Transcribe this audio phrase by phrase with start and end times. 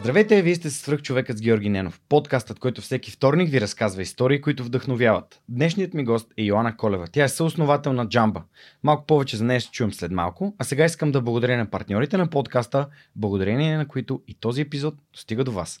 [0.00, 4.40] Здравейте, вие сте свръх човекът с Георги Ненов, подкастът, който всеки вторник ви разказва истории,
[4.40, 5.40] които вдъхновяват.
[5.48, 7.06] Днешният ми гост е Йоанна Колева.
[7.12, 8.42] Тя е съосновател на Джамба.
[8.82, 12.16] Малко повече за нея ще чуем след малко, а сега искам да благодаря на партньорите
[12.16, 15.80] на подкаста, благодарение на които и този епизод достига до вас.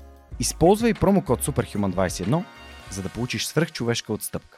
[0.41, 2.43] Използвай промокод SUPERHUMAN21,
[2.91, 4.57] за да получиш свръхчовешка отстъпка.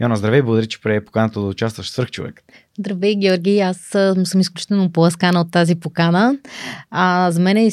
[0.00, 2.42] Яна, здравей, благодаря, че прие поканата да участваш в свръхчовек.
[2.78, 3.76] Здравей, Георги, аз
[4.24, 6.38] съм изключително поласкана от тази покана.
[6.90, 7.70] А, за мен е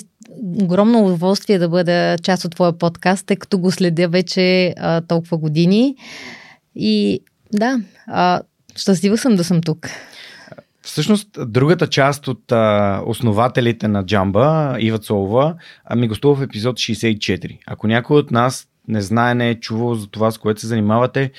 [0.61, 5.37] огромно удоволствие да бъда част от твоя подкаст, тъй като го следя вече а, толкова
[5.37, 5.95] години.
[6.75, 7.19] И
[7.53, 8.41] да, а,
[8.75, 9.89] щастлива съм да съм тук.
[10.81, 15.55] Всъщност, другата част от а, основателите на Джамба, Ива Цолова,
[15.95, 17.59] ми гостува в епизод 64.
[17.67, 21.31] Ако някой от нас не знае, не е чувал за това, с което се занимавате,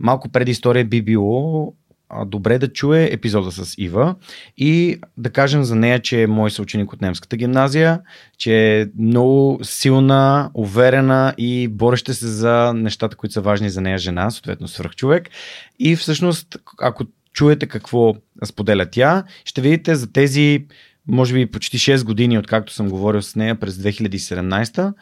[0.00, 1.74] малко преди история би било
[2.08, 4.14] а, добре да чуе епизода с Ива
[4.56, 8.00] и да кажем за нея, че е мой съученик от немската гимназия,
[8.38, 13.98] че е много силна, уверена и бореща се за нещата, които са важни за нея
[13.98, 15.30] жена, съответно свръхчовек.
[15.78, 17.04] И всъщност, ако
[17.36, 19.24] чуете какво споделя тя.
[19.44, 20.66] Ще видите за тези,
[21.08, 24.94] може би почти 6 години, откакто съм говорил с нея през 2017,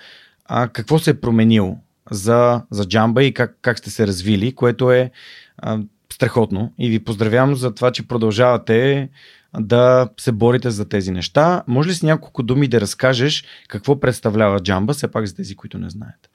[0.45, 1.79] а, какво се е променило
[2.11, 5.11] за, за джамба и как, как сте се развили, което е
[5.59, 5.79] а,
[6.13, 6.73] страхотно.
[6.79, 9.09] И ви поздравявам за това, че продължавате
[9.61, 11.63] да се борите за тези неща.
[11.67, 15.79] Може ли с няколко думи да разкажеш какво представлява джамба, все пак за тези, които
[15.79, 16.31] не знаят?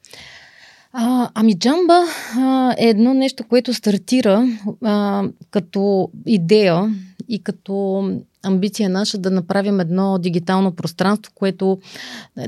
[0.93, 2.03] А, ами джамба
[2.37, 4.47] а, е едно нещо, което стартира
[4.83, 6.95] а, като идея
[7.29, 8.03] и като
[8.43, 11.79] амбиция наша да направим едно дигитално пространство, което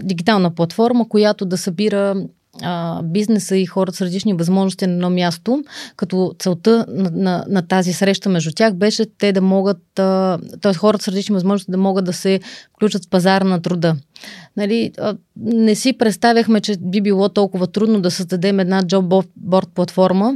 [0.03, 2.15] дигитална платформа, която да събира
[2.61, 5.63] а, бизнеса и хората с различни възможности на едно място,
[5.95, 10.73] като целта на, на, на тази среща между тях беше те да могат, т.е.
[10.73, 12.39] хората с различни възможности да могат да се
[12.75, 13.95] включат в пазара на труда.
[14.57, 20.33] Нали, а, не си представяхме, че би било толкова трудно да създадем една джобборд платформа,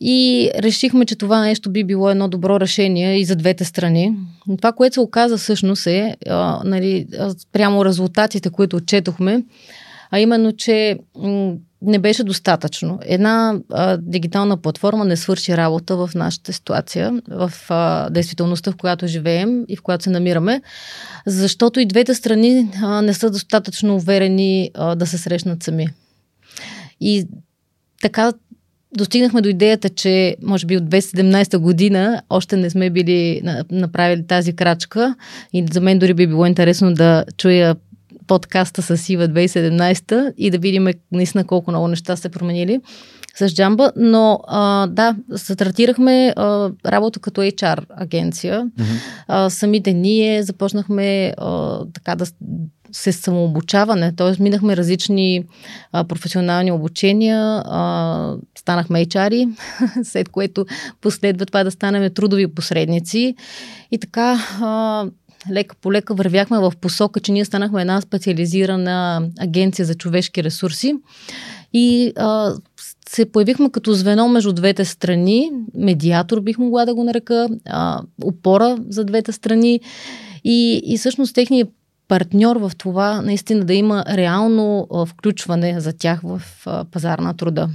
[0.00, 4.14] и решихме, че това нещо би било едно добро решение и за двете страни.
[4.58, 7.06] Това, което се оказа всъщност е, а, нали,
[7.52, 9.42] прямо резултатите, които отчетохме,
[10.16, 10.98] а именно, че
[11.82, 12.98] не беше достатъчно.
[13.02, 19.06] Една а, дигитална платформа не свърши работа в нашата ситуация, в а, действителността, в която
[19.06, 20.62] живеем и в която се намираме,
[21.26, 25.88] защото и двете страни а, не са достатъчно уверени а, да се срещнат сами.
[27.00, 27.26] И
[28.02, 28.32] така
[28.96, 34.56] достигнахме до идеята, че може би от 2017 година още не сме били направили тази
[34.56, 35.14] крачка
[35.52, 37.76] и за мен дори би било интересно да чуя
[38.26, 42.80] подкаста с Ива 2017 и да видим наистина колко много неща се променили
[43.38, 48.64] с Джамба, но а, да, стартирахме а, работа като HR агенция.
[48.64, 49.00] Mm-hmm.
[49.28, 52.26] А, самите ние започнахме а, така да
[52.92, 54.42] се самообучаване, т.е.
[54.42, 55.44] минахме различни
[55.92, 59.56] а, професионални обучения, а, станахме HR,
[60.02, 60.66] след което
[61.00, 63.34] последва това да станем трудови посредници
[63.90, 65.06] и така а,
[65.52, 70.94] лека по лека вървяхме в посока, че ние станахме една специализирана агенция за човешки ресурси.
[71.72, 72.54] И а,
[73.08, 78.78] се появихме като звено между двете страни, медиатор бих могла да го нарека, а, опора
[78.88, 79.80] за двете страни.
[80.44, 81.68] И, и всъщност техният
[82.08, 87.34] партньор в това наистина да има реално а, включване за тях в а, пазар на
[87.34, 87.68] труда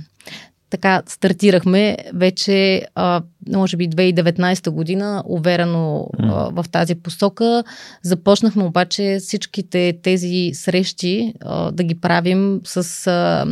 [0.72, 3.22] така стартирахме вече, а,
[3.56, 7.64] може би 2019 година, уверено а, в тази посока.
[8.04, 13.08] Започнахме обаче всичките тези срещи а, да ги правим с...
[13.08, 13.46] А,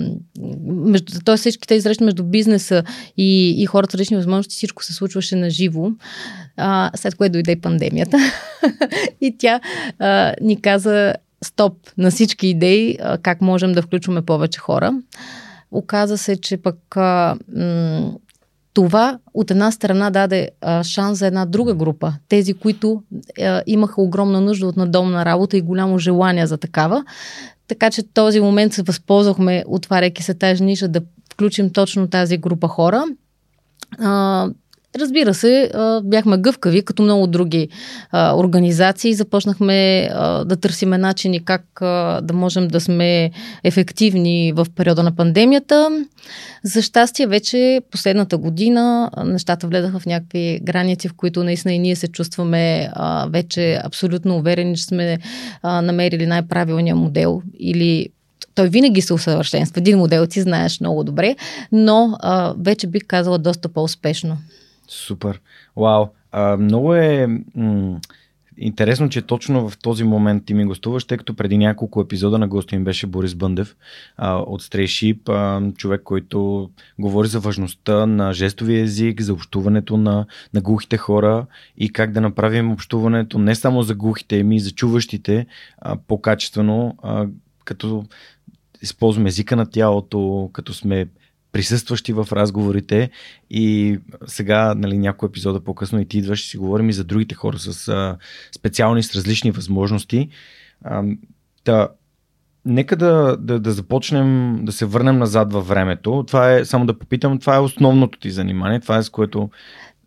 [0.65, 1.38] между, т.е.
[1.38, 2.83] всички тези срещи между бизнеса
[3.17, 5.91] и, и хората с различни възможности, всичко се случваше на живо,
[6.57, 8.17] а, след което дойде пандемията.
[9.21, 9.59] и тя
[9.99, 11.13] а, ни каза
[11.44, 14.94] стоп на всички идеи, а, как можем да включваме повече хора.
[15.71, 18.13] Оказа се, че пък а, м-
[18.74, 22.13] това от една страна даде а, шанс за една друга група.
[22.30, 23.04] Тези, които
[23.42, 27.06] а, имаха огромна нужда от надомна работа и голямо желание за такава.
[27.68, 31.01] Така че този момент се възползвахме, отваряйки се тази ниша, да
[31.33, 33.04] включим точно тази група хора.
[34.00, 34.48] А,
[34.95, 35.71] Разбира се,
[36.03, 37.69] бяхме гъвкави, като много други
[38.13, 39.13] организации.
[39.13, 40.09] Започнахме
[40.45, 41.63] да търсиме начини как
[42.21, 43.31] да можем да сме
[43.63, 46.06] ефективни в периода на пандемията.
[46.63, 51.95] За щастие, вече последната година нещата вледаха в някакви граници, в които наистина и ние
[51.95, 52.89] се чувстваме
[53.27, 55.18] вече абсолютно уверени, че сме
[55.63, 58.09] намерили най-правилния модел или
[58.56, 59.80] той винаги се усъвършенства.
[59.80, 61.35] Един модел ти знаеш много добре,
[61.71, 62.18] но
[62.59, 64.38] вече бих казала доста по-успешно.
[64.89, 65.41] Супер.
[65.77, 66.07] Вау.
[66.31, 68.00] А, много е м-
[68.57, 72.47] интересно, че точно в този момент ти ми гостуваш, тъй като преди няколко епизода на
[72.47, 73.75] гости ми беше Борис Бъндев
[74.18, 75.30] а, от Стрейшип,
[75.77, 76.69] човек, който
[77.00, 81.45] говори за важността на жестовия език, за общуването на, на глухите хора
[81.77, 85.45] и как да направим общуването не само за глухите, ами и за чуващите
[85.77, 87.27] а, по-качествено, а,
[87.65, 88.06] като
[88.81, 91.06] използваме езика на тялото, като сме
[91.51, 93.09] присъстващи в разговорите
[93.49, 93.97] и
[94.27, 97.59] сега, нали, някой епизода по-късно и ти идваш и си говорим и за другите хора
[97.59, 98.17] с а,
[98.55, 100.29] специални, с различни възможности.
[100.83, 101.03] А,
[101.63, 101.87] та,
[102.65, 106.23] нека да, да, да започнем, да се върнем назад във времето.
[106.27, 109.49] Това е, само да попитам, това е основното ти занимание, това е с което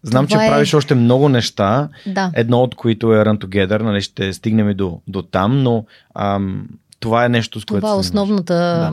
[0.04, 0.48] Знам, Това че е...
[0.48, 2.30] правиш още много неща, да.
[2.34, 5.84] едно от които е Run Together, нали, ще стигнем и до, до там, но
[6.14, 6.68] ам,
[7.00, 7.80] това е нещо, с което.
[7.80, 8.54] Това е основната.
[8.54, 8.92] Да.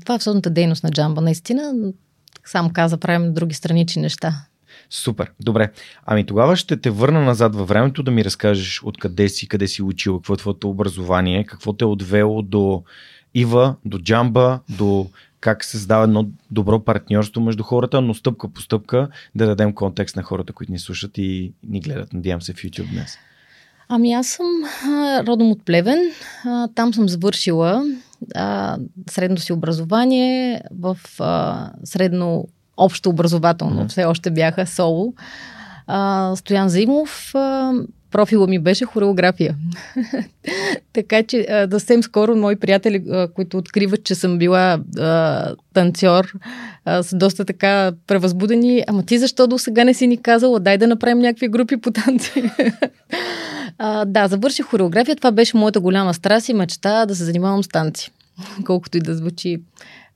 [0.00, 1.20] Това е основната дейност на Джамба.
[1.20, 1.74] Наистина,
[2.44, 4.44] сам каза, правим други странични неща.
[4.90, 5.72] Супер, добре.
[6.06, 9.82] Ами тогава ще те върна назад във времето да ми разкажеш откъде си, къде си
[9.82, 12.82] учил, какво е твоето образование, какво те е отвело до
[13.34, 15.10] Ива, до Джамба, до
[15.40, 20.16] как се създава едно добро партньорство между хората, но стъпка по стъпка да дадем контекст
[20.16, 23.18] на хората, които ни слушат и ни гледат, надявам се, в YouTube днес.
[23.88, 24.46] Ами аз съм
[25.26, 25.98] родом от Плевен.
[26.74, 27.84] Там съм завършила
[28.34, 28.78] а,
[29.10, 33.82] средно си образование в а, средно общо образователно.
[33.82, 33.88] Mm-hmm.
[33.88, 35.14] Все още бяха соло.
[35.86, 37.34] А, Стоян Зимов.
[37.34, 37.72] А,
[38.10, 39.56] профила ми беше хореография.
[40.92, 46.32] така че а, съвсем скоро мои приятели, а, които откриват, че съм била а, танцор,
[46.84, 48.84] а, са доста така превъзбудени.
[48.86, 50.60] Ама ти защо до сега не си ни казала?
[50.60, 52.42] Дай да направим някакви групи по танци.
[53.78, 55.16] А, да, завърших хореография.
[55.16, 58.12] Това беше моята голяма страст и мечта да се занимавам с танци.
[58.64, 59.62] Колкото и да звучи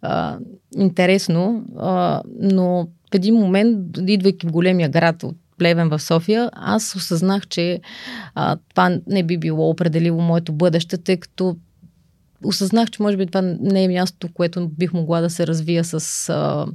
[0.02, 0.38] а,
[0.76, 1.64] интересно.
[1.78, 7.46] А, но в един момент, идвайки в големия град от Плевен в София, аз осъзнах,
[7.46, 7.80] че
[8.34, 11.56] а, това не би било определило моето бъдеще, тъй като
[12.44, 16.28] осъзнах, че може би това не е място, което бих могла да се развия с
[16.28, 16.66] а,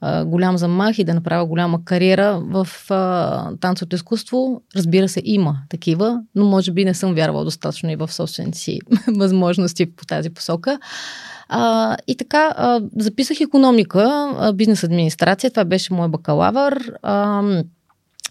[0.00, 4.62] а, голям замах и да направя голяма кариера в а, танцовото изкуство.
[4.76, 8.80] Разбира се, има такива, но може би не съм вярвала достатъчно и в собствените си
[9.16, 10.78] възможности по тази посока.
[11.48, 16.92] А, и така, а, записах економика, бизнес администрация, това беше мой бакалавър.
[17.02, 17.42] А,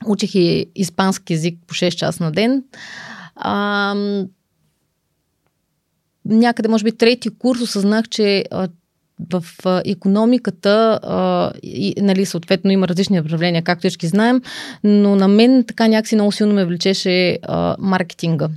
[0.06, 2.64] учих и испански язик по 6 часа на ден.
[3.36, 3.96] А,
[6.26, 8.46] някъде, може би, трети курс осъзнах, че
[9.32, 9.44] в
[9.86, 11.00] економиката,
[11.64, 14.42] и, нали, съответно има различни направления, както всички знаем,
[14.84, 17.40] но на мен така някакси много силно ме влечеше
[17.80, 18.50] маркетинга.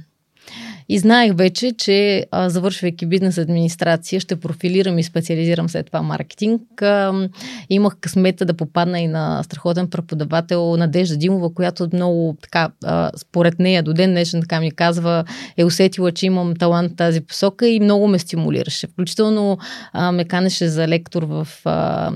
[0.88, 6.82] И знаех вече, че а, завършвайки бизнес администрация, ще профилирам и специализирам след това маркетинг.
[6.82, 7.28] А,
[7.70, 13.58] имах късмета да попадна и на страхотен преподавател Надежда Димова, която много така, а, според
[13.58, 15.24] нея до ден днешен така ми казва,
[15.56, 18.86] е усетила, че имам талант в тази посока и много ме стимулираше.
[18.86, 19.58] Включително
[19.92, 22.12] а, ме канеше за лектор в а,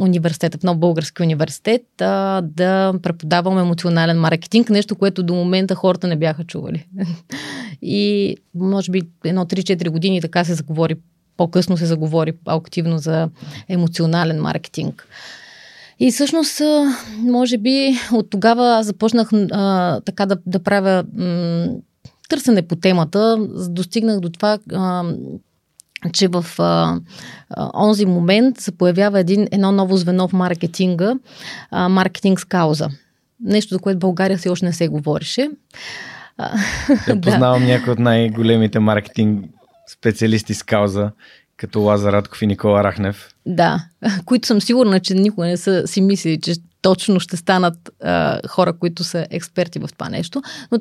[0.00, 6.08] университета, в нов български университет, а, да преподавам емоционален маркетинг, нещо, което до момента хората
[6.08, 6.86] не бяха чували.
[7.82, 10.96] И може би едно 3-4 години така се заговори,
[11.36, 13.28] по-късно се заговори активно за
[13.68, 15.08] емоционален маркетинг.
[16.00, 16.60] И всъщност,
[17.18, 21.66] може би от тогава започнах а, така да, да правя м-
[22.28, 23.36] търсене по темата.
[23.68, 25.04] Достигнах до това, а,
[26.12, 27.00] че в а,
[27.50, 31.14] а, онзи момент се появява един, едно ново звено в маркетинга,
[31.70, 32.88] а, маркетинг с кауза.
[33.40, 34.84] Нещо, за което България все още не се
[36.40, 37.10] говореше.
[37.10, 37.68] Я познавам да.
[37.68, 39.44] някои от най-големите маркетинг
[39.92, 41.10] специалисти с кауза,
[41.56, 43.34] като Лазар Радков и Никола Рахнев.
[43.46, 43.84] Да,
[44.24, 48.72] които съм сигурна, че никога не са си мислили, че точно ще станат а, хора,
[48.72, 50.42] които са експерти в това нещо.
[50.72, 50.78] Но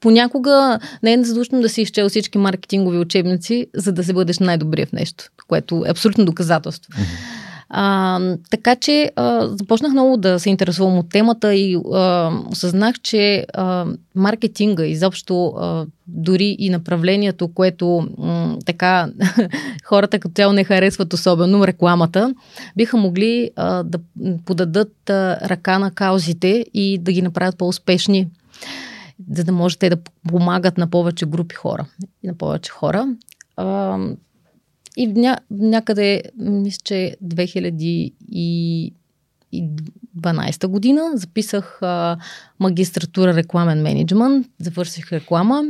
[0.00, 4.86] понякога не е задушно да си изчел всички маркетингови учебници, за да се бъдеш най-добрия
[4.86, 6.92] в нещо, което е абсолютно доказателство.
[7.68, 8.20] А,
[8.50, 13.86] така че а, започнах много да се интересувам от темата и а, осъзнах, че а,
[14.14, 19.08] маркетинга, изобщо а, дори и направлението, което м, така
[19.84, 22.34] хората като цяло не харесват особено, рекламата,
[22.76, 23.98] биха могли а, да
[24.44, 28.28] подадат а, ръка на каузите и да ги направят по-успешни
[29.32, 29.96] за да може те да
[30.28, 31.86] помагат на повече групи хора
[32.22, 33.08] и на повече хора.
[33.56, 33.98] А,
[34.96, 38.92] и ня, някъде, мисля, че 2012
[40.66, 42.16] година записах а,
[42.60, 45.62] магистратура рекламен менеджмент, завърших реклама.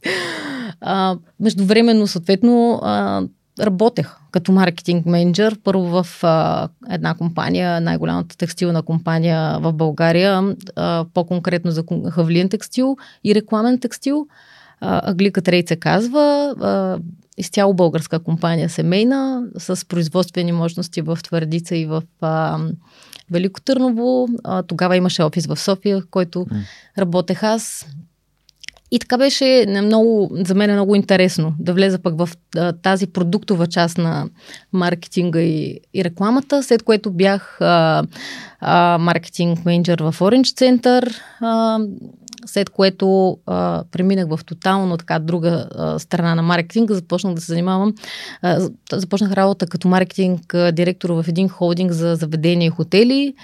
[0.80, 3.22] а, междувременно, съответно, а,
[3.60, 5.58] работех като маркетинг менеджер.
[5.64, 12.96] Първо в а, една компания, най-голямата текстилна компания в България, а, по-конкретно за хавлиен текстил
[13.24, 14.26] и рекламен текстил.
[14.80, 16.54] Аглика Трейд се казва.
[17.38, 22.58] Изцяло българска компания, семейна, с производствени мощности в Твърдица и в а,
[23.30, 24.28] Велико Търново.
[24.44, 26.62] А, тогава имаше офис в София, в който mm.
[26.98, 27.86] работех аз.
[28.90, 33.06] И така беше много, за мен е много интересно да влеза пък в а, тази
[33.06, 34.28] продуктова част на
[34.72, 38.04] маркетинга и, и рекламата, след което бях а,
[38.60, 41.78] а, маркетинг менеджер в Orange Center, а,
[42.46, 47.52] след което а, преминах в тотално така друга а, страна на маркетинга, започнах да се
[47.52, 47.94] занимавам,
[48.42, 53.34] а, започнах работа като маркетинг а, директор в един холдинг за заведения и хотели,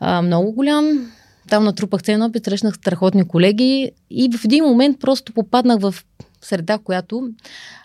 [0.00, 1.12] а, много голям,
[1.48, 5.94] там натрупах ценен опит, срещнах страхотни колеги и в един момент просто попаднах в
[6.40, 7.28] среда, която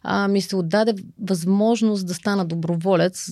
[0.04, 3.30] а, ми се отдаде възможност да стана доброволец.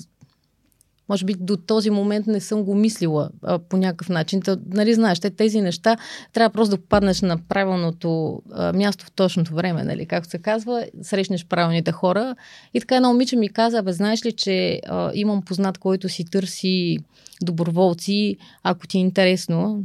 [1.11, 4.41] Може би до този момент не съм го мислила а, по някакъв начин.
[4.41, 5.97] Та, нали, знаеш, те, тези неща
[6.33, 10.85] трябва просто да попаднеш на правилното а, място в точното време, нали, както се казва,
[11.01, 12.35] срещнеш правилните хора.
[12.73, 16.25] И така една момиче ми каза, бе, знаеш ли, че а, имам познат, който си
[16.25, 16.97] търси
[17.41, 19.83] доброволци, ако ти е интересно,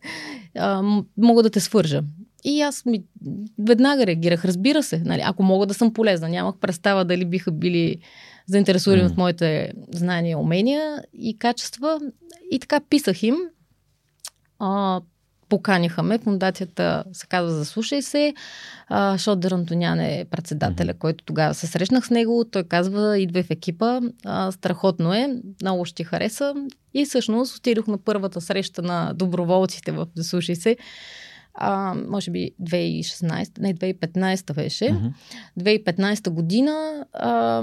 [0.58, 0.82] а,
[1.16, 2.02] мога да те свържа.
[2.44, 3.02] И аз ми
[3.58, 6.28] веднага реагирах, разбира се, нали, ако мога да съм полезна.
[6.28, 7.96] Нямах представа дали биха били
[8.50, 9.06] заинтересувани mm.
[9.06, 12.00] от моите знания, умения и качества.
[12.50, 13.36] И така писах им.
[14.58, 15.00] А,
[15.48, 16.18] поканиха ме.
[16.18, 18.34] Фундацията се казва Заслушай се.
[18.88, 20.98] А, Шодер Антонян е председателя, mm-hmm.
[20.98, 22.44] който тогава се срещнах с него.
[22.50, 24.00] Той казва, идва в екипа.
[24.24, 25.40] А, страхотно е.
[25.62, 26.54] Много ще ти хареса.
[26.94, 30.76] И всъщност отидох на първата среща на доброволците в Заслушай се.
[31.54, 34.84] А, може би 2016, не 2015 беше.
[34.84, 35.12] Mm-hmm.
[35.58, 37.62] 2015 година а,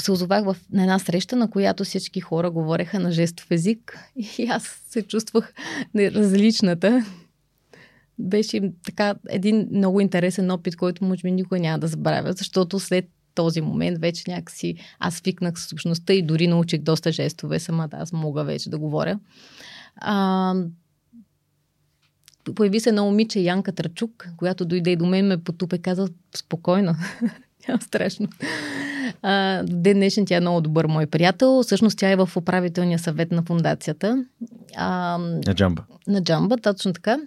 [0.00, 3.98] се озовах в, на една среща, на която всички хора говореха на жестов език
[4.38, 5.54] и аз се чувствах
[5.96, 7.04] различната.
[8.18, 13.08] Беше така един много интересен опит, който може би никой няма да забравя, защото след
[13.34, 17.88] този момент вече някакси аз свикнах с общността и дори научих доста жестове самата.
[17.92, 19.18] Аз мога вече да говоря.
[19.96, 20.54] А,
[22.54, 26.94] появи се едно момиче Янка Трачук, която дойде и до мен ме потупе, каза спокойно.
[27.68, 28.28] Няма страшно.
[29.22, 31.62] А, ден днешен тя е много добър мой приятел.
[31.62, 34.24] Всъщност тя е в управителния съвет на фундацията.
[34.76, 35.82] А, на Джамба.
[36.06, 37.18] На Джамба, точно така.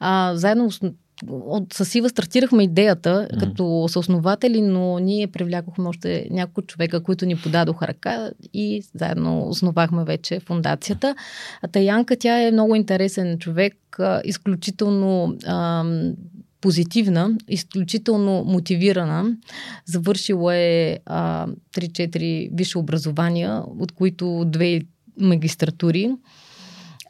[0.00, 0.80] А, заедно с
[1.28, 3.40] от Сасива стартирахме идеята mm-hmm.
[3.40, 10.04] като съоснователи, но ние привлякохме още няколко човека, които ни подадоха ръка и заедно основахме
[10.04, 11.14] вече фундацията.
[11.62, 16.12] А Таянка, тя е много интересен човек, изключително ам,
[16.60, 19.36] позитивна, изключително мотивирана.
[19.84, 24.82] Завършила е а, 3-4 висше образования, от които две
[25.20, 26.10] магистратури,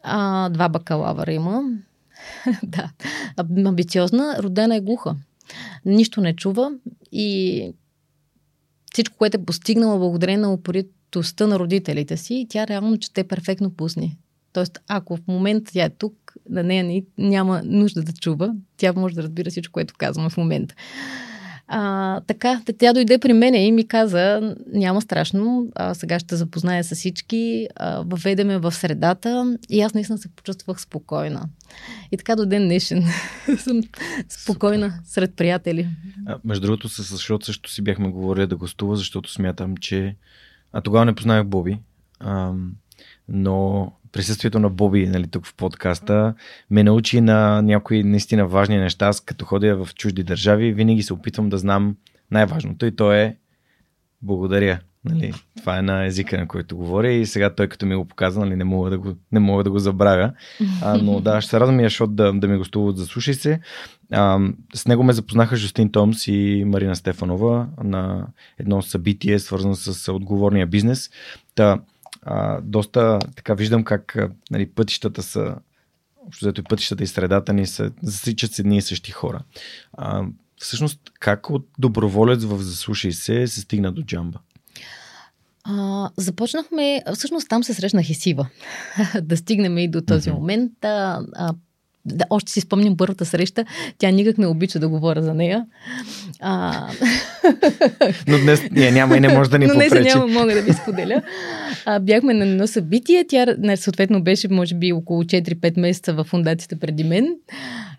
[0.03, 1.63] а, два бакалавъра има.
[2.63, 2.91] да,
[3.67, 5.17] амбициозна, родена е глуха.
[5.85, 6.71] Нищо не чува
[7.13, 7.73] и
[8.93, 14.17] всичко, което е постигнала благодарение на упоритостта на родителите си, тя реално чете перфектно пусни.
[14.59, 19.15] Тоест, ако в момента тя е тук, на нея няма нужда да чува, тя може
[19.15, 20.75] да разбира всичко, което казвам в момента.
[21.69, 26.85] А, така, тя дойде при мене и ми каза, няма страшно, а, сега ще запозная
[26.85, 31.49] с всички, а, въведеме в средата и аз наистина се почувствах спокойна.
[32.13, 33.05] И така до ден днешен
[33.59, 33.81] съм
[34.29, 35.03] спокойна Супер.
[35.05, 35.89] сред приятели.
[36.27, 40.17] А, между другото, с защото също си бяхме говорили да гостува, защото смятам, че...
[40.73, 41.79] А тогава не познавах Боби,
[42.21, 42.53] а,
[43.29, 46.35] но присъствието на Боби нали, тук в подкаста
[46.71, 49.07] ме научи на някои наистина важни неща.
[49.07, 51.97] Аз като ходя в чужди държави, винаги се опитвам да знам
[52.31, 53.37] най-важното и то е
[54.23, 54.79] благодаря.
[55.05, 58.41] Нали, това е на езика, на който говоря и сега той като ми го показа,
[58.41, 60.33] нали, не, мога да го, не мога да го забравя.
[60.83, 63.61] А, но да, ще се радвам и Ашот да, да ми гостуват за Слушай се.
[64.13, 64.39] А,
[64.75, 68.27] с него ме запознаха Жустин Томс и Марина Стефанова на
[68.59, 71.11] едно събитие, свързано с отговорния бизнес.
[71.55, 71.79] Та,
[72.31, 74.17] а, доста така виждам как
[74.51, 75.57] нали, пътищата са
[76.27, 79.41] общо и пътищата и средата ни се засичат с едни и същи хора.
[79.93, 80.25] А,
[80.57, 84.39] всъщност, как от доброволец в Заслушай се се стигна до джамба?
[85.65, 88.49] А, започнахме, всъщност там се срещнах и Сива,
[89.23, 90.35] да стигнем и до този mm-hmm.
[90.35, 90.85] момент.
[90.85, 91.55] А, а,
[92.15, 93.65] да, още си спомням първата среща.
[93.99, 95.65] Тя никак не обича да говоря за нея.
[96.41, 96.87] А...
[98.29, 99.91] Но днес не, няма и не може да ни Но попречи.
[99.91, 101.23] днес няма, мога да ви споделя.
[101.87, 103.25] А, бяхме на едно събитие.
[103.29, 103.47] Тя
[103.77, 107.29] съответно беше, може би, около 4-5 месеца в фундацията преди мен.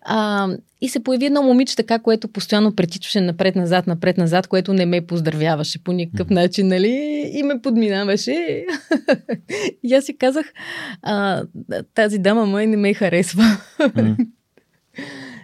[0.01, 0.47] А,
[0.81, 5.83] и се появи едно момиче така, което постоянно претичваше напред-назад, напред-назад, което не ме поздравяваше
[5.83, 7.23] по никакъв начин, нали?
[7.33, 8.65] И ме подминаваше.
[9.83, 10.45] и аз си казах,
[11.01, 11.43] а,
[11.93, 13.43] тази дама май не ме харесва.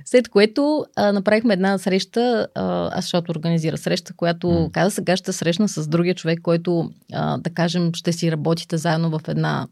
[0.05, 4.71] След което а, направихме една среща, а, аз защото организира среща, която mm.
[4.71, 9.09] каза сега ще срещна с другия човек, който а, да кажем ще си работите заедно
[9.09, 9.67] в една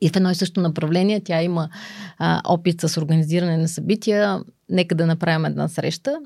[0.00, 1.20] и в едно и също направление.
[1.24, 1.68] Тя има
[2.18, 4.40] а, опит с организиране на събития.
[4.70, 6.18] Нека да направим една среща.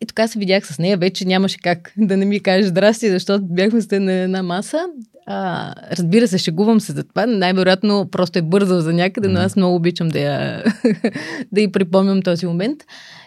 [0.00, 0.96] И така се видях с нея.
[0.96, 4.86] Вече нямаше как да не ми каже здрасти, защото бяхме сте на една маса.
[5.26, 7.26] А, разбира се, шегувам се за това.
[7.26, 10.64] Най-вероятно просто е бързал за някъде, но аз много обичам да я,
[11.52, 12.82] да й припомням този момент.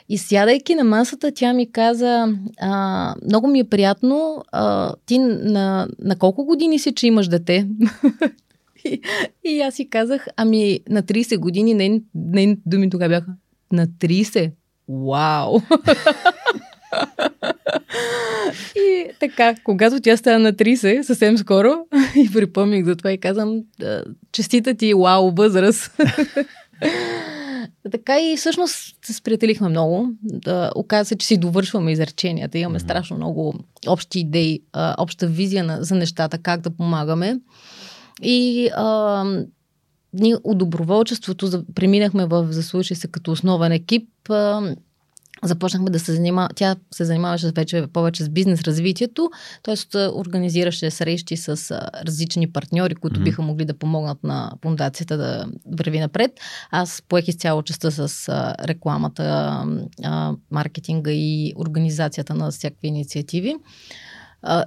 [0.09, 5.87] И сядайки на масата, тя ми каза, а, много ми е приятно, а, ти на,
[5.99, 7.67] на колко години си, че имаш дете?
[8.85, 9.01] И,
[9.43, 13.31] и аз си казах, ами на 30 години, нейните нейн думи тогава бяха
[13.71, 14.51] на 30.
[14.89, 15.59] Вау!
[18.75, 21.73] и така, когато тя стана на 30, съвсем скоро,
[22.15, 23.61] и припомних за това и казвам,
[24.31, 25.91] честита ти, вау, възраст.
[27.91, 30.09] така и всъщност се сприятелихме много.
[30.23, 32.57] Да, оказа се, че си довършваме изреченията.
[32.57, 32.83] Имаме mm-hmm.
[32.83, 33.53] страшно много
[33.87, 34.61] общи идеи,
[34.97, 37.39] обща визия на, за нещата, как да помагаме.
[38.21, 39.23] И а,
[40.13, 44.09] ние от доброволчеството преминахме в заслушай се като основен екип.
[44.29, 44.75] А,
[45.43, 49.29] започнахме да се занимава, тя се занимаваше вече повече с бизнес развитието,
[49.63, 49.97] т.е.
[49.97, 53.23] организираше срещи с различни партньори, които mm-hmm.
[53.23, 55.47] биха могли да помогнат на фундацията да
[55.77, 56.31] върви напред.
[56.71, 58.29] Аз поех изцяло частта с
[58.63, 59.65] рекламата,
[60.51, 63.55] маркетинга и организацията на всякакви инициативи.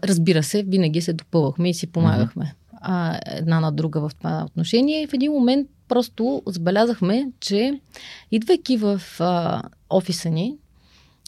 [0.04, 2.44] Разбира се, винаги се допълвахме и си помагахме.
[2.44, 5.02] Mm-hmm а, една на друга в това отношение.
[5.02, 7.80] И в един момент просто забелязахме, че
[8.30, 10.56] идвайки в а, офиса ни,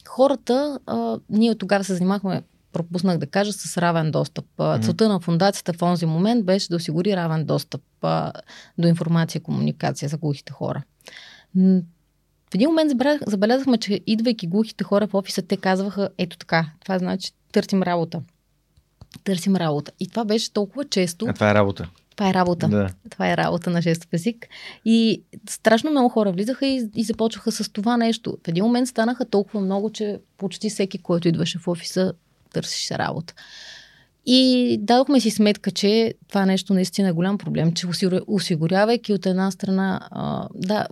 [0.07, 2.41] хората, а, ние тогава се занимахме
[2.73, 4.45] пропуснах да кажа, с равен достъп.
[4.57, 4.81] Mm-hmm.
[4.83, 8.31] Целта на фундацията в този момент беше да осигури равен достъп а,
[8.77, 10.83] до информация и комуникация за глухите хора.
[11.55, 12.91] В един момент
[13.27, 18.21] забелязахме, че идвайки глухите хора в офиса, те казваха, ето така, това значи търсим работа
[19.23, 19.91] търсим работа.
[19.99, 21.25] И това беше толкова често.
[21.29, 21.89] А това е работа.
[22.15, 22.67] Това е работа.
[22.67, 22.89] Да.
[23.09, 24.47] Това е работа на жестов език.
[24.85, 28.37] И страшно много хора влизаха и, и започваха с това нещо.
[28.45, 32.13] В един момент станаха толкова много, че почти всеки, който идваше в офиса,
[32.53, 33.33] търсеше работа.
[34.25, 37.87] И дадохме си сметка, че това нещо наистина е голям проблем, че
[38.27, 40.87] осигурявайки от една страна, а, да,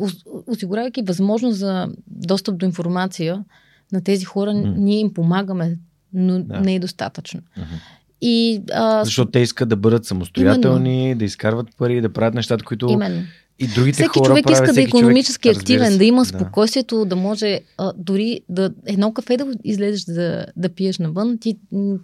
[0.48, 3.44] осигурявайки възможност за достъп до информация
[3.92, 4.78] на тези хора, mm.
[4.78, 5.78] ние им помагаме,
[6.14, 6.60] но да.
[6.60, 7.40] не е достатъчно.
[7.40, 7.80] Mm-hmm.
[8.22, 9.06] И, а...
[9.06, 11.20] Защото те искат да бъдат самостоятелни, Именно.
[11.20, 12.88] да изкарват пари, да правят нещата, които.
[12.90, 13.24] Именно.
[13.60, 17.06] И другите всеки хора човек иска да е економически човек, активен, да има спокойствието, да,
[17.06, 21.58] да може а, дори да едно кафе да излезеш да, да пиеш навън, ти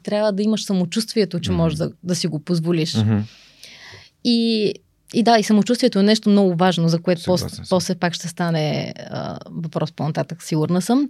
[0.04, 1.56] трябва да имаш самочувствието, че mm-hmm.
[1.56, 2.94] можеш да, да си го позволиш.
[2.94, 3.22] Mm-hmm.
[4.24, 4.74] И,
[5.14, 8.94] и да, и самочувствието е нещо много важно, за което после, после пак ще стане
[9.10, 11.10] а, въпрос по-нататък, сигурна съм.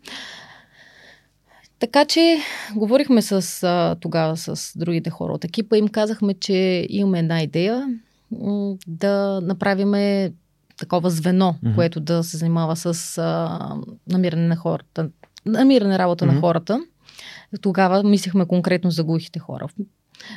[1.79, 2.37] Така че
[2.75, 5.77] говорихме с, а, тогава с другите хора от екипа.
[5.77, 7.99] Им казахме, че имаме една идея
[8.87, 10.33] да направиме
[10.77, 11.75] такова звено, mm-hmm.
[11.75, 13.59] което да се занимава с а,
[14.07, 15.09] намиране на хората,
[15.45, 16.33] намиране работа mm-hmm.
[16.33, 16.79] на хората.
[17.61, 19.67] Тогава мислихме конкретно за глухите хора.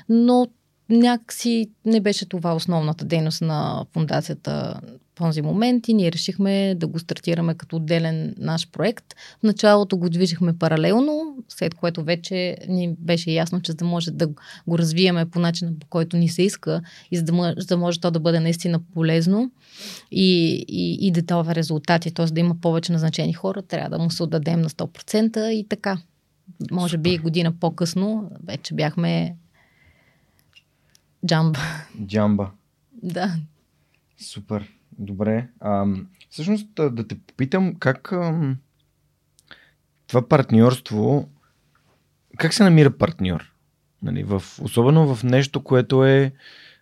[0.09, 0.47] Но
[0.89, 4.81] някакси не беше това основната дейност на фундацията
[5.21, 9.05] този момент и ние решихме да го стартираме като отделен наш проект.
[9.41, 14.11] В началото го движихме паралелно, след което вече ни беше ясно, че за да може
[14.11, 14.27] да
[14.67, 17.77] го развиеме по начина, по който ни се иска и за да може, за да
[17.77, 19.51] може то да бъде наистина полезно
[20.11, 22.27] и, и, и да дава резултати, т.е.
[22.27, 25.99] да има повече назначени хора, трябва да му се отдадем на 100% и така.
[26.71, 27.03] Може Супер.
[27.03, 29.37] би година по-късно вече бяхме
[31.27, 31.61] джамба.
[32.07, 32.51] Джамба.
[33.03, 33.37] Да.
[34.19, 34.80] Супер.
[35.01, 35.49] Добре.
[35.61, 35.87] А,
[36.31, 38.55] всъщност да те попитам как а,
[40.07, 41.29] това партньорство,
[42.39, 43.53] как се намира партньор?
[44.03, 46.33] Нали, в, особено в нещо, което е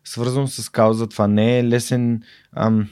[0.05, 1.09] свързано с кауза.
[1.09, 2.23] Това не е лесен.
[2.53, 2.89] Ам,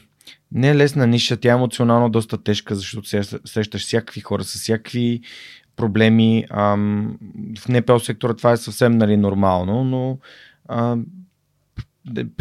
[0.51, 3.07] не е лесна ниша, тя е емоционално доста тежка, защото
[3.47, 5.21] срещаш всякакви хора с всякакви
[5.75, 6.45] проблеми.
[6.49, 7.17] Ам,
[7.59, 10.19] в НПО сектора това е съвсем нали, нормално, но
[10.69, 11.05] ам,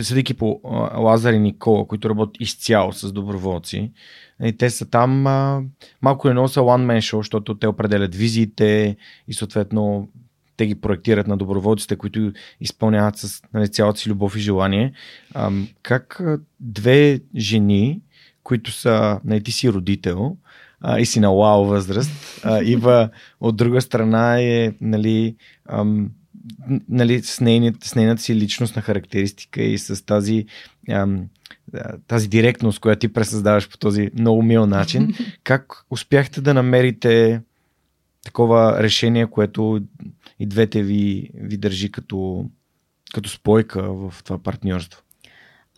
[0.00, 0.61] съдейки по
[0.96, 3.92] Лазар и Никола, които работят изцяло с доброволци, и
[4.40, 5.62] нали, те са там а,
[6.02, 8.96] малко или много са one man show, защото те определят визиите
[9.29, 10.09] и съответно
[10.57, 14.92] те ги проектират на доброволците, които изпълняват с нали, цялата си любов и желание.
[15.35, 15.50] А,
[15.83, 16.22] как
[16.61, 18.00] две жени,
[18.42, 20.37] които са, нали, ти си родител
[20.81, 25.37] а, и си на лао възраст, а, Ива от друга страна е нали,
[25.68, 26.11] ам,
[26.88, 30.46] нали, с, нейната, с нейната си личностна характеристика и с тази,
[30.90, 31.28] ам,
[32.06, 35.14] тази директност, която ти пресъздаваш по този много мил начин.
[35.44, 37.40] Как успяхте да намерите
[38.24, 39.80] такова решение, което
[40.38, 42.44] и двете ви, ви държи като,
[43.14, 45.02] като спойка в това партньорство?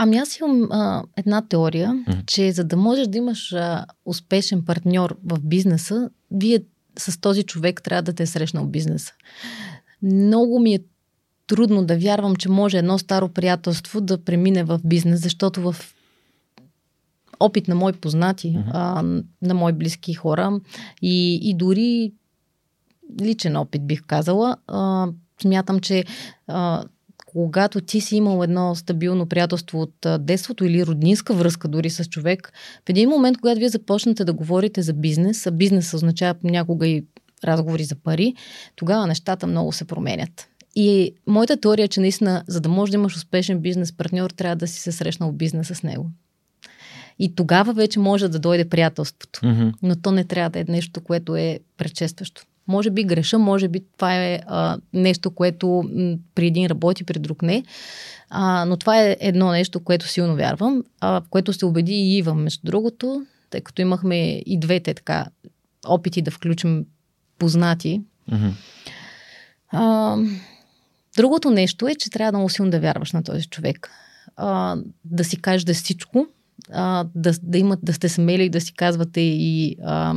[0.00, 2.26] Ами аз имам а, една теория, mm-hmm.
[2.26, 6.60] че за да можеш да имаш а, успешен партньор в бизнеса, вие
[6.98, 9.12] с този човек трябва да те е срещнал бизнеса.
[10.02, 10.80] Много ми е
[11.46, 15.76] трудно да вярвам, че може едно старо приятелство да премине в бизнес, защото в
[17.40, 18.70] опит на мои познати, mm-hmm.
[18.72, 19.02] а,
[19.42, 20.60] на мои близки хора
[21.02, 22.12] и, и дори
[23.20, 25.08] личен опит бих казала, а,
[25.42, 26.04] смятам, че
[26.46, 26.84] а,
[27.26, 32.52] когато ти си имал едно стабилно приятелство от детството или роднинска връзка дори с човек,
[32.86, 37.04] в един момент, когато вие започнете да говорите за бизнес, а бизнес означава някога и
[37.44, 38.34] разговори за пари,
[38.76, 40.48] тогава нещата много се променят.
[40.74, 44.56] И моята теория е, че наистина, за да можеш да имаш успешен бизнес партньор, трябва
[44.56, 46.10] да си се срещнал бизнеса с него.
[47.18, 49.40] И тогава вече може да дойде приятелството.
[49.40, 49.72] Mm-hmm.
[49.82, 52.42] Но то не трябва да е нещо, което е предшестващо.
[52.68, 57.18] Може би греша, може би това е а, нещо, което м, при един работи, при
[57.18, 57.64] друг не.
[58.30, 62.18] А, но това е едно нещо, което силно вярвам, а, в което се убеди и
[62.18, 65.26] Ива, между другото, тъй като имахме и двете така
[65.86, 66.84] опити да включим
[67.38, 68.02] познати.
[68.30, 68.52] Mm-hmm.
[69.70, 70.16] А,
[71.16, 73.90] другото нещо е, че трябва да му силно да вярваш на този човек.
[74.36, 76.26] А, да си кажеш да всичко,
[76.72, 80.14] а, да, да, имат, да сте смели да си казвате и а,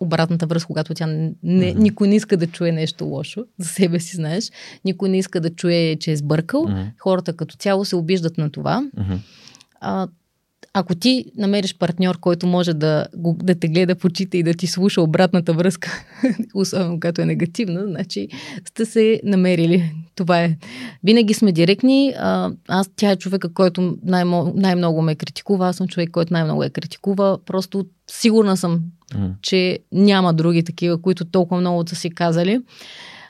[0.00, 1.74] обратната връзка, когато тя не, mm-hmm.
[1.74, 4.50] никой не иска да чуе нещо лошо, за себе си знаеш,
[4.84, 6.66] никой не иска да чуе, че е сбъркал.
[6.66, 6.92] Mm-hmm.
[6.98, 8.82] Хората като цяло се обиждат на това.
[8.96, 9.18] Mm-hmm.
[9.80, 10.08] А,
[10.74, 14.66] ако ти намериш партньор, който може да, да те гледа в очите и да ти
[14.66, 16.04] слуша обратната връзка,
[16.54, 18.28] особено когато е негативна, значи
[18.68, 19.92] сте се намерили.
[20.14, 20.56] Това е.
[21.04, 22.14] Винаги сме директни.
[22.18, 25.68] А, аз, тя е човека, който най- най-много ме критикува.
[25.68, 27.38] Аз съм човек, който най-много е критикува.
[27.46, 28.80] Просто сигурна съм,
[29.14, 29.32] mm.
[29.42, 32.60] че няма други такива, които толкова много са си казали.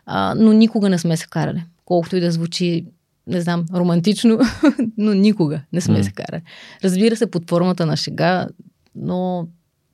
[0.07, 1.63] А, но никога не сме се карали.
[1.85, 2.85] Колкото и да звучи
[3.31, 4.39] не знам, романтично,
[4.99, 6.03] но никога не сме mm.
[6.03, 6.43] се карали.
[6.85, 8.49] Разбира се, под формата на шега,
[8.95, 9.49] но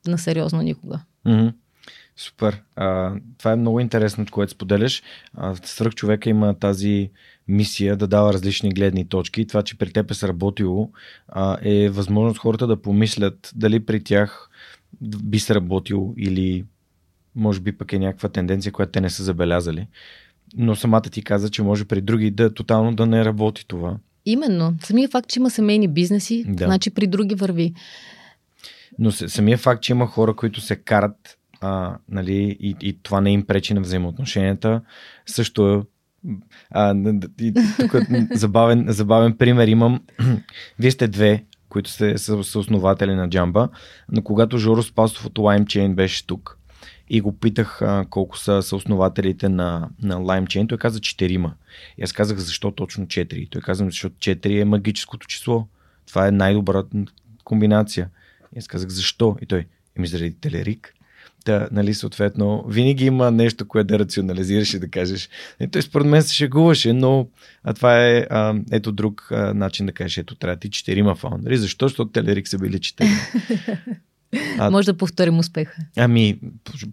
[0.07, 0.99] на сериозно никога.
[1.25, 1.53] Mm-hmm.
[2.17, 2.61] Супер.
[2.75, 5.03] А, това е много интересно, което споделяш.
[5.63, 7.11] Свърх човека има тази
[7.47, 9.47] мисия да дава различни гледни точки.
[9.47, 10.91] Това, че при теб е сработило,
[11.27, 14.49] а, е възможност хората да помислят дали при тях
[15.01, 16.65] би сработил или
[17.35, 19.87] може би пък е някаква тенденция, която те не са забелязали
[20.57, 23.97] но самата ти каза, че може при други да тотално да не работи това.
[24.25, 24.75] Именно.
[24.83, 26.65] Самия факт, че има семейни бизнеси, да.
[26.65, 27.73] значи при други върви.
[28.99, 33.31] Но самия факт, че има хора, които се карат а, нали, и, и това не
[33.31, 34.81] им пречи на взаимоотношенията,
[35.25, 35.81] също е
[36.71, 36.95] а,
[37.41, 37.95] и, тук
[38.31, 40.01] забавен, забавен пример имам.
[40.79, 43.69] Вие сте две, които сте са, са основатели на Джамба,
[44.11, 46.56] но когато Жоро Спасов от LimeChain беше тук,
[47.09, 50.69] и го питах а, колко са съоснователите на, на LimeChain.
[50.69, 51.53] Той каза четирима.
[51.97, 53.49] И аз казах защо точно 4.
[53.49, 55.67] Той каза, защото 4 е магическото число.
[56.07, 56.97] Това е най-добрата
[57.43, 58.09] комбинация.
[58.55, 59.37] И аз казах защо?
[59.41, 59.65] И той,
[59.97, 60.93] еми заради Телерик.
[61.45, 65.29] Та, нали, съответно, винаги има нещо, което да рационализираш и да кажеш.
[65.59, 67.27] И той според мен се шегуваше, но
[67.63, 71.57] а това е а, ето друг а, начин да кажеш, ето трябва ти четирима фаундъри.
[71.57, 71.87] Защо?
[71.87, 73.17] Защото Телерик са били четирима.
[74.59, 75.81] А, Може да повторим успеха.
[75.97, 76.39] Ами,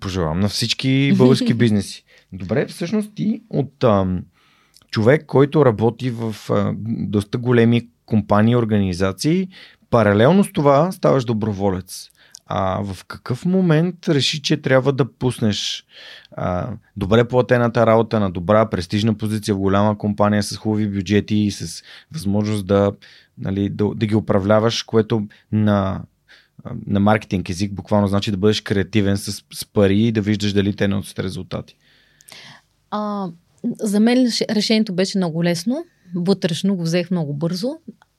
[0.01, 2.05] пожелавам на всички български бизнеси.
[2.33, 4.07] Добре, всъщност ти от а,
[4.91, 9.49] човек, който работи в а, доста големи компании, организации,
[9.91, 12.11] паралелно с това ставаш доброволец.
[12.47, 15.85] А в какъв момент реши, че трябва да пуснеш
[16.33, 21.51] а, добре платената работа на добра, престижна позиция в голяма компания с хубави бюджети и
[21.51, 22.93] с възможност да,
[23.39, 26.03] нали, да, да ги управляваш, което на
[26.87, 30.77] на маркетинг език буквално значи да бъдеш креативен с, с пари и да виждаш дали
[30.77, 31.77] те носят резултати.
[32.91, 33.29] А,
[33.81, 35.85] За мен решението беше много лесно.
[36.15, 37.69] Вътрешно го взех много бързо.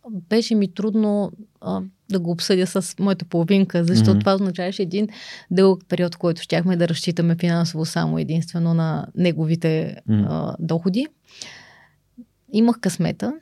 [0.09, 4.19] Беше ми трудно а, да го обсъдя с моята половинка, защото mm-hmm.
[4.19, 5.07] това означаваше един
[5.51, 10.25] дълъг период, в който щяхме да разчитаме финансово само единствено на неговите mm-hmm.
[10.29, 11.07] а, доходи.
[12.53, 13.33] Имах късмета,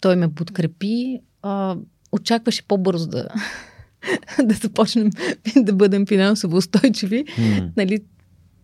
[0.00, 1.76] той ме подкрепи, а,
[2.12, 3.28] очакваше по-бързо да,
[4.42, 5.10] да започнем
[5.56, 7.24] да бъдем финансово устойчиви.
[7.24, 7.70] Mm.
[7.76, 8.00] Нали,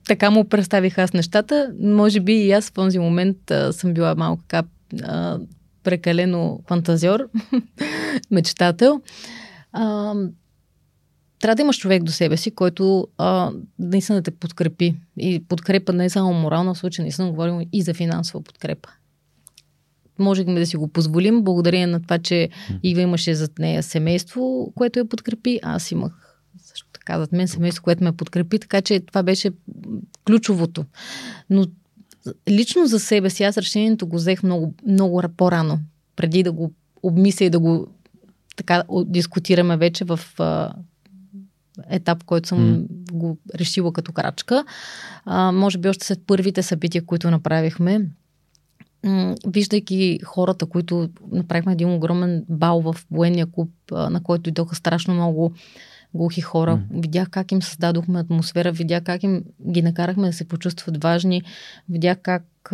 [0.08, 1.72] така му представих аз нещата.
[1.80, 4.68] Може би и аз в този момент а, съм била малко така
[5.02, 5.38] а,
[5.82, 7.28] прекалено фантазьор,
[8.30, 9.02] мечтател.
[9.72, 10.14] А,
[11.40, 14.94] трябва да имаш човек до себе си, който а, наистина да те подкрепи.
[15.18, 18.90] И подкрепа не е само морална, в случай наистина говорим и за финансова подкрепа
[20.18, 22.48] можехме да си го позволим, благодарение на това, че
[22.82, 25.60] Ива имаше зад нея семейство, което я подкрепи.
[25.62, 29.50] Аз имах също така зад мен семейство, което ме подкрепи, така че това беше
[30.26, 30.84] ключовото.
[31.50, 31.66] Но
[32.48, 35.78] лично за себе си аз решението го взех много, много по-рано,
[36.16, 36.72] преди да го
[37.02, 37.86] обмисля и да го
[38.56, 40.72] така дискутираме вече в а,
[41.90, 42.86] етап, който съм mm.
[43.12, 44.64] го решила като крачка.
[45.24, 48.06] А, може би още след първите събития, които направихме,
[49.46, 55.52] виждайки хората, които направихме един огромен бал в военния клуб, на който дойдоха страшно много
[56.14, 56.76] глухи хора.
[56.76, 57.00] Mm.
[57.02, 61.42] Видях как им създадохме атмосфера, видях как им ги накарахме да се почувстват важни,
[61.88, 62.72] видях как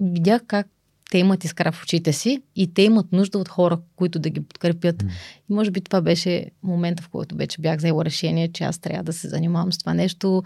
[0.00, 0.66] видях как
[1.10, 4.40] те имат искра в очите си и те имат нужда от хора, които да ги
[4.40, 5.02] подкрепят.
[5.02, 5.08] Mm.
[5.50, 9.04] И може би това беше момента, в който вече бях взела решение, че аз трябва
[9.04, 10.42] да се занимавам с това нещо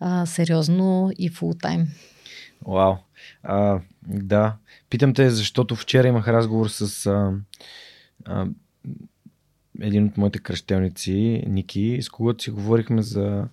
[0.00, 1.86] а, сериозно и фул тайм.
[2.66, 2.94] Вау.
[3.42, 4.56] А, да.
[4.90, 7.32] Питам те, защото вчера имах разговор с а,
[8.24, 8.46] а,
[9.80, 13.48] един от моите кръщелници, Ники, с когото си говорихме за...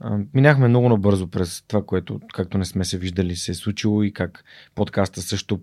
[0.00, 4.02] А, минахме много набързо през това, което, както не сме се виждали, се е случило
[4.02, 4.44] и как
[4.74, 5.60] подкаста също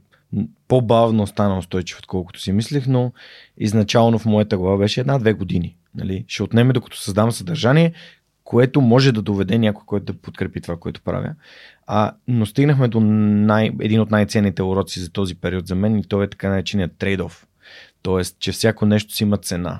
[0.67, 3.13] по-бавно стана устойчив, отколкото си мислех, но
[3.57, 5.75] изначално в моята глава беше една-две години.
[5.95, 6.25] Нали?
[6.27, 7.93] Ще отнеме докато създам съдържание,
[8.47, 11.33] което може да доведе някой, който да подкрепи това, което правя.
[11.87, 16.03] А, но стигнахме до най, един от най-ценните уроци за този период за мен и
[16.03, 17.45] то е така нареченият трейд-оф.
[18.01, 19.79] Тоест, че всяко нещо си има цена.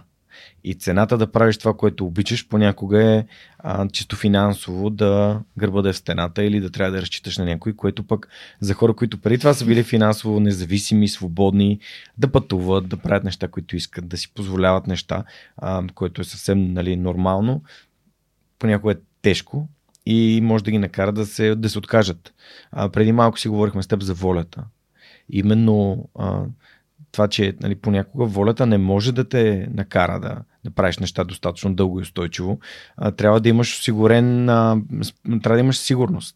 [0.63, 3.25] И цената да правиш това, което обичаш, понякога е
[3.59, 7.45] а, чисто финансово да гърба да е в стената или да трябва да разчиташ на
[7.45, 8.27] някой, което пък
[8.59, 11.79] за хора, които преди това са били финансово независими, свободни,
[12.17, 15.23] да пътуват, да правят неща, които искат, да си позволяват неща,
[15.57, 17.61] а, което е съвсем нали, нормално,
[18.59, 19.67] понякога е тежко
[20.05, 22.33] и може да ги накара да се, да се откажат.
[22.71, 24.63] А, преди малко си говорихме с теб за волята.
[25.29, 26.43] Именно а,
[27.11, 31.75] това, че нали, понякога волята не може да те накара да, да правиш неща достатъчно
[31.75, 32.59] дълго и устойчиво.
[32.97, 34.81] А, трябва да имаш осигурен, а,
[35.43, 36.35] трябва да имаш сигурност.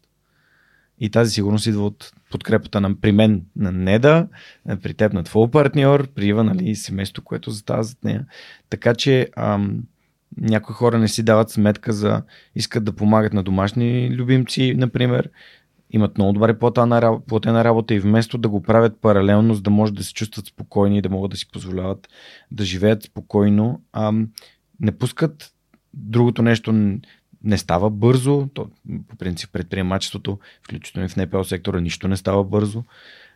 [0.98, 4.28] И тази сигурност идва от подкрепата на, при мен на Неда,
[4.82, 8.26] при теб на твой партньор, при Ива, нали, семейство, което застава зад нея.
[8.70, 9.82] Така че ам,
[10.36, 12.22] някои хора не си дават сметка за
[12.54, 15.30] искат да помагат на домашни любимци, например,
[15.90, 20.04] имат много добре платена, работа и вместо да го правят паралелно, за да може да
[20.04, 22.08] се чувстват спокойни и да могат да си позволяват
[22.50, 24.12] да живеят спокойно, а,
[24.80, 25.52] не пускат
[25.94, 26.72] другото нещо
[27.44, 28.48] не става бързо.
[28.54, 28.70] То,
[29.08, 32.84] по принцип предприемачеството, включително и в НПО сектора, нищо не става бързо.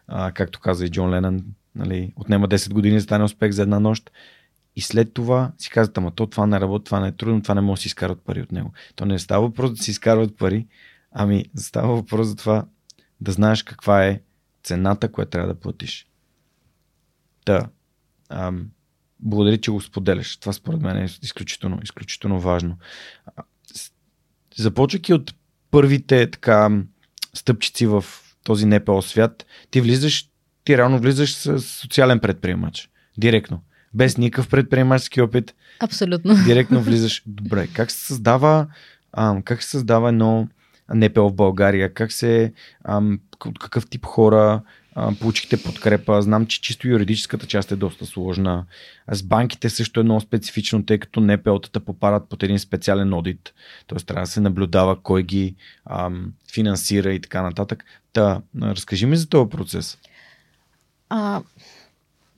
[0.08, 3.80] А, както каза и Джон Ленън, нали, отнема 10 години да стане успех за една
[3.80, 4.10] нощ.
[4.76, 7.54] И след това си казват, ама то това не работи, това не е трудно, това
[7.54, 8.72] не може да си изкарват пари от него.
[8.94, 10.66] То не става въпрос да си изкарват пари,
[11.10, 12.66] ами става въпрос за това
[13.20, 14.20] да знаеш каква е
[14.62, 16.06] цената, която трябва да платиш.
[17.44, 17.68] Та,
[18.28, 18.70] ам,
[19.20, 20.36] благодаря, че го споделяш.
[20.36, 22.78] Това според мен е изключително, изключително важно.
[24.56, 25.34] Започвайки от
[25.70, 26.82] първите така
[27.34, 28.04] стъпчици в
[28.44, 30.28] този НПО свят, ти влизаш,
[30.64, 32.90] ти реално влизаш с социален предприемач.
[33.18, 33.62] Директно
[33.96, 35.54] без никакъв предприемачески опит.
[35.80, 36.34] Абсолютно.
[36.44, 37.22] Директно влизаш.
[37.26, 38.66] Добре, как се създава,
[39.12, 40.48] ам, как се създава едно
[40.94, 41.94] НПО в България?
[41.94, 42.52] Как се,
[42.84, 43.20] ам,
[43.60, 44.62] какъв тип хора
[44.94, 46.22] ам, получихте подкрепа?
[46.22, 48.64] Знам, че чисто юридическата част е доста сложна.
[49.12, 53.54] С банките също е много специфично, тъй като НПО-тата попадат под един специален одит.
[53.86, 55.54] Тоест трябва да се наблюдава кой ги
[55.90, 57.84] ам, финансира и така нататък.
[58.12, 59.98] Та, разкажи ми за този процес.
[61.08, 61.42] А,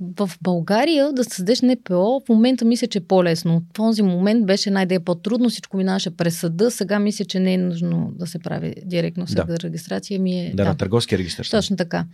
[0.01, 3.63] в България да създадеш НПО, в момента мисля, че е по-лесно.
[3.71, 6.71] В този момент беше най-де по-трудно, всичко минаваше през съда.
[6.71, 9.47] Сега мисля, че не е нужно да се прави директно с да.
[9.65, 10.21] регистрация.
[10.21, 11.43] Ми е, да, да, на търговски регистр.
[11.51, 12.05] Точно така.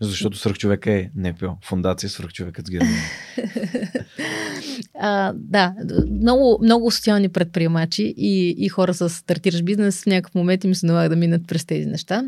[0.00, 3.02] Защото свръхчовек е НПО, фундация свръхчовекът с Германия.
[5.00, 5.74] а, да,
[6.10, 10.86] много, много социални предприемачи и, и хора с стартиращ бизнес в някакъв момент им се
[10.86, 12.24] налага да минат през тези неща.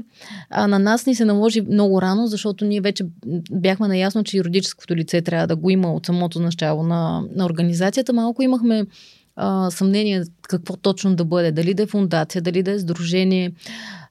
[0.51, 3.05] А на нас ни се наложи много рано, защото ние вече
[3.51, 8.13] бяхме наясно, че юридическото лице трябва да го има от самото начало на, на организацията.
[8.13, 8.87] Малко имахме
[9.37, 11.53] а, съмнение какво точно да бъде.
[11.53, 13.53] Дали да е фундация, дали да е сдружение.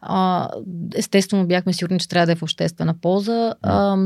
[0.02, 0.50] А,
[0.96, 3.54] естествено бяхме сигурни, че трябва да е в обществена полза.
[3.62, 3.98] А,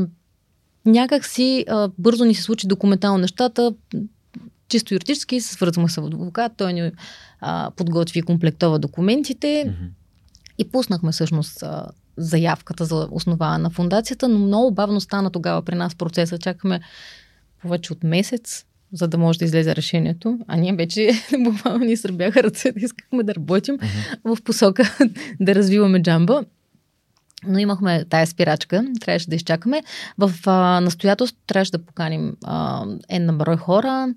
[0.86, 3.74] някак си а, бързо ни се случи документално нещата.
[4.68, 6.92] Чисто юридически се свързваме с адвокат, той ни
[7.40, 9.88] а, подготви и комплектова документите mm-hmm.
[10.58, 15.74] и пуснахме всъщност а, заявката за основа на фундацията, но много бавно стана тогава при
[15.74, 16.38] нас процеса.
[16.38, 16.80] Чакаме
[17.62, 20.38] повече от месец за да може да излезе решението.
[20.46, 24.36] А ние вече буквално ни сърбяха ръцете, искахме да работим uh-huh.
[24.36, 24.96] в посока
[25.40, 26.44] да развиваме джамба
[27.48, 29.82] но имахме тая спирачка, трябваше да изчакаме.
[30.18, 34.08] В а, настоятелство трябваше да поканим а, една брой хора.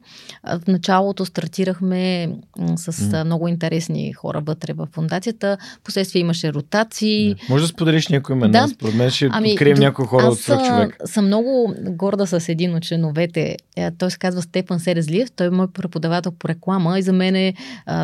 [0.43, 2.27] А, в началото стартирахме
[2.59, 3.23] м, с mm.
[3.23, 5.57] много интересни хора вътре в фундацията.
[5.83, 7.35] Последствие имаше ротации.
[7.35, 7.49] Yeah.
[7.49, 8.51] Може да споделиш някои имена?
[8.51, 8.67] Да.
[8.67, 10.97] Според мен ще ами, открием някои хора от свърх човек.
[11.03, 13.57] Аз съм много горда с един от членовете.
[13.75, 15.31] Е, той се казва Степан Серезлиев.
[15.31, 17.53] Той е мой преподавател по реклама и за мен е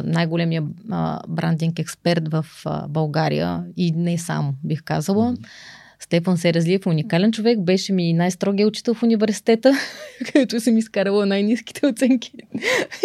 [0.03, 5.37] най-големия а, брандинг експерт в а, България и не само, бих казал казала.
[5.99, 9.73] Стефан Серезлиев, уникален човек, беше ми най-строгия учител в университета,
[10.25, 12.31] където съм изкарала най-низките оценки.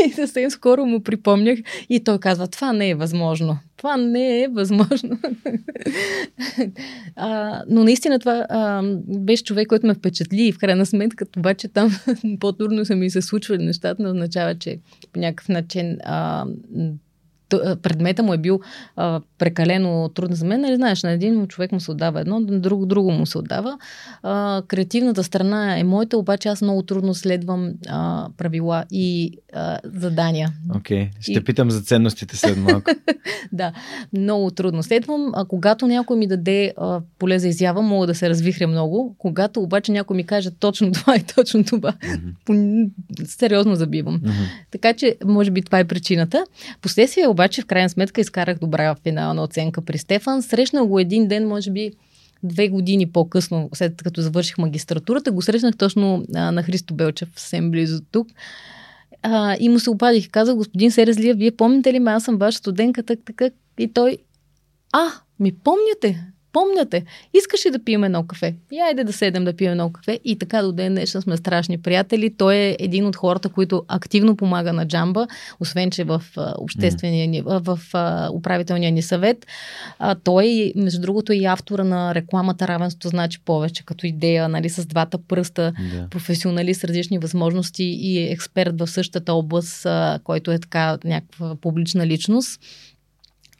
[0.06, 3.58] И съвсем скоро му припомнях и той казва, това не е възможно.
[3.76, 5.18] Това не е възможно.
[7.16, 11.68] а, но наистина това а, беше човек, който ме впечатли и в крайна сметка обаче
[11.68, 11.90] там
[12.40, 14.78] по-трудно са ми се случвали нещата, но означава, че
[15.12, 16.46] по някакъв начин а,
[17.82, 18.60] предмета му е бил
[18.96, 20.60] а, прекалено труден за мен.
[20.60, 23.78] Нали, знаеш, на един човек му се отдава едно, на друг, друго му се отдава.
[24.22, 30.52] А, креативната страна е моята, обаче аз много трудно следвам а, правила и а, задания.
[30.76, 31.20] Окей, okay.
[31.20, 31.44] ще и...
[31.44, 32.90] питам за ценностите след малко.
[33.52, 33.72] да,
[34.12, 35.32] много трудно следвам.
[35.34, 39.14] А когато някой ми даде а, поле за изява, мога да се развихря много.
[39.18, 42.90] Когато обаче някой ми каже точно това и точно това, mm-hmm.
[43.24, 44.20] сериозно забивам.
[44.20, 44.48] Mm-hmm.
[44.70, 46.44] Така че, може би това е причината.
[46.82, 50.42] Последствие обаче в крайна сметка изкарах добра финална оценка при Стефан.
[50.42, 51.92] Срещнах го един ден, може би
[52.42, 57.70] две години по-късно, след като завърших магистратурата, го срещнах точно а, на Христо Белчев, съвсем
[57.70, 58.28] близо тук.
[59.22, 62.58] А, и му се обадих казах, господин Серезлия, вие помните ли ме, аз съм ваша
[62.58, 63.50] студентка, так, така.
[63.78, 64.18] И той,
[64.92, 65.06] а,
[65.40, 66.24] ми помняте,
[66.58, 68.54] помняте, искаш ли да пием едно кафе?
[68.72, 70.20] И айде да седем да пием едно кафе.
[70.24, 72.34] И така до ден днешен сме страшни приятели.
[72.36, 75.26] Той е един от хората, които активно помага на Джамба,
[75.60, 76.22] освен че в
[76.58, 77.78] обществения ни, в
[78.32, 79.46] управителния ни съвет.
[79.98, 84.68] А, той, между другото, е и автора на рекламата Равенство значи повече, като идея, нали,
[84.68, 86.08] с двата пръста, да.
[86.10, 89.86] професионалист с различни възможности и експерт в същата област,
[90.24, 92.60] който е така някаква публична личност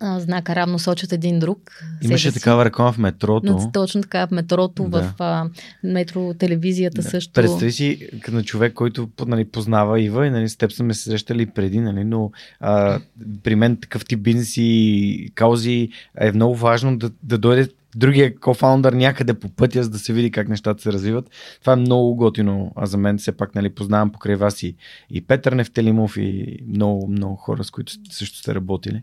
[0.01, 1.59] а, знака равно сочат един друг.
[2.03, 3.53] Имаше такава реклама в метрото.
[3.53, 5.03] Но, точно така, в метрото, да.
[5.03, 5.51] в а,
[5.83, 7.09] метро телевизията да.
[7.09, 7.33] също.
[7.33, 11.47] Представи си на човек, който нали, познава Ива и нали, с теб сме се срещали
[11.47, 12.31] преди, нали, но
[12.61, 13.01] а,
[13.43, 15.89] при мен такъв тип бизнес и каузи
[16.21, 20.31] е много важно да, да дойде другия кофаундър някъде по пътя, за да се види
[20.31, 21.31] как нещата се развиват.
[21.61, 22.73] Това е много готино.
[22.77, 24.77] А за мен все пак нали, познавам покрай вас и,
[25.11, 29.03] и Петър Нефтелимов и много, много хора, с които също сте работили.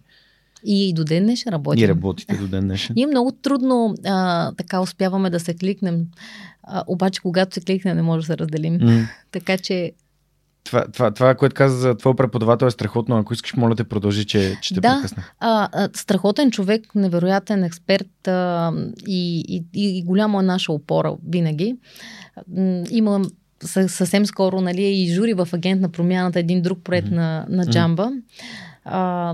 [0.65, 1.83] И до ден днешен работим.
[1.83, 2.93] И работите до ден днешен.
[2.95, 6.05] Ние много трудно а, така успяваме да се кликнем.
[6.63, 8.79] А, обаче, когато се кликне, не може да се разделим.
[8.79, 9.07] Mm.
[9.31, 9.91] така че
[10.65, 13.17] това, това, това, което каза за твой преподавател е страхотно.
[13.17, 15.23] Ако искаш, моля те продължи, че, че те да, прекъсна.
[15.39, 18.71] А, а, страхотен човек, невероятен експерт а,
[19.07, 21.75] и, и, и голяма е наша опора винаги.
[22.89, 23.21] Има
[23.87, 27.15] съвсем скоро нали, и жури в агент на промяната, един друг проект mm-hmm.
[27.15, 28.11] на, на Джамба.
[28.85, 29.33] А,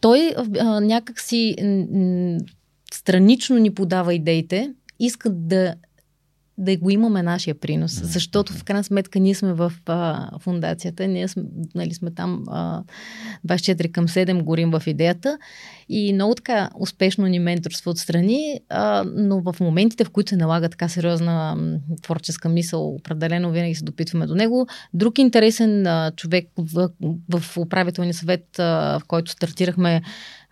[0.00, 1.56] той а, някак си
[2.94, 5.74] странично ни подава идеите, иска да
[6.60, 7.92] да го имаме нашия принос.
[7.92, 8.04] Mm-hmm.
[8.04, 11.42] Защото в крайна сметка ние сме в а, фундацията, ние сме,
[11.74, 12.82] нали, сме там а,
[13.46, 15.38] 24 към 7 горим в идеята
[15.88, 20.68] и много така успешно ни менторство отстрани, а, но в моментите, в които се налага
[20.68, 21.56] така сериозна
[22.02, 24.66] творческа мисъл, определено винаги се допитваме до него.
[24.94, 26.90] Друг интересен а, човек в,
[27.28, 30.02] в управителния съвет, а, в който стартирахме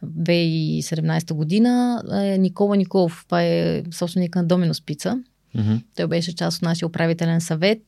[0.05, 3.23] 2017 година е Никола Николов.
[3.27, 5.19] Това е собственик на Домино Спица
[5.57, 5.83] Mm-hmm.
[5.97, 7.83] Той беше част от нашия управителен съвет.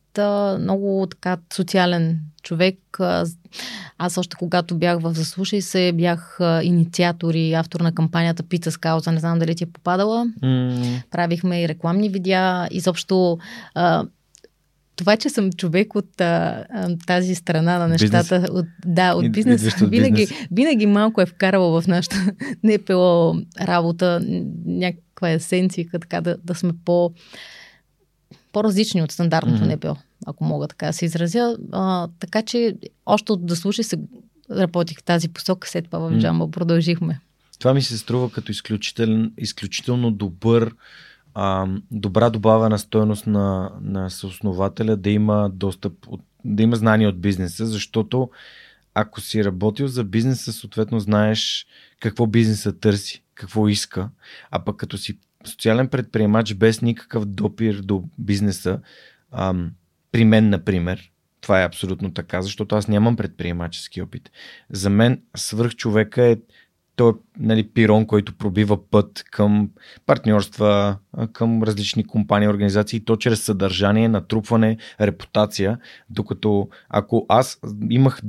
[0.59, 2.97] Много така социален човек.
[3.97, 8.77] Аз още когато бях в Заслушай се, бях инициатор и автор на кампанията Пица с
[8.77, 9.11] кауза.
[9.11, 10.25] Не знам дали ти е попадала.
[10.25, 11.01] Mm-hmm.
[11.11, 12.67] Правихме и рекламни видеа.
[12.71, 13.37] Изобщо
[14.95, 18.49] това, че съм човек от а, а, тази страна на нещата, бизнес.
[18.49, 20.47] от, да, от И- бизнес, винаги, бизнес.
[20.51, 22.15] винаги малко е вкарала в нашата
[22.63, 24.21] НПО работа
[25.21, 27.13] някаква есенция, така да, да сме по,
[28.51, 29.73] по-различни от стандартното Мгм.
[29.73, 29.95] НПО,
[30.25, 31.57] ако мога така да се изразя.
[31.71, 33.97] А, така че още от да слушай се
[34.51, 36.19] работих в тази посока, след това в.
[36.19, 37.19] Джамба продължихме.
[37.59, 40.75] Това ми се струва като изключителен, изключително добър,
[41.33, 47.21] а, добра добавена стоеност на, на съоснователя да има достъп, от, да има знания от
[47.21, 48.29] бизнеса, защото
[48.93, 51.65] ако си работил за бизнеса, съответно знаеш
[51.99, 54.09] какво бизнеса търси, какво иска,
[54.51, 58.79] а пък като си социален предприемач без никакъв допир до бизнеса,
[59.31, 59.71] ам,
[60.11, 61.11] при мен, например,
[61.41, 64.31] това е абсолютно така, защото аз нямам предприемачески опит.
[64.69, 66.37] За мен свърх човека е
[66.95, 69.69] той е нали, пирон, който пробива път към
[70.05, 70.97] партньорства,
[71.33, 75.79] към различни компании, организации, то чрез съдържание, натрупване, репутация,
[76.09, 78.21] докато ако аз имах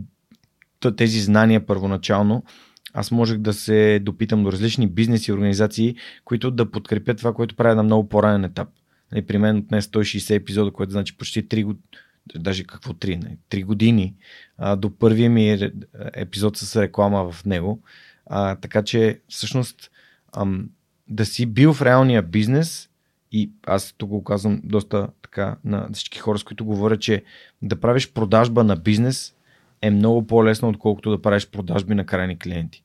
[0.96, 2.44] тези знания първоначално,
[2.92, 7.56] аз можех да се допитам до различни бизнеси и организации, които да подкрепят това, което
[7.56, 8.68] правя на много по-ранен етап.
[9.12, 11.84] Нали, при мен отнес 160 епизода, което значи почти 3 години,
[12.36, 14.14] даже какво 3, не, 3 години
[14.58, 15.70] а, до първия ми
[16.14, 17.82] епизод с реклама в него.
[18.26, 19.90] А, така че всъщност
[20.36, 20.68] ам,
[21.08, 22.88] да си бил в реалния бизнес
[23.32, 27.24] и аз тук го казвам доста така на всички хора, с които говоря, че
[27.62, 29.34] да правиш продажба на бизнес
[29.82, 32.84] е много по-лесно, отколкото да правиш продажби на крайни клиенти.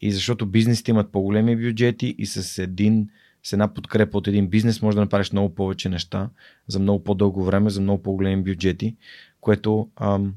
[0.00, 3.08] И защото бизнесите имат по-големи бюджети и с, един,
[3.42, 6.30] с една подкрепа от един бизнес може да направиш много повече неща
[6.68, 8.96] за много по-дълго време, за много по-големи бюджети,
[9.40, 10.34] което ам,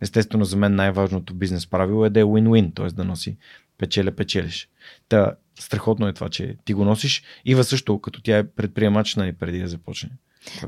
[0.00, 2.86] естествено за мен най-важното бизнес правило е да е win-win, т.е.
[2.86, 3.36] да носи
[3.78, 4.68] печеля-печелиш.
[5.08, 7.22] Та, страхотно е това, че ти го носиш.
[7.44, 10.10] Ива също, като тя е предприемач, нали, преди да започне.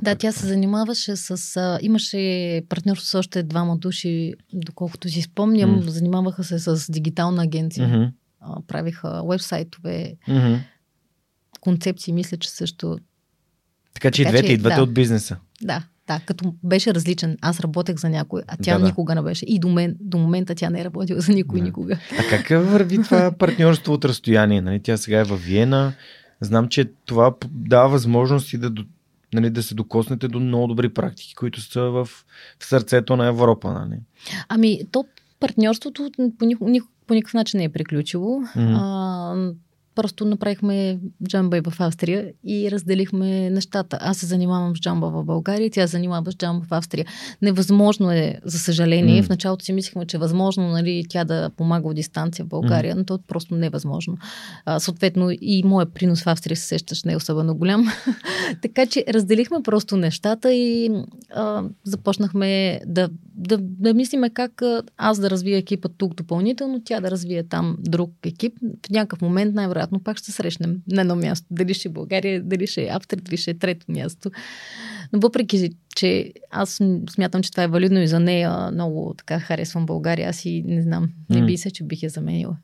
[0.03, 1.57] Да, тя се занимаваше с...
[1.57, 5.71] А, имаше партньорство с още двама души, доколкото си спомням.
[5.71, 5.83] М.
[5.83, 7.89] Занимаваха се с дигитална агенция.
[7.89, 8.05] Мгм,
[8.41, 10.55] А, правиха вебсайтове, мгм.
[11.61, 12.99] концепции, мисля, че също...
[13.95, 14.83] Така че и двете че, идвате да.
[14.83, 15.37] от бизнеса.
[15.63, 17.37] Да, да, като беше различен.
[17.41, 18.87] Аз работех за някой, а тя Да, да.
[18.87, 19.45] никога не беше.
[19.45, 21.65] И до, мен, до момента тя не е работила за никой Да.
[21.65, 21.99] никога.
[22.19, 24.61] А как върви това партньорство от разстояние?
[24.61, 24.81] Нали?
[24.83, 25.93] Тя сега е във Виена.
[26.41, 28.71] Знам, че това дава възможности да,
[29.35, 32.27] нали, да се докоснете до много добри практики, които са в, в
[32.61, 33.73] сърцето на Европа.
[33.73, 34.01] Нали?
[34.49, 35.05] Ами, то
[35.41, 38.41] партньорството по, нико, по никакъв начин не е приключило.
[38.41, 38.75] Мгм.
[38.75, 39.53] А,
[40.01, 40.99] просто направихме
[41.29, 43.99] джамба и в Австрия и разделихме нещата.
[44.01, 47.07] Аз се занимавам с джамба в България, тя се занимава с джамба в Австрия.
[47.43, 49.21] Невъзможно е, за съжаление.
[49.21, 49.23] М.
[49.23, 52.97] В началото си мислихме, че е възможно нали, тя да помага от дистанция в България,
[52.97, 54.17] но то просто невъзможно.
[54.65, 57.89] А, съответно и моят принос в Австрия се сещаш не е особено голям.
[58.63, 60.91] така че разделихме просто нещата и
[61.35, 64.63] а, започнахахме да, да, да мислиме как
[64.97, 68.55] аз да развия екипа тук допълнително, тя да развие там друг екип.
[68.87, 71.47] В някакъв момент най-вероятно пак ще срещнем на едно място.
[71.51, 74.31] Дали ще е България, дали ще е Австрия, дали ще е трето място.
[75.13, 76.81] Но въпреки, че аз
[77.11, 80.83] смятам, че това е валидно и за нея, много така харесвам България, аз и не
[80.83, 82.57] знам, не би се, че бих я заменила.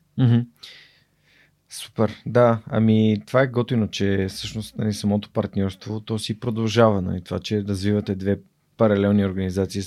[1.69, 2.59] Супер, да.
[2.67, 7.01] Ами това е готино, че всъщност нали, самото партньорство то си продължава.
[7.01, 8.39] Нали, това, че развивате две
[8.77, 9.81] паралелни организации,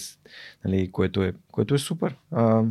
[0.65, 2.15] нали, което, е, което е супер.
[2.31, 2.63] А,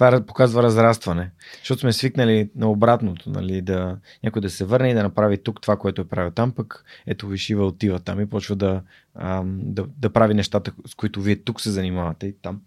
[0.00, 1.30] това показва разрастване.
[1.58, 5.60] Защото сме свикнали на обратното, нали, да някой да се върне и да направи тук
[5.60, 8.82] това, което е правил там, пък ето Вишива отива там и почва да,
[9.14, 12.60] ам, да, да прави нещата, с които вие тук се занимавате и там.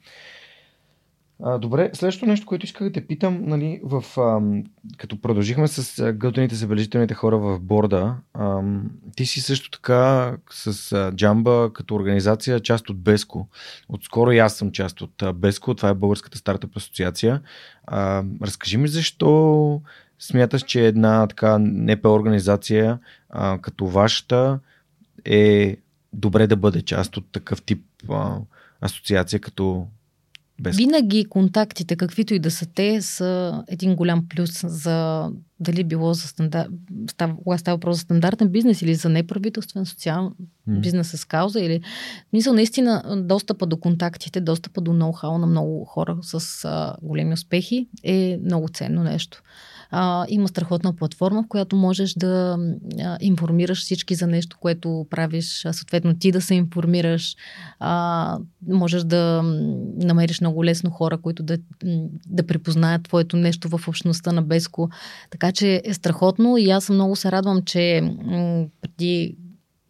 [1.39, 4.63] А, добре, следващото нещо, което исках да те питам, нали, в, ам,
[4.97, 10.91] като продължихме с а, готените забележителните хора в борда, ам, ти си също така с
[10.91, 13.47] а, Джамба като организация част от Беско.
[13.89, 17.41] Отскоро и аз съм част от а, Беско, това е Българската стартъп асоциация.
[17.87, 19.81] А, разкажи ми защо
[20.19, 24.59] смяташ, че една така НПО организация а, като вашата
[25.25, 25.77] е
[26.13, 28.37] добре да бъде част от такъв тип а,
[28.81, 29.87] асоциация като
[30.61, 30.77] Беско?
[30.77, 35.29] Винаги контактите, каквито и да са те, са един голям плюс за
[35.59, 36.67] дали било за стандар...
[37.11, 40.29] става, кога става въпрос за стандартен бизнес или за неправителствен социален
[40.69, 40.79] mm.
[40.79, 41.81] бизнес с кауза или
[42.33, 47.87] мисля наистина достъпа до контактите, достъпа до ноу-хау на много хора с а, големи успехи
[48.03, 49.43] е много ценно нещо.
[49.95, 52.57] А, има страхотна платформа, в която можеш да
[53.01, 57.35] а, информираш всички за нещо, което правиш, а, съответно ти да се информираш,
[57.79, 58.37] а,
[58.67, 59.41] можеш да
[59.97, 61.57] намериш много лесно хора, които да,
[62.27, 64.89] да припознаят твоето нещо в общността на Беско.
[65.29, 69.35] Така че е страхотно и аз много се радвам, че м- преди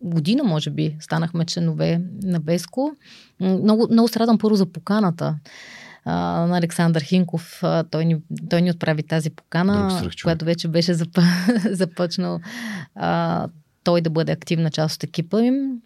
[0.01, 2.91] година, може би, станахме членове на Беско.
[3.39, 5.36] Много, много се радвам първо за поканата
[6.06, 6.14] а,
[6.47, 7.60] на Александър Хинков.
[7.64, 8.18] А, той, ни,
[8.49, 11.18] той ни отправи тази покана, която вече беше зап...
[11.72, 12.39] започнал
[12.95, 13.47] а,
[13.84, 15.82] той да бъде активна част от екипа им.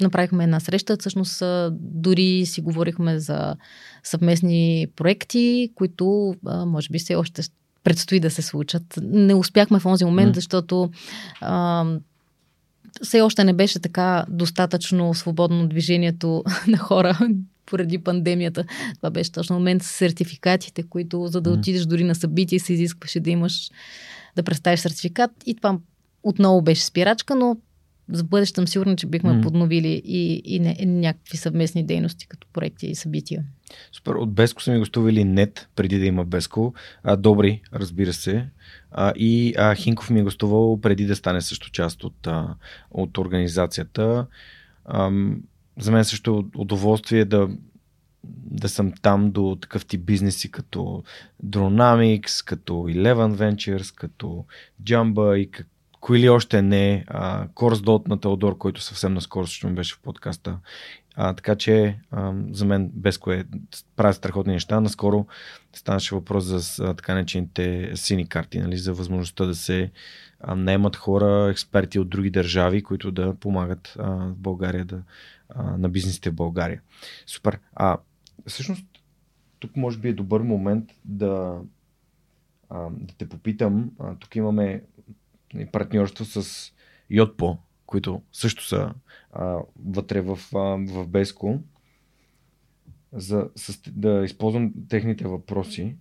[0.00, 3.56] Направихме една среща, всъщност дори си говорихме за
[4.04, 7.42] съвместни проекти, които а, може би все още
[7.84, 8.98] предстои да се случат.
[9.02, 10.34] Не успяхме в този момент, mm.
[10.34, 10.90] защото
[11.40, 11.84] а,
[13.02, 17.18] все още не беше така достатъчно свободно движението на хора
[17.66, 18.64] поради пандемията.
[18.96, 23.20] Това беше точно момент с сертификатите, които за да отидеш дори на събитие се изискваше
[23.20, 23.70] да имаш
[24.36, 25.78] да представиш сертификат и това
[26.22, 27.56] отново беше спирачка, но
[28.12, 29.42] за бъдеще съм сигурна, че бихме mm.
[29.42, 33.44] подновили и, и, не, някакви съвместни дейности като проекти и събития.
[33.92, 34.10] Супер.
[34.10, 36.74] От Беско са ми гостували нет, преди да има Беско.
[37.02, 38.48] А, добри, разбира се.
[38.90, 42.54] А, и а, Хинков ми е гостувал преди да стане също част от, а,
[42.90, 44.26] от организацията.
[44.84, 45.10] А,
[45.78, 47.48] за мен също удоволствие да,
[48.50, 51.02] да съм там до такъв тип бизнеси като
[51.44, 54.44] Dronamics, като Eleven Ventures, като
[54.82, 55.66] Jamba и как,
[56.00, 60.58] кои ли още не, а, Course на Теодор, който съвсем наскоро също беше в подкаста.
[61.16, 63.44] А, така че а, за мен без кое
[63.96, 64.80] прави страхотни неща.
[64.80, 65.26] Наскоро
[65.72, 69.90] станаше въпрос за така наречените сини карти, нали, за възможността да се
[70.40, 75.02] а, наемат хора, експерти от други държави, които да помагат в България да,
[75.54, 76.82] на бизнесите в България.
[77.26, 77.60] Супер.
[77.74, 77.98] А
[78.46, 78.86] всъщност
[79.58, 81.60] тук може би е добър момент да,
[82.68, 83.90] а, да те попитам.
[83.98, 84.82] А, тук имаме
[85.72, 86.72] партньорство с
[87.10, 88.94] Йотпо, които също са
[89.32, 90.58] а, вътре в, а,
[90.92, 91.60] в Беско,
[93.12, 95.96] за с, да използвам техните въпроси.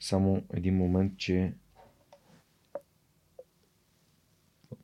[0.00, 1.54] Само един момент, че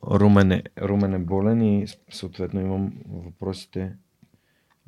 [0.07, 3.97] Румен е, Румен е болен и съответно имам въпросите.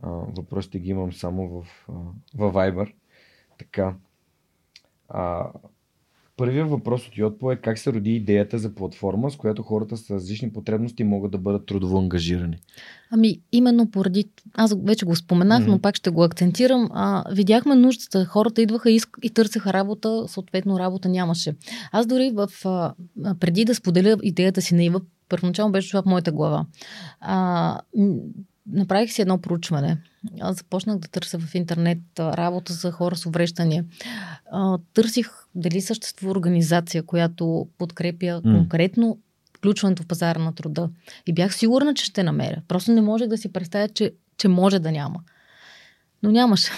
[0.02, 1.92] А, въпросите ги имам само в, а,
[2.34, 2.94] в Viber.
[3.58, 3.94] Така.
[5.08, 5.50] А,
[6.42, 10.10] Първият въпрос от Йотпо е как се роди идеята за платформа, с която хората с
[10.10, 12.56] различни потребности могат да бъдат трудово ангажирани?
[13.10, 14.24] Ами, именно поради.
[14.54, 15.66] Аз вече го споменах, mm-hmm.
[15.66, 16.88] но пак ще го акцентирам.
[16.92, 18.24] А, видяхме нуждата.
[18.24, 21.54] Хората идваха и, и търсеха работа, съответно работа нямаше.
[21.92, 22.94] Аз дори в, а,
[23.40, 26.66] преди да споделя идеята си на Ива, първоначално беше това в моята глава.
[27.20, 27.80] А,
[28.66, 29.98] направих си едно проучване.
[30.40, 33.84] Аз започнах да търся в интернет работа за хора с увреждания.
[34.94, 38.42] Търсих дали съществува организация, която подкрепя mm.
[38.42, 39.18] конкретно
[39.56, 40.88] включването в пазара на труда.
[41.26, 42.62] И бях сигурна, че ще намеря.
[42.68, 45.20] Просто не можех да си представя, че, че може да няма.
[46.22, 46.72] Но нямаше.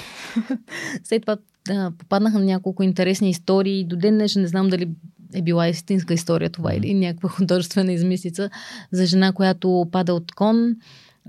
[1.05, 1.37] След това
[1.69, 3.85] да, попаднаха на няколко интересни истории.
[3.85, 4.89] До ден днешен не знам дали
[5.35, 6.77] е била истинска история това mm.
[6.77, 8.51] или някаква художествена измислица
[8.93, 10.77] за жена, която пада от кон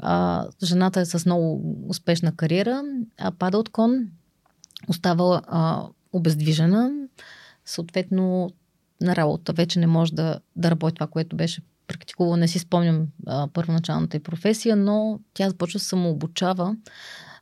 [0.02, 2.84] а, жената е с много успешна кариера,
[3.18, 4.08] а пада от кон,
[4.88, 5.84] остава а,
[6.14, 6.92] обездвижена,
[7.66, 8.50] съответно
[9.02, 12.38] на работа вече не може да, да работи това, което беше практикувала.
[12.38, 16.76] Не си спомням а, първоначалната й професия, но тя започва да самообучава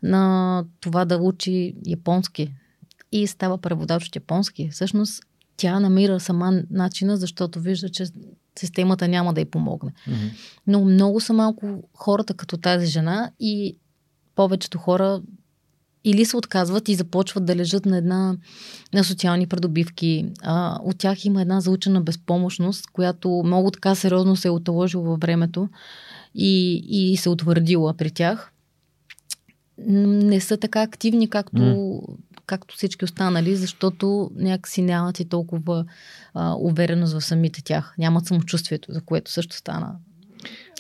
[0.04, 2.54] на това да учи японски
[3.12, 4.70] и става преводач от японски.
[4.70, 5.24] Всъщност
[5.58, 8.06] тя намира сама начина, защото вижда, че
[8.60, 9.92] системата няма да й помогне.
[9.92, 10.32] Mm-hmm.
[10.68, 13.78] Но много са малко хората като тази жена и
[14.36, 15.22] повечето хора
[16.04, 18.38] или се отказват и започват да лежат на една
[18.94, 20.26] на социални придобивки.
[20.42, 25.20] А, от тях има една заучена безпомощност, която много така сериозно се е отложила във
[25.20, 25.70] времето
[26.36, 28.52] и, и се утвърдила при тях.
[29.78, 35.86] Не са така активни, както mm както всички останали, защото някакси нямат и толкова
[36.34, 37.96] а, увереност в самите тях.
[37.98, 39.96] Нямат самочувствието, за което също стана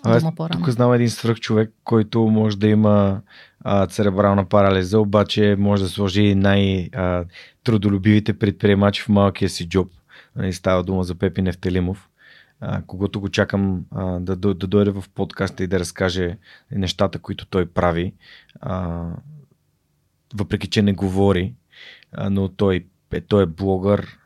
[0.03, 3.21] аз тук знам един свръх човек, който може да има
[3.63, 9.91] а, церебрална парализа, обаче може да сложи най-трудолюбивите предприемачи в малкия си джоб.
[10.35, 12.09] Нали, става дума за Пепи Нефтелимов,
[12.87, 13.85] когато го чакам
[14.19, 16.37] да, да, да дойде в подкаста и да разкаже
[16.71, 18.13] нещата, които той прави.
[20.35, 21.53] Въпреки че не говори,
[22.29, 24.17] но той, е, той е блогър,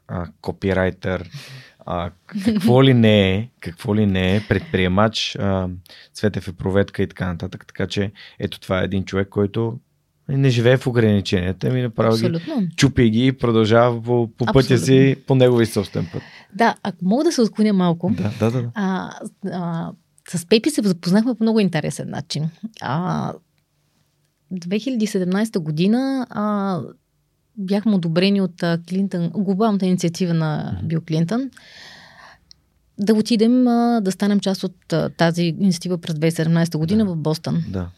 [0.42, 1.30] копирайтер,
[1.88, 2.12] а,
[2.46, 5.70] какво ли не е, какво ли не е, предприемач, а,
[6.14, 7.66] Цветев е проветка и така нататък.
[7.68, 9.80] Така че ето това е един човек, който
[10.30, 12.60] не живее в ограниченията, ми Абсолютно.
[12.62, 16.22] ги, чупи ги и продължава по, по пътя си, по негови собствен път.
[16.54, 18.12] Да, ако мога да се отклоня малко.
[18.18, 18.72] Да, да, да.
[18.74, 19.12] А,
[19.52, 19.92] а,
[20.30, 22.50] с Пепи се запознахме по много интересен начин.
[22.82, 23.34] А,
[24.54, 26.82] 2017 година а,
[27.58, 31.50] бяхме одобрени от Клинтън, глобалната инициатива на Бил Клинтън,
[33.00, 33.64] да отидем
[34.02, 37.12] да станем част от тази инициатива през 2017 година да.
[37.12, 37.64] в Бостън.
[37.70, 37.90] Да.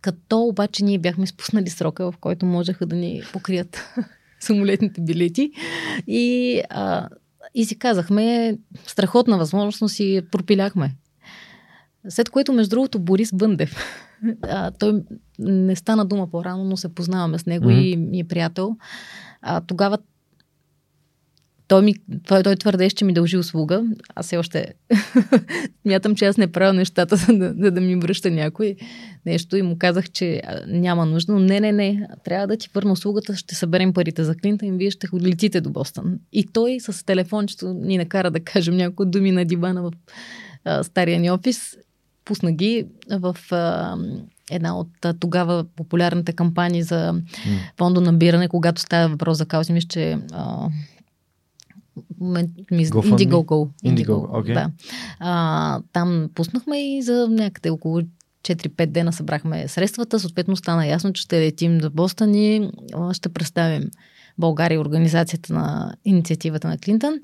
[0.00, 3.94] Като обаче ние бяхме спуснали срока, в който можеха да ни покрият
[4.40, 5.52] самолетните билети.
[6.06, 7.08] И, а,
[7.54, 10.94] и си казахме, страхотна възможност, но си пропиляхме.
[12.08, 13.76] След което, между другото, Борис Бъндев.
[14.42, 15.02] А, той
[15.38, 17.82] не стана дума по-рано, но се познаваме с него mm-hmm.
[17.82, 18.76] и ми е приятел.
[19.42, 19.98] А, тогава
[21.70, 21.94] той, ми,
[22.26, 23.84] той, той твърдеше, че ми дължи услуга.
[24.14, 24.74] Аз все още
[25.84, 28.76] мятам, че аз не правя нещата, за да, да, да ми връща някой
[29.26, 31.32] нещо и му казах, че няма нужда.
[31.32, 34.70] Но не, не, не, трябва да ти върна услугата, ще съберем парите за клинта и
[34.70, 36.18] вие ще летите до Бостън.
[36.32, 39.92] И той с телефончето ни накара да кажем някои думи на дивана в
[40.64, 41.76] а, стария ни офис
[42.24, 43.96] пусна ги в а,
[44.50, 47.22] една от а, тогава популярните кампании за mm.
[47.78, 50.68] фондо набиране, когато става въпрос за каузи, мисля, че а,
[52.20, 53.68] Indiegogo.
[53.84, 54.54] Indiegogo, okay.
[54.54, 54.70] да.
[55.18, 58.00] А, там пуснахме и за някъде около
[58.42, 60.20] 4-5 дена събрахме средствата.
[60.20, 62.70] Съответно стана ясно, че ще летим за Бостън и
[63.12, 63.90] ще представим
[64.38, 67.14] България организацията на инициативата на Клинтън.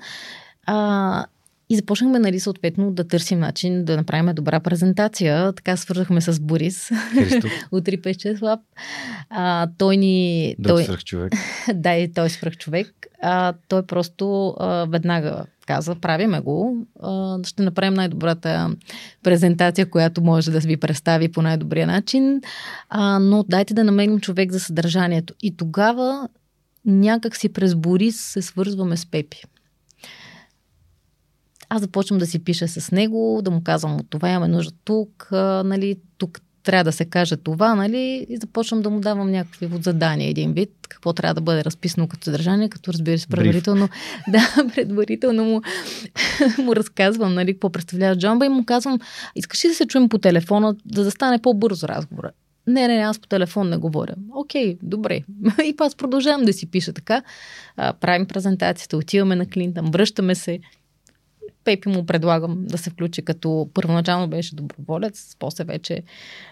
[0.66, 1.26] А,
[1.68, 5.52] и започнахме, нали, съответно, да търсим начин да направим добра презентация.
[5.52, 6.90] Така свързахме с Борис
[7.72, 8.60] от 356 Lab.
[9.30, 10.54] А, той ни...
[10.58, 10.84] Да, той...
[10.84, 11.32] свърх човек.
[11.74, 13.06] да, и той е свърх човек.
[13.22, 18.70] А, той просто а, веднага каза, правиме го, а, ще направим най-добрата
[19.22, 22.40] презентация, която може да ви представи по най-добрия начин,
[22.88, 25.34] а, но дайте да намерим човек за съдържанието.
[25.42, 26.28] И тогава
[26.84, 29.42] някак си през Борис се свързваме с Пепи
[31.68, 35.28] аз започвам да си пиша с него, да му казвам от това имаме нужда тук,
[35.32, 39.66] а, нали, тук трябва да се каже това, нали, и започвам да му давам някакви
[39.66, 43.88] от задания, един вид, какво трябва да бъде разписано като съдържание, като разбира се предварително,
[44.28, 45.62] да, предварително му,
[46.64, 48.98] му разказвам, нали, какво представлява Джомба и му казвам,
[49.34, 52.30] искаш ли да се чуем по телефона, за да стане по-бързо разговора?
[52.66, 54.14] Не, не, не, аз по телефон не говоря.
[54.34, 55.22] Окей, добре.
[55.64, 57.22] И аз продължавам да си пиша така.
[57.76, 60.58] А, правим презентацията, отиваме на Клинтън, връщаме се.
[61.66, 66.02] Пепи му предлагам да се включи като първоначално беше доброволец, после вече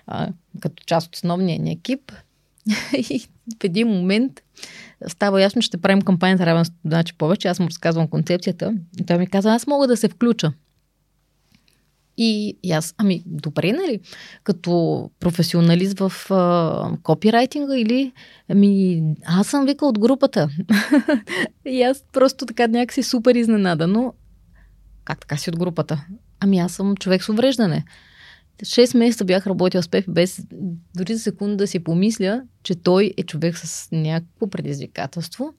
[0.06, 0.28] а,
[0.60, 2.12] като част от основния ни екип.
[3.10, 3.18] И
[3.60, 4.42] в един момент
[5.08, 7.48] става ясно, че ще правим кампанията равенство значи повече.
[7.48, 10.52] Аз му разказвам концепцията и той ми каза, аз мога да се включа.
[12.16, 14.00] И, и аз, ами, добре, нали?
[14.44, 18.12] Като професионалист в а, копирайтинга или,
[18.48, 20.48] ами, аз съм вика от групата.
[21.66, 24.12] и аз просто така някакси супер изненада, но
[25.04, 26.04] как така си от групата?
[26.40, 27.84] Ами аз съм човек с увреждане.
[28.64, 30.42] Шест месеца бях работил с Пепи без
[30.96, 35.54] дори за секунда да си помисля, че той е човек с някакво предизвикателство.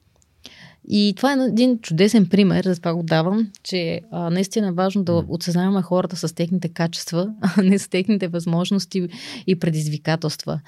[0.87, 5.03] И това е един чудесен пример, за това го давам, че а, наистина е важно
[5.03, 9.07] да отсъзнаваме хората с техните качества, а не с техните възможности
[9.47, 10.59] и предизвикателства.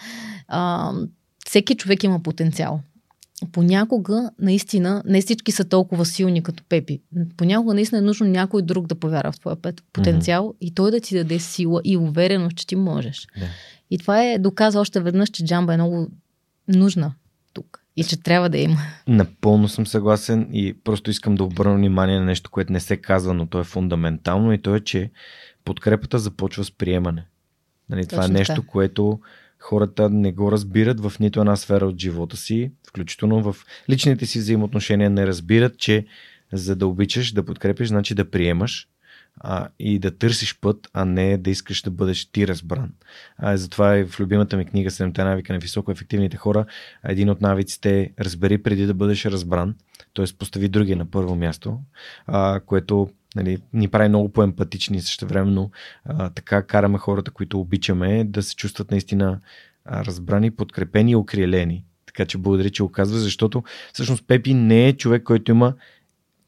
[0.47, 0.91] А,
[1.45, 2.81] всеки човек има потенциал
[3.51, 7.01] понякога наистина не всички са толкова силни като Пепи.
[7.37, 9.55] Понякога наистина е нужно някой друг да повярва в твоя
[9.93, 10.57] потенциал mm-hmm.
[10.61, 13.17] и той да ти даде сила и увереност, че ти можеш.
[13.17, 13.47] Yeah.
[13.91, 16.07] И това е доказа още веднъж, че джамба е много
[16.67, 17.13] нужна
[17.53, 18.77] тук и че трябва да има.
[19.07, 23.33] Напълно съм съгласен и просто искам да обърна внимание на нещо, което не се казва,
[23.33, 25.11] но то е фундаментално и то е, че
[25.65, 27.25] подкрепата започва с приемане.
[27.89, 28.67] Нали, това е нещо, така.
[28.67, 29.19] което
[29.59, 33.55] хората не го разбират в нито една сфера от живота си, включително в
[33.89, 36.05] личните си взаимоотношения не разбират, че
[36.53, 38.87] за да обичаш, да подкрепиш, значи да приемаш
[39.39, 42.89] а, и да търсиш път, а не да искаш да бъдеш ти разбран.
[43.37, 46.65] А, затова е в любимата ми книга 7 навика на високо ефективните хора.
[47.03, 49.75] Един от навиците е разбери преди да бъдеш разбран,
[50.15, 50.25] т.е.
[50.39, 51.79] постави другия на първо място,
[52.27, 55.71] а, което нали, ни прави много по-емпатични също времено.
[56.35, 59.39] така караме хората, които обичаме, да се чувстват наистина
[59.85, 61.85] а, разбрани, подкрепени и окрилени.
[62.05, 63.63] Така че благодаря, че го казва, защото
[63.93, 65.73] всъщност Пепи не е човек, който има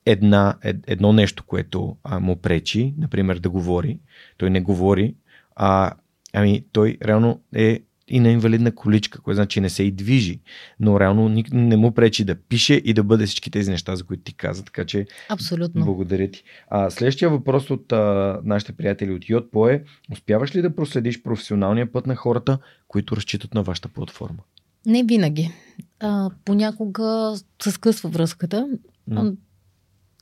[0.05, 3.99] една, ед, едно нещо, което а, му пречи, например да говори.
[4.37, 5.15] Той не говори,
[5.55, 5.91] а
[6.33, 7.79] ами той реално е
[8.09, 10.39] и на инвалидна количка, което значи не се и движи,
[10.79, 14.23] но реално не му пречи да пише и да бъде всички тези неща, за които
[14.23, 15.85] ти каза, така че Абсолютно.
[15.85, 16.43] благодаря ти.
[16.69, 21.91] А, следващия въпрос от а, нашите приятели от Йотпо е, успяваш ли да проследиш професионалния
[21.91, 22.57] път на хората,
[22.87, 24.39] които разчитат на вашата платформа?
[24.85, 25.51] Не винаги.
[25.99, 28.67] А, понякога се скъсва връзката.
[29.11, 29.35] Mm.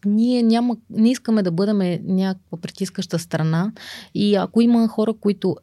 [0.06, 3.72] Ние няма, не искаме да бъдем някаква притискаща страна
[4.16, 5.56] и ако има хора, които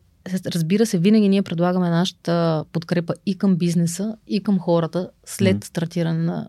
[0.47, 5.65] Разбира се, винаги ние предлагаме нашата подкрепа и към бизнеса, и към хората след mm.
[5.65, 6.49] стартиране на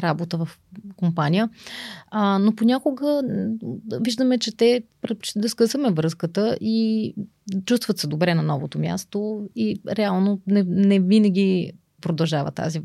[0.00, 0.48] работа в
[0.96, 1.50] компания.
[2.10, 3.22] А, но понякога
[4.00, 7.14] виждаме, че те предпочитат да скъсаме връзката и
[7.64, 12.82] чувстват се добре на новото място и реално не, не винаги продължава тази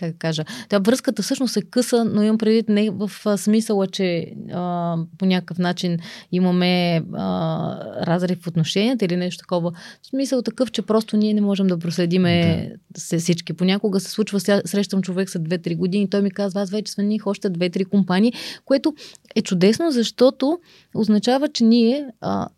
[0.00, 4.32] как да кажа, тя връзката всъщност е къса, но имам предвид не в смисъла, че
[4.52, 5.98] а, по някакъв начин
[6.32, 9.72] имаме а, разрив в отношенията или нещо такова.
[10.02, 13.00] В смисъл такъв, че просто ние не можем да проследиме да.
[13.00, 13.52] се всички.
[13.52, 17.50] Понякога се случва, срещам човек след 2-3 години, той ми казва, аз вече смених още
[17.50, 18.32] 2-3 компании,
[18.64, 18.94] което
[19.36, 20.58] е чудесно, защото
[20.94, 22.48] означава, че ние а,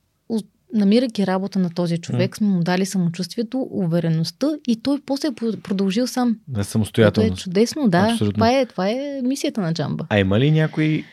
[0.75, 6.07] намирайки работа на този човек, сме му дали самочувствието, увереността и той после е продължил
[6.07, 6.39] сам.
[6.49, 7.29] Да, самостоятелно.
[7.29, 8.17] Това е чудесно, да.
[8.35, 10.07] Това е, това е мисията на Джамба.
[10.09, 11.05] А има ли някой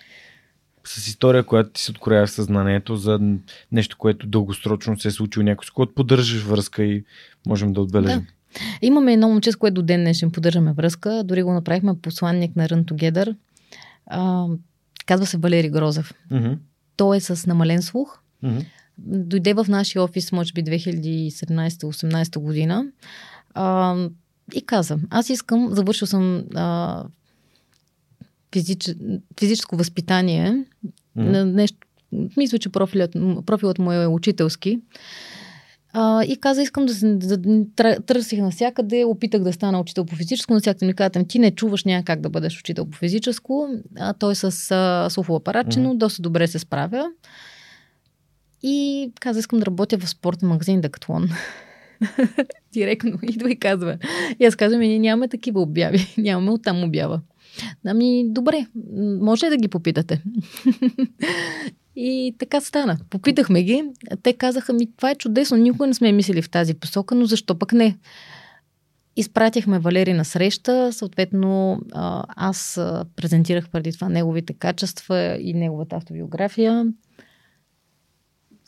[0.86, 3.20] с история, която ти се откроява в съзнанието за
[3.72, 7.04] нещо, което дългосрочно се е случило някой, с който поддържаш връзка и
[7.48, 8.20] можем да отбележим?
[8.20, 8.26] Да.
[8.82, 11.24] Имаме едно момче, с което до ден днешен поддържаме връзка.
[11.26, 13.36] Дори го направихме посланник на Run Together.
[14.06, 14.46] А,
[15.06, 16.14] казва се Валери Грозев.
[16.32, 16.58] Mm-hmm.
[16.98, 18.20] Той е с намален слух.
[18.44, 18.66] Mm-hmm
[19.06, 22.86] дойде в нашия офис, може би 2017-18 година
[23.54, 23.96] а,
[24.54, 27.04] и каза, аз искам, завършил съм а,
[28.54, 28.96] физич,
[29.40, 30.66] физическо възпитание,
[31.18, 31.44] mm-hmm.
[31.44, 31.78] нещо,
[32.38, 33.12] мисля, че профилът,
[33.46, 34.80] профилът му е учителски.
[35.94, 40.54] А, и каза, искам да, да, да търсих навсякъде, опитах да стана учител по физическо,
[40.54, 43.68] навсякъде ми казват, ти не чуваш, няма как да бъдеш учител по физическо.
[44.00, 45.98] А той с а, но mm-hmm.
[45.98, 47.12] доста добре се справя.
[48.64, 51.30] И каза, искам да работя в спортен магазин Декатлон.
[52.74, 53.98] Директно идва и казва.
[54.40, 56.14] И аз казвам, ние нямаме такива обяви.
[56.18, 57.22] Нямаме оттам обява.
[57.86, 58.68] Ами, добре,
[59.22, 60.24] може ли да ги попитате?
[61.96, 62.98] и така стана.
[63.10, 63.84] Попитахме ги.
[64.24, 67.60] Те казаха ми, това е чудесно, никога не сме мислили в тази посока, но защо
[67.60, 67.98] пък не?
[69.16, 71.82] Изпратихме Валери на среща, съответно
[72.36, 72.82] аз
[73.16, 76.86] презентирах преди това неговите качества и неговата автобиография.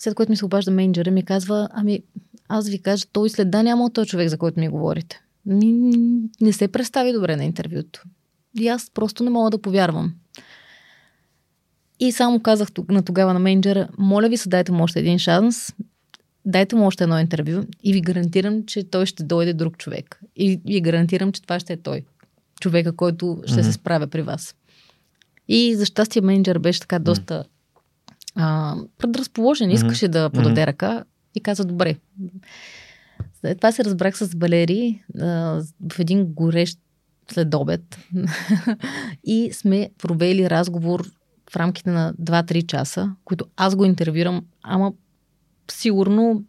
[0.04, 2.04] След което ми се обажда менеджера ми казва, ами
[2.48, 5.22] аз ви кажа, той след да няма този човек, за който ми говорите.
[5.46, 5.92] Ми,
[6.42, 8.04] не се представи добре на интервюто.
[8.60, 10.14] И аз просто не мога да повярвам.
[12.00, 15.74] И само казах на тогава на менеджера, моля ви се, дайте му още един шанс,
[16.46, 20.22] дайте му още едно интервю и ви гарантирам, че той ще дойде друг човек.
[20.36, 22.04] И ви гарантирам, че това ще е той.
[22.62, 23.62] Човека, който ще mm-hmm.
[23.62, 24.56] се справя при вас.
[25.48, 27.44] И за щастие менеджер беше така доста
[28.36, 30.12] а, предразположен, искаше mm-hmm.
[30.12, 31.04] да подаде ръка
[31.36, 31.96] и каза добре.
[33.42, 35.26] След това се разбрах с Валери а,
[35.94, 36.80] в един горещ
[37.32, 38.00] следобед
[39.24, 41.06] и сме провели разговор
[41.52, 44.94] в рамките на 2-3 часа, които аз го интервюрам, ама
[45.72, 46.44] сигурно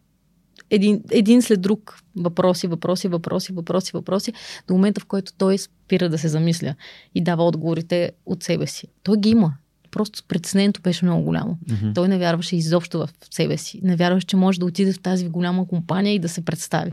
[0.69, 4.33] един, един след друг въпроси, въпроси, въпроси, въпроси, въпроси,
[4.67, 6.75] до момента в който той спира да се замисля
[7.15, 8.87] и дава отговорите от себе си.
[9.03, 9.53] Той ги има
[9.93, 11.57] просто притеснението беше много голямо.
[11.69, 11.95] Mm-hmm.
[11.95, 13.79] Той не вярваше изобщо в себе си.
[13.83, 16.91] Не вярваше, че може да отиде в тази голяма компания и да се представи.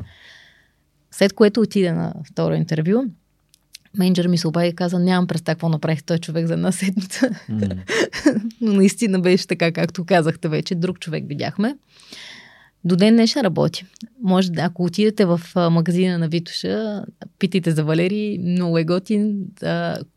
[1.10, 3.02] След което отиде на второ интервю,
[3.98, 7.30] менеджер ми се обади и каза, нямам представа какво направих той човек за една седмица.
[7.50, 7.78] Mm.
[8.60, 10.74] Но наистина беше така, както казахте вече.
[10.74, 11.76] Друг човек видяхме.
[12.84, 13.84] До ден днешен работи.
[14.22, 17.04] Може да, ако отидете в магазина на Витоша,
[17.38, 19.44] питайте за Валери, много е готин,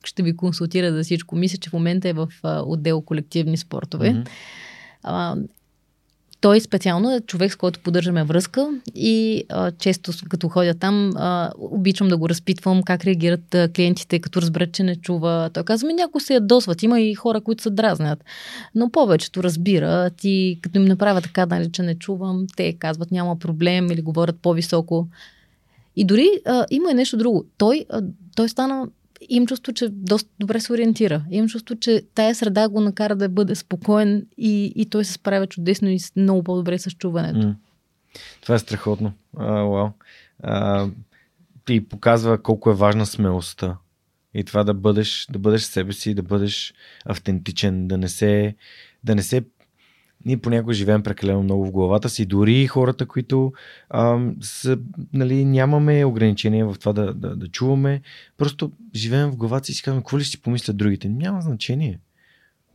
[0.03, 1.35] ще ви консултира за всичко.
[1.35, 4.23] Мисля, че в момента е в отдел колективни спортове.
[5.03, 5.47] Mm-hmm.
[6.43, 11.51] Той специално е човек, с който поддържаме връзка и а, често като ходя там, а,
[11.57, 15.49] обичам да го разпитвам как реагират а, клиентите, като разберат, че не чува.
[15.53, 18.23] Той казва, ми някои се ядосват, има и хора, които се дразнят.
[18.75, 23.39] Но повечето разбират и като им направя така, нали, че не чувам, те казват няма
[23.39, 25.07] проблем или говорят по-високо.
[25.95, 27.45] И дори а, има и нещо друго.
[27.57, 28.01] Той, а,
[28.35, 28.87] той стана
[29.29, 31.25] имам чувство, че доста добре се ориентира.
[31.31, 35.47] Имам чувство, че тая среда го накара да бъде спокоен и, и той се справя
[35.47, 37.47] чудесно и много по-добре с чуването.
[37.47, 37.55] Mm.
[38.41, 39.13] Това е страхотно.
[39.37, 39.89] А, уау.
[40.43, 40.87] А,
[41.69, 43.77] и показва колко е важна смелостта.
[44.33, 46.73] И това да бъдеш, да бъдеш себе си, да бъдеш
[47.05, 48.55] автентичен, да не се,
[49.03, 49.43] да не се
[50.25, 53.53] ние понякога живеем прекалено много в главата си, дори хората, които
[53.89, 54.77] а, са,
[55.13, 58.01] нали, нямаме ограничения в това да, да, да чуваме,
[58.37, 61.09] просто живеем в главата си и си казваме, какво ли си помислят другите?
[61.09, 61.99] Няма значение.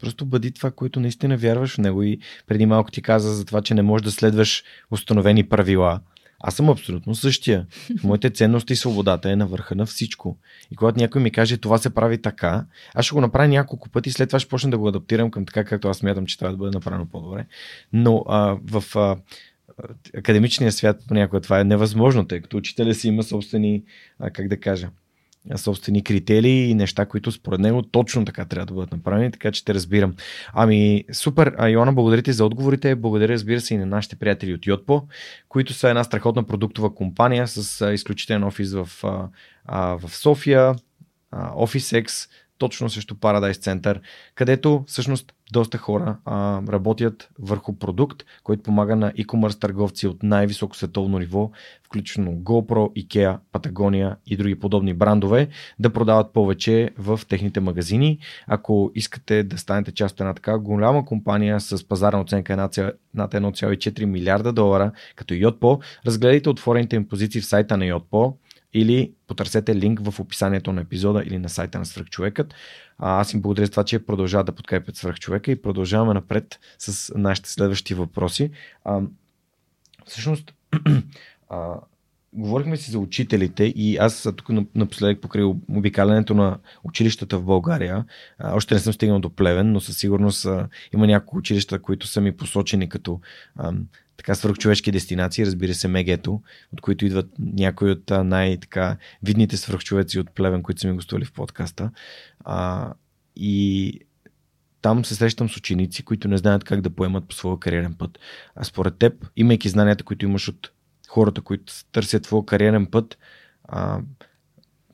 [0.00, 3.62] Просто бъди това, което наистина вярваш в него и преди малко ти каза за това,
[3.62, 6.00] че не можеш да следваш установени правила.
[6.40, 7.66] Аз съм абсолютно същия.
[8.04, 10.38] Моите ценности и свободата е на върха на всичко.
[10.70, 12.64] И когато някой ми каже това се прави така,
[12.94, 15.64] аз ще го направя няколко пъти след това ще почна да го адаптирам към така,
[15.64, 17.46] както аз смятам, че трябва да бъде направено по-добре.
[17.92, 19.16] Но а, в а,
[20.16, 23.82] академичния свят понякога това е невъзможно, тъй като учителя си има собствени,
[24.18, 24.90] а, как да кажа,
[25.56, 29.64] собствени критерии и неща, които според него точно така трябва да бъдат направени, така че
[29.64, 30.14] те разбирам.
[30.52, 32.94] Ами, супер, а, Йоана, благодаря ти за отговорите.
[32.94, 35.02] Благодаря, разбира се, и на нашите приятели от Йотпо,
[35.48, 38.88] които са една страхотна продуктова компания с а, изключителен офис в,
[39.64, 40.74] а, в София,
[41.30, 44.00] а, OfficeX, точно срещу Paradise Center,
[44.34, 50.76] където всъщност доста хора а, работят върху продукт, който помага на e-commerce търговци от най-високо
[50.76, 51.50] световно ниво,
[51.82, 58.18] включително GoPro, IKEA, Patagonia и други подобни брандове, да продават повече в техните магазини.
[58.46, 64.04] Ако искате да станете част от една така голяма компания с пазарна оценка над 1,4
[64.04, 68.34] милиарда долара, като Yotpo, разгледайте отворените им позиции в сайта на Yotpo
[68.74, 72.54] или потърсете линк в описанието на епизода или на сайта на Свърхчовекът.
[72.98, 77.12] А, аз им благодаря за това, че продължават да подкрепят Свърхчовека и продължаваме напред с
[77.18, 78.50] нашите следващи въпроси.
[78.84, 79.00] А,
[80.06, 80.54] всъщност,
[81.50, 81.74] а,
[82.32, 88.04] говорихме си за учителите и аз тук напоследък покрай обикалянето на училищата в България,
[88.38, 92.06] а, още не съм стигнал до Плевен, но със сигурност а, има няколко училища, които
[92.06, 93.20] са ми посочени като
[93.56, 93.72] а,
[94.18, 96.42] така свръхчовешки дестинации, разбира се Мегето,
[96.72, 101.90] от които идват някои от най-видните свръхчовеци от Плевен, които са ми гостували в подкаста.
[102.44, 102.92] А,
[103.36, 103.92] и
[104.82, 108.18] там се срещам с ученици, които не знаят как да поемат по своя кариерен път.
[108.56, 110.72] А според теб, имайки знанията, които имаш от
[111.08, 113.18] хората, които търсят твоя кариерен път,
[113.64, 114.00] а,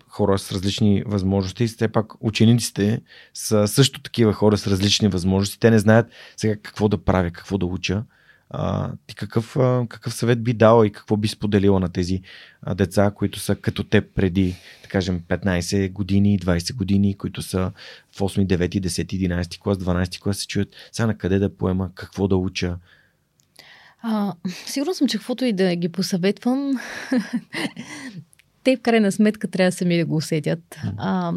[0.09, 1.67] хора с различни възможности.
[1.67, 3.01] Все пак учениците
[3.35, 5.61] са също такива хора с различни възможности.
[5.61, 6.07] Те не знаят
[6.37, 8.03] сега какво да правя, какво да уча.
[8.57, 12.23] А, ти какъв, а, какъв съвет би дала и какво би споделила на тези
[12.63, 17.73] а, деца, които са като теб преди, да кажем, 15 години, 20 години, които са
[18.17, 21.91] в 8, 9, 10, 11 клас, 12 клас, се чуят сега на къде да поема,
[21.95, 22.77] какво да уча.
[24.03, 24.35] А,
[24.67, 26.81] сигурно съм, че каквото и да ги посъветвам,
[28.65, 30.77] те в крайна сметка трябва да сами да го усетят.
[30.97, 31.33] А,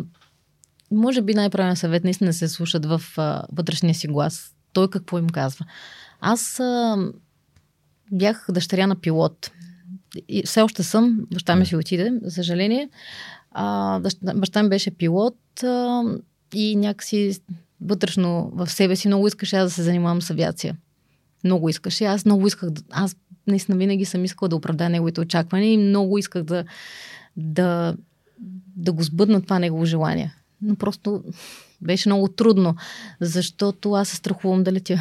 [0.92, 4.56] може би най-правилен съвет наистина се слушат в а, вътрешния си глас.
[4.74, 5.66] Той какво им казва.
[6.22, 6.98] Аз а,
[8.12, 9.52] бях дъщеря на пилот.
[10.28, 11.28] И все още съм.
[11.34, 12.90] Баща ми си отиде, за съжаление.
[13.52, 14.00] А,
[14.36, 16.04] баща ми беше пилот а,
[16.54, 17.40] и някакси
[17.82, 20.78] вътрешно в себе си много искаше аз да се занимавам с авиация.
[21.44, 22.06] Много искаше.
[22.06, 22.70] Аз много исках.
[22.70, 23.16] Да, аз
[23.48, 26.64] наистина винаги съм искала да оправдая неговите очаквания и много исках да,
[27.38, 27.96] да,
[28.76, 30.34] да го сбъдна това негово желание.
[30.62, 31.24] Но просто
[31.82, 32.76] беше много трудно,
[33.22, 35.00] защото аз се страхувам да летя.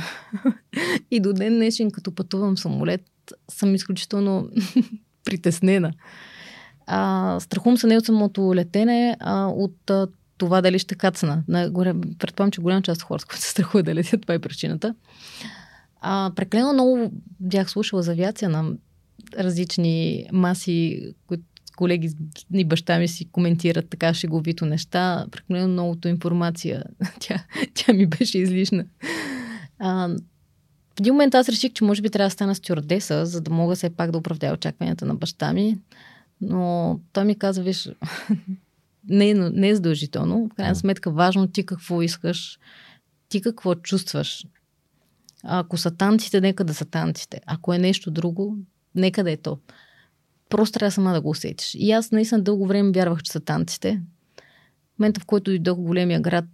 [1.10, 3.02] и до ден днешен, като пътувам самолет,
[3.48, 4.48] съм изключително
[5.24, 5.92] притеснена.
[6.86, 10.08] А, страхувам се не от самото летене, а от а,
[10.38, 11.42] това дали ще кацна.
[12.18, 14.94] Предполагам, че голяма част от хората, които се страхуват да летят, това е причината.
[16.00, 17.10] А, преклено много
[17.40, 18.72] бях слушала за авиация на
[19.38, 21.44] различни маси, които
[21.76, 22.10] колеги
[22.54, 25.26] и баща ми си коментират така шеговито неща.
[25.30, 26.84] Прекалено многото информация.
[27.20, 28.84] Тя, тя ми беше излишна.
[29.78, 30.08] А,
[30.96, 33.74] в един момент аз реших, че може би трябва да стана стюардеса, за да мога
[33.74, 35.78] все пак да оправдая очакванията на баща ми.
[36.40, 37.90] Но той ми каза, виж,
[39.08, 40.48] не, не е задължително.
[40.52, 42.58] В крайна сметка важно ти какво искаш,
[43.28, 44.46] ти какво чувстваш.
[45.44, 47.40] Ако са танците, нека да са танците.
[47.46, 48.56] Ако е нещо друго,
[48.94, 49.58] нека да е то.
[50.48, 51.74] Просто трябва сама да го усетиш.
[51.74, 54.02] И аз наистина дълго време вярвах, че са танците.
[54.94, 56.44] В момента, в който дойдох в големия град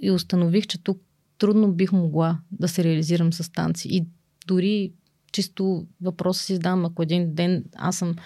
[0.00, 1.00] и установих, че тук
[1.38, 3.88] трудно бих могла да се реализирам с танци.
[3.88, 4.04] И
[4.46, 4.92] дори
[5.32, 8.16] чисто въпроса си задавам, ако един ден аз съм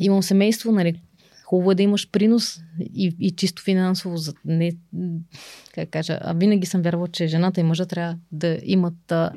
[0.00, 1.02] имам семейство, нали,
[1.46, 4.16] хубаво е да имаш принос и, и чисто финансово.
[4.16, 4.72] За не,
[5.74, 9.30] как кажа, а винаги съм вярвала, че жената и мъжа трябва да имат а,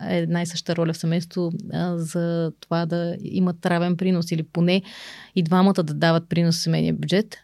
[0.00, 4.82] една и съща роля в семейство а, за това да имат равен принос или поне
[5.34, 7.36] и двамата да дават принос в семейния бюджет.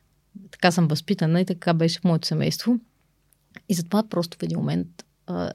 [0.50, 2.78] Така съм възпитана и така беше в моето семейство.
[3.68, 4.88] И затова просто в един момент
[5.26, 5.52] а,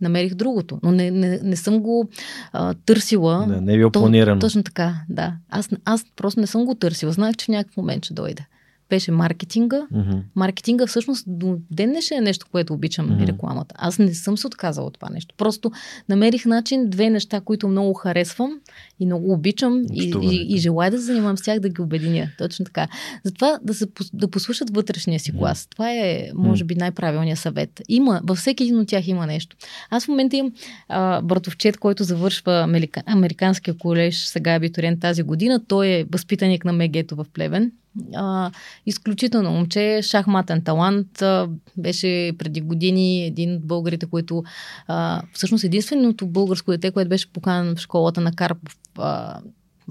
[0.00, 0.78] намерих другото.
[0.82, 2.08] Но не, не, не съм го
[2.52, 3.46] а, търсила.
[3.46, 4.40] Не, не е било планирано.
[4.40, 5.32] Точно така, да.
[5.50, 7.12] Аз, аз просто не съм го търсила.
[7.12, 8.46] Знаех, че в някакъв момент ще дойде.
[8.90, 9.86] Беше маркетинга.
[9.90, 10.18] Мгм.
[10.34, 13.74] Маркетинга всъщност до ден днешен е нещо, което обичам и рекламата.
[13.78, 15.34] Аз не съм се отказала от това нещо.
[15.38, 15.72] Просто
[16.08, 18.60] намерих начин, две неща, които много харесвам
[19.00, 22.28] и много обичам и, и, и желая да се занимавам с тях да ги обединя.
[22.38, 22.88] Точно така.
[23.24, 25.66] Затова да, се, да послушат вътрешния си глас.
[25.66, 27.82] Това е, може би, най-правилният съвет.
[27.88, 29.56] Има, във всеки един от тях има нещо.
[29.90, 30.52] Аз в момента имам
[30.88, 35.60] а, братовчет, който завършва Америка, Американския колеж, сега е абитуриент тази година.
[35.68, 37.72] Той е възпитаник на Мегето в Плевен.
[38.14, 38.50] А,
[38.86, 41.22] изключително момче, шахматен талант.
[41.22, 44.44] А, беше преди години един от българите, които
[44.86, 48.76] а, всъщност единственото българско дете, което беше поканено в школата на Карпов.
[48.98, 49.40] А,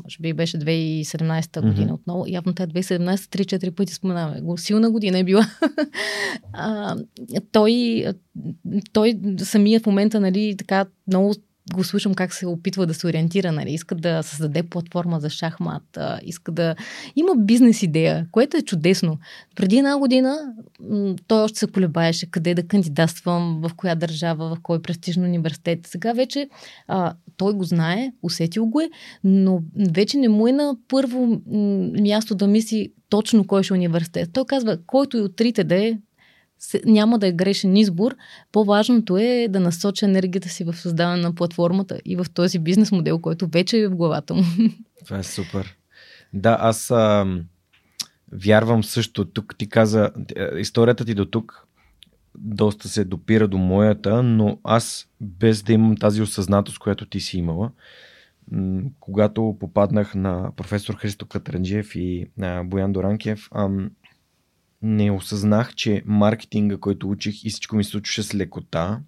[0.03, 1.93] може би беше 2017 година Мгм.
[1.93, 2.25] отново.
[2.27, 4.41] Явно тя 2017 3-4 пъти споменаваме.
[4.41, 4.57] го.
[4.57, 5.45] Силна година е била.
[6.53, 6.95] а,
[7.51, 8.05] той,
[8.93, 11.33] той самия в момента, нали, така много
[11.73, 15.97] го слушам как се опитва да се ориентира, нали, иска да създаде платформа за шахмат,
[16.23, 16.75] иска да
[17.15, 19.19] има бизнес идея, което е чудесно.
[19.55, 20.53] Преди една година
[21.27, 25.79] той още се колебаеше къде да кандидатствам, в коя държава, в кой престижен университет.
[25.87, 26.49] Сега вече
[26.87, 28.89] а, той го знае, усетил го е,
[29.23, 29.61] но
[29.91, 31.41] вече не му е на първо
[32.01, 34.29] място да мисли точно кой ще е университет.
[34.33, 35.97] Той казва, който и от трите да е,
[36.85, 38.15] няма да е грешен избор.
[38.51, 43.19] По-важното е да насоча енергията си в създаване на платформата и в този бизнес модел,
[43.19, 44.43] който вече е в главата му.
[45.05, 45.77] Това е супер.
[46.33, 47.25] Да, аз а,
[48.31, 49.25] вярвам също.
[49.25, 51.67] Тук ти каза, е, историята ти до тук
[52.37, 57.37] доста се допира до моята, но аз без да имам тази осъзнатост, която ти си
[57.37, 57.71] имала,
[58.99, 63.91] когато попаднах на професор Христо Катранджиев и а, Боян Доранкев, ам,
[64.81, 69.01] не осъзнах, че маркетинга, който учих и всичко ми се случваше с лекота,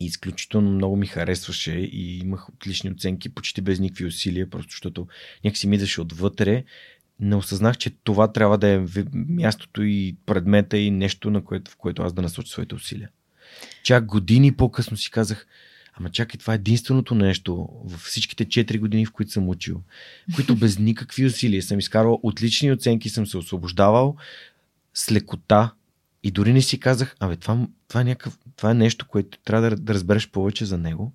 [0.00, 5.06] изключително много ми харесваше и имах отлични оценки почти без никакви усилия, просто защото
[5.44, 6.64] някакси ми идваше отвътре.
[7.20, 11.76] Не осъзнах, че това трябва да е мястото и предмета и нещо, на което, в
[11.76, 13.10] което аз да насоча своите усилия.
[13.82, 15.46] Чак години по-късно си казах,
[15.96, 19.82] ама чакай, това е единственото нещо във всичките 4 години, в които съм учил,
[20.34, 24.16] които без никакви усилия съм изкарвал отлични оценки, съм се освобождавал
[24.94, 25.72] с лекота
[26.22, 29.70] и дори не си казах, абе, това, това, е, някакъв, това е нещо, което трябва
[29.70, 31.12] да, да разбереш повече за него.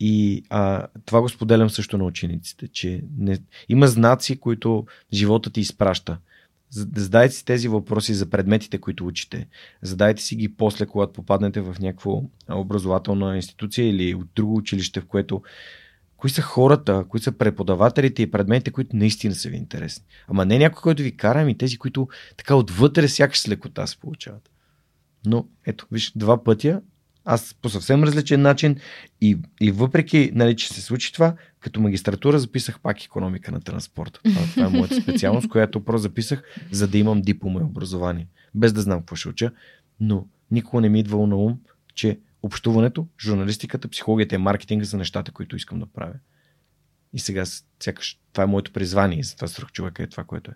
[0.00, 3.38] И а, това го споделям също на учениците, че не,
[3.68, 6.18] има знаци, които живота ти изпраща.
[6.70, 9.48] За- Задайте си тези въпроси за предметите, които учите.
[9.82, 12.12] Задайте си ги после, когато попаднете в някаква
[12.50, 15.42] образователна институция или от друго училище, в което
[16.16, 20.04] кои са хората, кои са преподавателите и предметите, които наистина са ви интересни.
[20.28, 23.98] Ама не някой, който ви кара, ами тези, които така отвътре сякаш с лекота се
[23.98, 24.50] получават.
[25.26, 26.80] Но ето, виж, два пътя,
[27.24, 28.76] аз по съвсем различен начин
[29.20, 34.20] и, и въпреки, нали, че се случи това, като магистратура записах пак економика на транспорта.
[34.54, 38.26] Това, е моята специалност, която просто записах, за да имам диплома и образование.
[38.54, 39.50] Без да знам какво ще уча,
[40.00, 41.58] но никога не ми е идвало на ум,
[41.94, 46.14] че общуването, журналистиката, психологията и маркетинга са нещата, които искам да правя.
[47.12, 47.44] И сега
[47.82, 50.54] сякаш това е моето призвание и затова свръх човека е това, което е.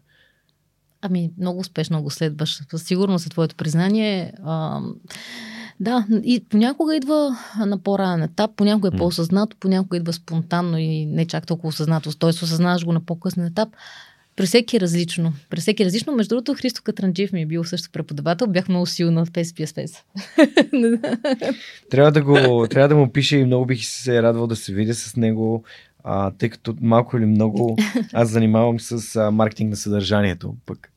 [1.01, 2.62] Ами, много успешно го следваш.
[2.71, 4.33] Със сигурност е твоето признание.
[4.43, 4.81] А,
[5.81, 11.27] да, и понякога идва на по-ранен етап, понякога е по-осъзнато, понякога идва спонтанно и не
[11.27, 12.18] чак толкова осъзнато.
[12.18, 13.68] Тоест, осъзнаваш го на по-късен етап.
[14.37, 15.33] При всеки е различно.
[15.51, 16.14] При всеки е различно.
[16.14, 18.47] Между другото, Христо Катранджиев ми е бил също преподавател.
[18.47, 19.97] Бях много силна в PSPSPS.
[21.91, 24.95] Трябва да, го, трябва да му пише и много бих се радвал да се видя
[24.95, 25.64] с него,
[26.05, 27.77] а, тъй като малко или много
[28.12, 30.55] аз занимавам с а, маркетинг на съдържанието.
[30.66, 30.93] Пък.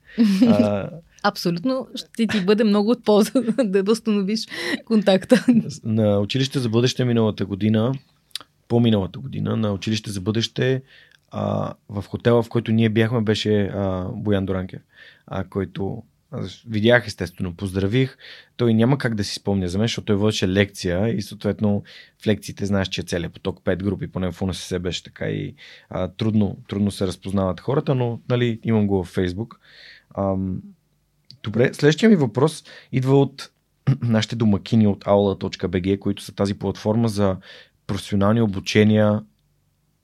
[0.47, 0.89] А,
[1.27, 3.31] Абсолютно ще ти бъде много от полза
[3.63, 4.47] да възстановиш
[4.85, 5.45] контакта.
[5.83, 7.93] на училище за бъдеще миналата година,
[8.67, 10.81] по-миналата година, на училище за бъдеще
[11.31, 14.81] а, в хотела, в който ние бяхме, беше а, Боян Доранкев,
[15.27, 18.17] а, който аз видях естествено, поздравих.
[18.57, 21.83] Той няма как да си спомня за мен, защото той водеше лекция и съответно
[22.23, 25.55] в лекциите знаеш, че е целият поток 5 групи, поне в УНСС беше така и
[25.89, 29.59] а, трудно, трудно се разпознават хората, но нали, имам го в Фейсбук.
[30.17, 30.61] Ам,
[31.43, 33.51] добре, следващия ми въпрос идва от
[34.01, 37.37] нашите домакини от aula.bg, които са тази платформа за
[37.87, 39.21] професионални обучения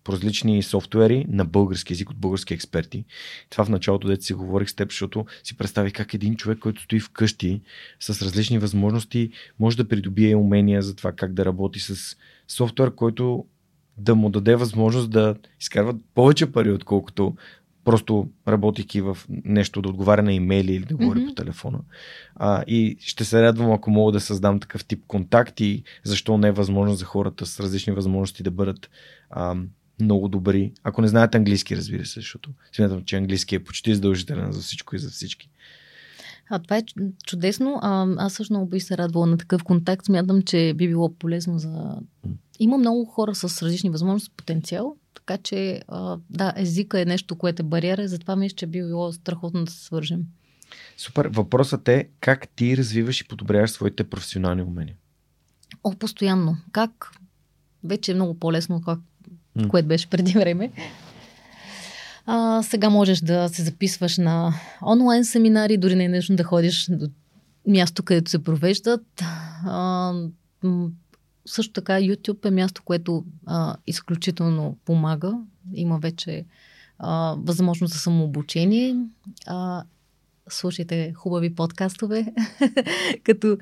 [0.04, 3.06] по различни софтуери на български язик от български експерти.
[3.50, 6.82] Това в началото, дете си говорих с теб, защото си представи как един човек, който
[6.82, 7.62] стои вкъщи
[8.00, 9.30] с различни възможности,
[9.60, 12.18] може да придобие умения за това как да работи с
[12.48, 13.46] софтуер, който
[13.98, 17.36] да му даде възможност да изкарва повече пари, отколкото
[17.84, 21.28] просто работейки в нещо да отговаря на имейли или да говори Мгм.
[21.28, 21.80] по телефона.
[22.36, 26.48] А, и ще се радвам, ако мога да създам такъв тип контакт и защо не
[26.48, 28.90] е възможно за хората с различни възможности да бъдат
[29.30, 29.56] а,
[30.02, 30.72] много добри.
[30.84, 34.96] Ако не знаете английски, разбира се, защото смятам, че английски е почти задължителен за всичко
[34.96, 35.50] и за всички.
[36.50, 36.84] А това е
[37.26, 37.80] чудесно.
[37.82, 40.06] А, аз също много би се радвала на такъв контакт.
[40.06, 41.98] Смятам, че би било полезно за...
[42.60, 47.62] Има много хора с различни възможности, потенциал, така че а, да, езика е нещо, което
[47.62, 50.22] е бариера, затова мисля, че би било страхотно да се свържем.
[50.98, 51.26] Супер.
[51.26, 54.96] Въпросът е как ти развиваш и подобряваш своите професионални умения?
[55.84, 56.58] О, постоянно.
[56.72, 57.12] Как?
[57.84, 59.00] Вече е много по-лесно, как,
[59.58, 59.68] mm.
[59.68, 60.72] което беше преди време.
[62.26, 64.54] А, сега можеш да се записваш на
[64.86, 67.10] онлайн семинари, дори не е нужно да ходиш до
[67.68, 69.24] място, където се провеждат.
[69.66, 70.14] А,
[71.46, 75.34] също така YouTube е място, което а, изключително помага.
[75.74, 76.46] Има вече
[77.00, 78.96] а, възможност за самообучение.
[79.48, 79.84] А,
[80.50, 82.34] слушайте хубави подкастове,
[83.24, 83.58] като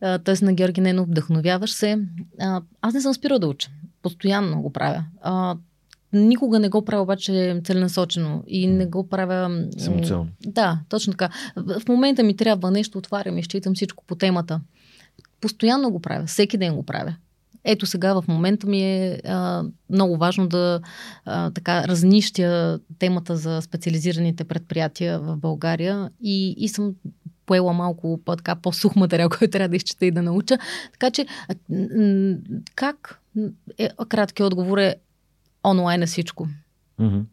[0.00, 0.44] т.е.
[0.44, 1.98] на Георги Ненов вдъхновяваш се.
[2.40, 3.70] А, аз не съм спирал да уча.
[4.02, 5.04] Постоянно го правя.
[5.20, 5.56] А,
[6.12, 9.66] никога не го правя обаче целенасочено и не го правя...
[9.78, 10.28] Самоцелно.
[10.46, 11.28] Да, точно така.
[11.56, 14.60] В момента ми трябва нещо, отварям и изчитам всичко по темата.
[15.42, 17.16] Постоянно го правя, всеки ден го правя.
[17.64, 20.80] Ето сега в момента ми е а, много важно да
[21.24, 26.94] а, така разнищя темата за специализираните предприятия в България и, и съм
[27.46, 30.58] поела малко по, така, по-сух материал, който трябва да изчета и да науча.
[30.92, 31.26] Така че
[32.74, 33.20] как?
[33.78, 34.94] Е, краткият отговор е
[35.64, 36.48] онлайн на всичко.
[37.00, 37.24] Mm-hmm.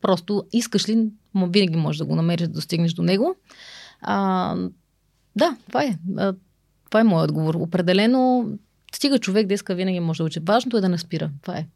[0.00, 3.34] Просто искаш ли, винаги можеш да го намериш, да достигнеш до него.
[4.00, 4.54] А,
[5.36, 5.98] да, това е.
[6.90, 7.54] Това е моят отговор.
[7.54, 8.50] Определено
[8.94, 10.40] стига човек да иска, винаги може да учи.
[10.40, 11.30] Важното е да не спира.
[11.42, 11.66] Това е.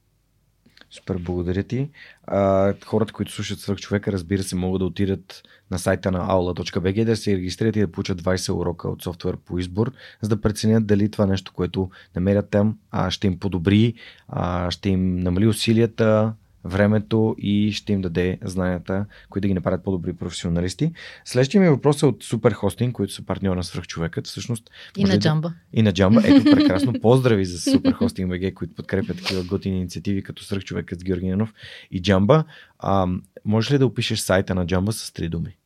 [0.92, 1.90] Супер, благодаря ти.
[2.26, 7.04] А, хората, които слушат свърх човека, разбира се, могат да отидат на сайта на aula.bg,
[7.04, 10.86] да се регистрират и да получат 20 урока от софтуер по избор, за да преценят
[10.86, 13.94] дали това нещо, което намерят там, а, ще им подобри,
[14.28, 16.32] а, ще им намали усилията,
[16.64, 20.92] времето и ще им даде знанията, които да ги направят по-добри професионалисти.
[21.24, 24.26] Следващия ми въпрос е от Супер Хостинг, които са партньор на свръхчовекът.
[24.26, 25.48] Всъщност, и на Джамба.
[25.48, 25.54] Да...
[25.72, 26.22] И на Джамба.
[26.24, 26.92] Ето, прекрасно.
[26.92, 31.54] Поздрави за Супер Хостинг БГ, които подкрепят такива готини инициативи като свръхчовекът с Георгиянов
[31.90, 32.44] и Джамба.
[32.78, 33.06] А,
[33.44, 35.56] можеш ли да опишеш сайта на Джамба с три думи?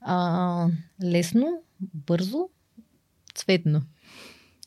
[0.00, 0.66] А,
[1.04, 2.48] лесно, бързо,
[3.34, 3.82] цветно.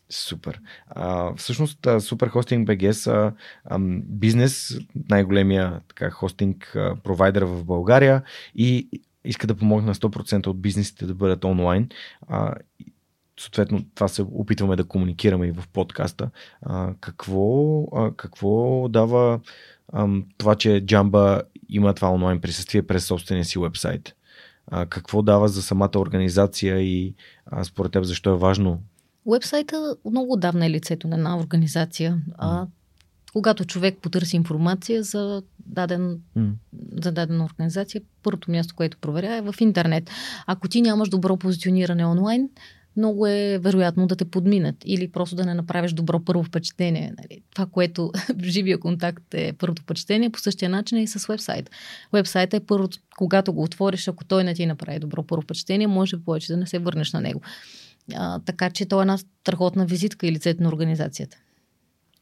[0.10, 0.62] Супер.
[0.88, 3.34] А, всъщност, Супер Хостинг БГ са
[4.03, 4.80] бизнес,
[5.10, 8.24] най-големия така, хостинг провайдер в България
[8.56, 8.89] и
[9.26, 11.89] иска да помогне на 100% от бизнесите да бъдат онлайн.
[12.28, 12.56] А,
[13.39, 16.30] съответно, това се опитваме да комуникираме и в подкаста.
[16.62, 19.39] А, какво, а, какво дава
[19.93, 24.16] а, това, че Jamba има това онлайн присъствие през собствения си вебсайт?
[24.68, 28.82] А, какво дава за самата организация и а, според теб защо е важно
[29.26, 32.22] Уебсайта много отдавна е лицето на една организация.
[32.38, 32.68] А,
[33.34, 36.52] когато човек потърси информация за, даден, mm.
[37.04, 40.10] за дадена организация, първото място, което проверя е в интернет.
[40.48, 42.50] Ако ти нямаш добро позициониране онлайн,
[42.98, 47.14] много е вероятно да те подминат или просто да не направиш добро първо впечатление.
[47.18, 47.42] Нали?
[47.54, 51.70] Това, което в живия контакт е първото впечатление, по същия начин е и с вебсайт.
[52.14, 56.18] Вебсайт е първото, когато го отвориш, ако той не ти направи добро първо впечатление, може
[56.18, 57.42] повече да не се върнеш на него.
[58.14, 61.38] А, така че то е една страхотна визитка и лицето на организацията.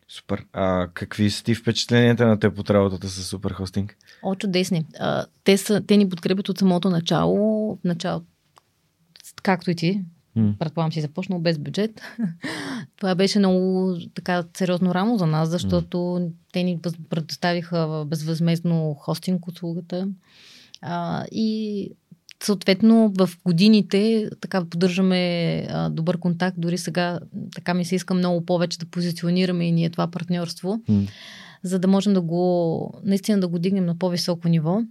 [0.07, 0.45] Супер.
[0.53, 3.97] А какви са ти впечатленията на теб от работата с Суперхостинг?
[4.23, 4.86] О, чудесни.
[4.99, 7.79] А, те, са, те ни подкрепят от самото начало.
[7.84, 8.21] Начало,
[9.43, 10.01] както и ти,
[10.38, 10.57] Mm.
[10.57, 12.01] Предполагам си започнал без бюджет.
[12.97, 16.31] Това беше много така сериозно рамо за нас, защото mm.
[16.53, 16.79] те ни
[17.09, 20.07] предоставиха безвъзмезно хостинг услугата.
[20.81, 21.89] А, и
[22.45, 26.55] съответно в годините така поддържаме а, добър контакт.
[26.59, 27.19] Дори сега
[27.55, 31.09] така ми се иска много повече да позиционираме и ние това партньорство, mm.
[31.63, 34.81] за да можем да го, наистина да го дигнем на по-високо ниво.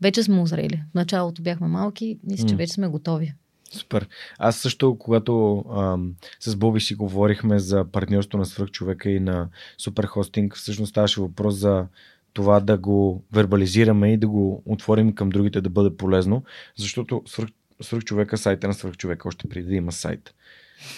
[0.00, 0.82] Вече сме озрели.
[0.90, 2.58] В началото бяхме малки, мисля, че mm.
[2.58, 3.34] вече сме готови.
[3.72, 4.08] Супер.
[4.38, 9.48] Аз също, когато ам, с Боби си говорихме за партньорство на свръхчовека и на
[9.78, 11.86] суперхостинг, всъщност ставаше въпрос за
[12.32, 16.44] това да го вербализираме и да го отворим към другите да бъде полезно,
[16.76, 17.48] защото свръх,
[17.80, 20.34] свръх човека, сайта на свръх човека, още преди да има сайт,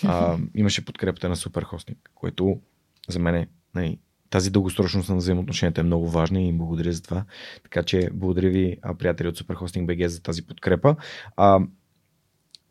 [0.04, 2.60] а, имаше подкрепата на Суперхостинг, което
[3.08, 3.98] за мен е нали,
[4.30, 7.24] тази дългосрочност на взаимоотношенията е много важна и им благодаря за това.
[7.62, 10.96] Така че благодаря ви, приятели от Superhosting BG за тази подкрепа.
[11.36, 11.60] А,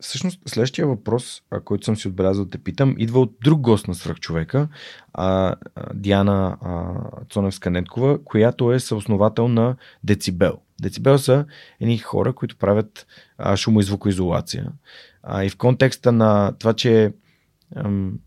[0.00, 3.94] Всъщност, следващия въпрос, който съм си отбелязал да те питам, идва от друг гост на
[3.94, 4.68] свръхчовека,
[5.12, 5.54] а,
[5.94, 6.56] Диана
[7.30, 10.58] Цоневска-Неткова, която е съосновател на Децибел.
[10.80, 11.44] Децибел са
[11.80, 13.06] едни хора, които правят
[13.38, 14.72] а, шумо и звукоизолация.
[15.22, 17.12] А, и в контекста на това, че
[17.76, 18.18] ам,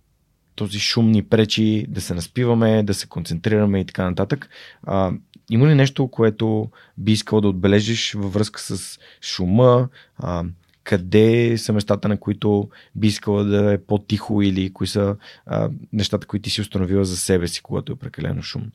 [0.55, 4.49] този шум ни пречи да се наспиваме, да се концентрираме и така нататък.
[4.83, 5.11] А,
[5.49, 9.89] има ли нещо, което би искал да отбележиш във връзка с шума?
[10.17, 10.43] А,
[10.83, 15.15] къде са местата, на които би искала да е по-тихо или кои са
[15.45, 18.71] а, нещата, които ти си установила за себе си, когато е прекалено шумно?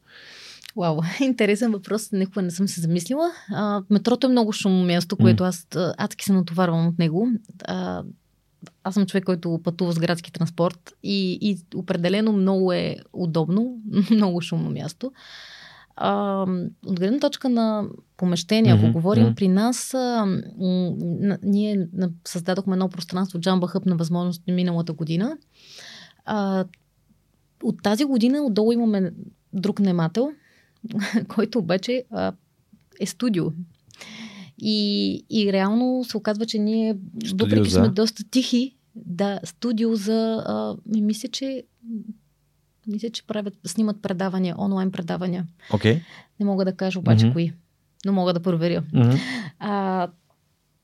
[0.77, 2.13] Вау, интересен въпрос.
[2.13, 3.31] Никога не съм се замислила.
[3.53, 5.67] А, метрото е много шумно място, което аз
[5.99, 7.29] адски се натоварвам от него.
[7.65, 8.03] А,
[8.85, 13.79] аз съм човек, който пътува с градски транспорт и, и определено много е удобно,
[14.11, 15.13] много шумно място.
[16.01, 16.43] А,
[16.87, 17.85] от гледна точка на
[18.17, 18.93] помещение, ако mm-hmm.
[18.93, 19.35] говорим mm-hmm.
[19.35, 20.27] при нас, а,
[20.59, 21.89] м- ние
[22.25, 25.37] създадохме едно пространство Jamba Hub на възможност миналата година.
[26.25, 26.65] А,
[27.63, 29.13] от тази година отдолу имаме
[29.53, 30.31] друг немател,
[31.29, 32.33] който обаче а,
[33.01, 33.45] е студио.
[34.59, 36.97] И, и реално се оказва, че ние,
[37.27, 37.79] студио въпреки за...
[37.79, 40.45] сме доста тихи, да, студио за...
[40.47, 41.63] А, мисля, че
[42.89, 45.47] мисля, че правят, снимат предавания, онлайн предавания.
[45.71, 46.01] Okay.
[46.41, 47.33] Не мога да кажа обаче mm-hmm.
[47.33, 47.53] кои,
[48.07, 48.83] но мога да проверя.
[48.83, 49.21] Mm-hmm.
[49.59, 50.09] А,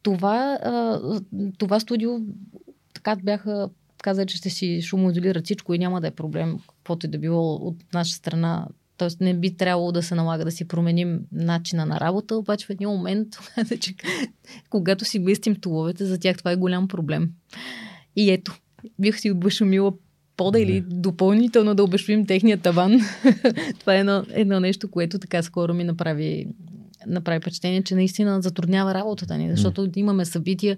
[0.02, 1.00] това, а,
[1.58, 2.10] това студио
[2.94, 3.70] така бяха
[4.02, 7.54] казали, че ще си шумоизолират всичко и няма да е проблем, каквото и да било
[7.54, 8.66] от наша страна.
[8.96, 12.70] Тоест не би трябвало да се налага да си променим начина на работа, обаче в
[12.70, 13.28] един момент,
[14.70, 17.30] когато си местим туловете, за тях това е голям проблем.
[18.16, 18.58] И ето,
[18.98, 19.92] бих си обешумила
[20.36, 23.00] пода или допълнително да обешвим техния таван.
[23.80, 26.46] Това е едно, едно нещо, което така скоро ми направи
[27.06, 29.98] направи впечатление, че наистина затруднява работата ни, защото mm.
[29.98, 30.76] имаме събития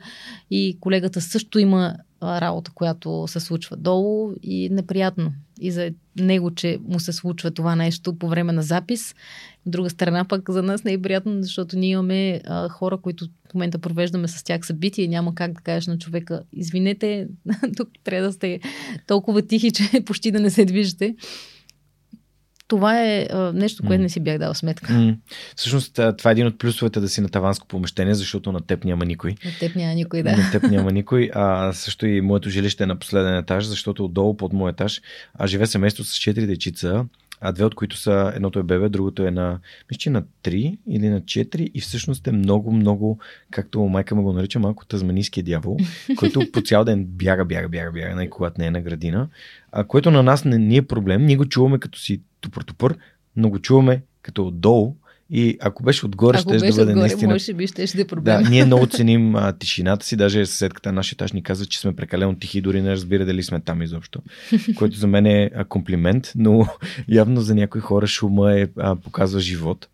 [0.50, 5.32] и колегата също има работа, която се случва долу и неприятно.
[5.60, 5.90] И за
[6.20, 9.14] него, че му се случва това нещо по време на запис.
[9.66, 13.26] От друга страна пък за нас не е приятно, защото ние имаме а, хора, които
[13.50, 17.28] в момента провеждаме с тях събития няма как да кажеш на човека, извинете,
[17.76, 18.60] тук трябва да сте
[19.06, 21.16] толкова тихи, че почти да не се движите
[22.68, 24.02] това е а, нещо, което mm.
[24.02, 24.92] не си бях дал сметка.
[24.92, 25.16] Mm.
[25.56, 29.04] Всъщност, това е един от плюсовете да си на таванско помещение, защото на теб няма
[29.04, 29.34] никой.
[29.44, 30.36] На теб няма никой, да.
[30.36, 31.30] На теб няма никой.
[31.34, 35.00] А също и моето жилище е на последен етаж, защото отдолу под моят етаж
[35.34, 37.04] а живее семейство с 4 дечица
[37.40, 39.58] а две от които са, едното е бебе, другото е на,
[39.90, 43.18] мисля, на 3 или на 4 и всъщност е много, много,
[43.50, 45.76] както майка му го нарича, малко тазманийския дявол,
[46.16, 49.28] който по цял ден бяга, бяга, бяга, бяга, най когато не е на градина,
[49.72, 52.20] а, което на нас не ни е проблем, ние го чуваме като си
[52.50, 52.96] тупър-тупър,
[53.36, 54.94] но го чуваме като отдолу,
[55.30, 57.32] и ако беше отгоре, ще да бъде наистина.
[57.32, 58.42] Може би ще, ще е проблем.
[58.42, 60.16] Да, ние много ценим а, тишината си.
[60.16, 63.42] Даже съседката на нашия етаж ни каза, че сме прекалено тихи, дори не разбира дали
[63.42, 64.22] сме там изобщо.
[64.76, 66.68] Което за мен е комплимент, но
[67.08, 69.88] явно за някои хора шума е, а, показва живот.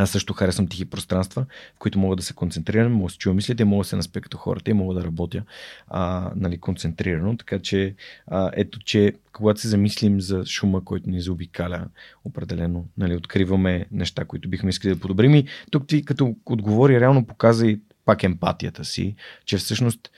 [0.00, 1.46] Аз също харесвам тихи пространства,
[1.76, 4.20] в които мога да се концентрирам, мога да се чува мислите, мога да се наспя
[4.20, 5.42] като хората и мога да работя
[5.88, 7.36] а, нали, концентрирано.
[7.36, 7.94] Така че
[8.26, 11.86] а, ето, че когато се замислим за шума, който ни заобикаля,
[12.24, 15.34] определено нали, откриваме неща, които бихме искали да подобрим.
[15.34, 19.14] И тук ти като отговори, реално показа и пак емпатията си,
[19.44, 20.10] че всъщност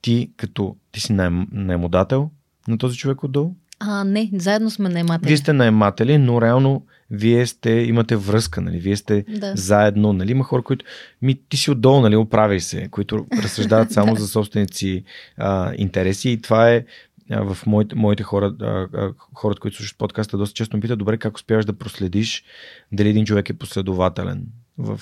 [0.00, 2.30] ти като ти си найм, наймодател
[2.68, 3.54] на този човек отдолу?
[3.80, 5.28] А, не, заедно сме наематели.
[5.28, 8.78] Вие сте наематели, но реално вие сте, имате връзка, нали?
[8.78, 9.52] Вие сте да.
[9.56, 10.30] заедно, нали?
[10.30, 10.84] Има хора, които,
[11.22, 12.16] ми, ти си отдолу, нали?
[12.16, 14.20] Оправяй се, които разсъждават само да.
[14.20, 15.04] за собственици
[15.36, 16.84] а, интереси и това е
[17.30, 21.36] а, в моите, моите хора, а, хората, които слушат подкаста, доста често питат, добре, как
[21.36, 22.44] успяваш да проследиш
[22.92, 24.46] дали един човек е последователен
[24.78, 25.00] в,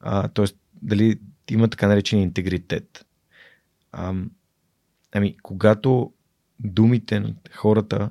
[0.00, 0.46] а, т.е.
[0.82, 1.18] дали
[1.50, 3.06] има така наречен интегритет.
[3.92, 4.14] А,
[5.12, 6.12] ами, когато
[6.60, 8.10] думите на хората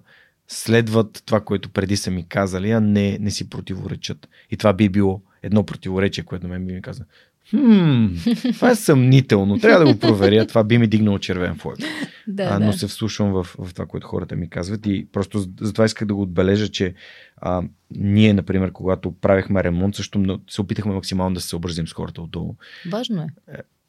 [0.52, 4.30] следват това, което преди са ми казали, а не, не си противоречат.
[4.52, 7.06] И това би било едно противоречие, което мен би ми каза.
[7.49, 8.06] Хм,
[8.53, 9.60] това е съмнително.
[9.60, 10.48] Трябва да го проверя.
[10.48, 11.78] Това би ми дигнало червен флаг.
[12.28, 12.73] Да, а, но да.
[12.73, 14.86] се вслушвам в, в това, което хората ми казват.
[14.86, 16.94] И просто затова исках да го отбележа, че
[17.38, 22.22] а, ние, например, когато правихме ремонт, също се опитахме максимално да се съобразим с хората
[22.22, 22.56] отдолу.
[22.91, 23.28] Важно е.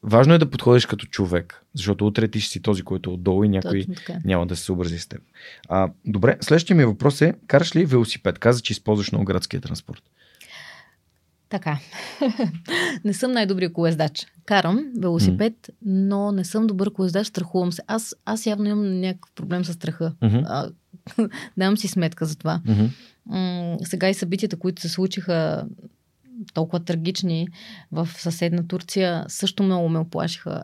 [0.03, 3.45] Важно е да подходиш като човек, защото утре ти ще си този, който е отдолу
[3.45, 3.87] и някой
[4.25, 5.21] няма да се съобрази с теб.
[5.69, 8.39] А, добре, следващия ми въпрос е, караш ли велосипед?
[8.39, 10.03] Каза, че използваш много градския транспорт.
[11.49, 11.79] Така.
[13.05, 14.27] не съм най-добрия колездач.
[14.47, 15.75] Карам велосипед, mm.
[15.83, 17.83] но не съм добър колездач, страхувам се.
[17.87, 20.13] Аз, аз явно имам някакъв проблем с страха.
[20.23, 20.73] Mm-hmm.
[21.57, 22.61] давам си сметка за това.
[22.67, 22.89] Mm-hmm.
[23.27, 25.67] М- сега и събитията, които се случиха
[26.55, 27.49] толкова трагични
[27.93, 30.63] в съседна Турция, също много ме оплашиха.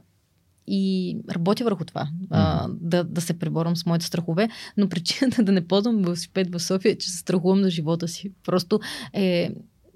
[0.70, 2.27] И работя върху това, mm-hmm.
[2.31, 6.61] а, да, да се преборам с моите страхове, но причината да не ползвам велосипед в
[6.61, 8.32] София е, че се страхувам за живота си.
[8.45, 8.81] Просто
[9.12, 9.51] е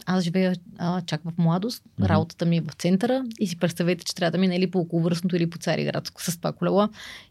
[0.07, 2.09] аз живея а, чак в младост, mm-hmm.
[2.09, 5.37] работата ми е в центъра и си представете, че трябва да мине или по околовръстното,
[5.37, 6.89] или по Цариградско с това колело.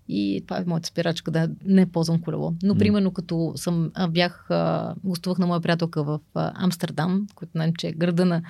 [0.08, 2.54] И това е моята спирачка да не ползвам колело.
[2.64, 2.80] Но, mm-hmm.
[2.80, 7.74] примерно, като съм, а, бях, а, гостувах на моя приятелка в а, Амстердам, който знаем,
[7.78, 8.42] че е града на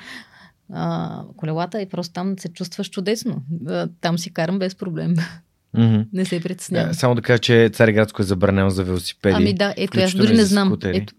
[0.74, 3.44] а, колелата и просто там се чувстваш чудесно.
[3.68, 5.16] А, там си карам без проблем.
[5.78, 6.08] Mm-hmm.
[6.14, 6.90] Не се притеснявам.
[6.90, 9.36] Е, само да кажа, че Цариградско е забранено за велосипеди.
[9.38, 10.78] Ами да, ето, аз дори не знам.
[10.84, 11.14] Ето.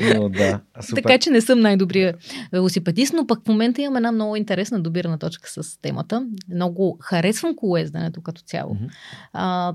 [0.14, 1.02] но да, супер.
[1.02, 2.14] Така че не съм най-добрия
[2.52, 6.26] велосипедист, но пък в момента имам една много интересна добирана точка с темата.
[6.54, 8.74] Много харесвам колоезденето като цяло.
[8.74, 8.90] Mm-hmm.
[9.32, 9.74] А,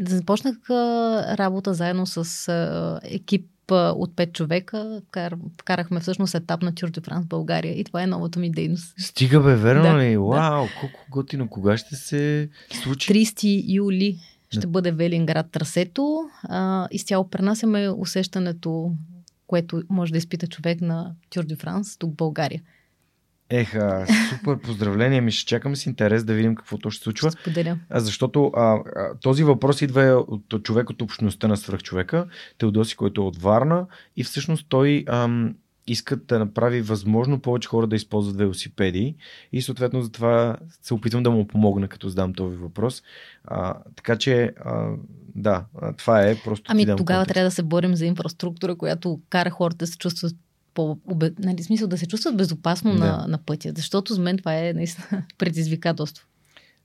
[0.00, 0.56] започнах
[1.38, 3.00] работа заедно с а,
[3.66, 5.02] екип от 5 човека.
[5.60, 8.94] Вкарахме всъщност етап на Tour de France България и това е новата ми дейност.
[8.98, 10.16] Стига бе, верно да, ли?
[10.16, 10.70] Вау, да.
[10.80, 11.48] колко готино.
[11.48, 12.48] Кога ще се
[12.82, 13.12] случи?
[13.12, 14.18] 30 юли
[14.50, 16.18] ще бъде Велинград трасето.
[16.42, 18.92] А, изцяло пренасяме усещането,
[19.46, 22.62] което може да изпита човек на Tour de France тук в България.
[23.50, 25.30] Еха, супер поздравления ми.
[25.30, 27.30] Ще чакам с интерес да видим какво то ще случва.
[27.30, 27.78] Споделя.
[27.90, 28.80] Защото а, а,
[29.22, 32.26] този въпрос идва от човек от общността на свръхчовека,
[32.58, 33.86] Теодоси, който е от Варна
[34.16, 35.54] и всъщност той ам,
[35.86, 39.14] иска да направи възможно повече хора да използват велосипеди
[39.52, 43.02] и съответно затова се опитвам да му помогна, като задам този въпрос.
[43.44, 44.90] А, така че, а,
[45.34, 45.64] да,
[45.96, 46.64] това е просто.
[46.72, 47.34] Ами тогава контекст.
[47.34, 50.36] трябва да се борим за инфраструктура, която кара хората да се чувстват
[50.76, 50.96] по,
[51.38, 52.98] нали, смисъл да се чувстват безопасно да.
[52.98, 56.26] на, на пътя, защото за мен това е наистина предизвикателство.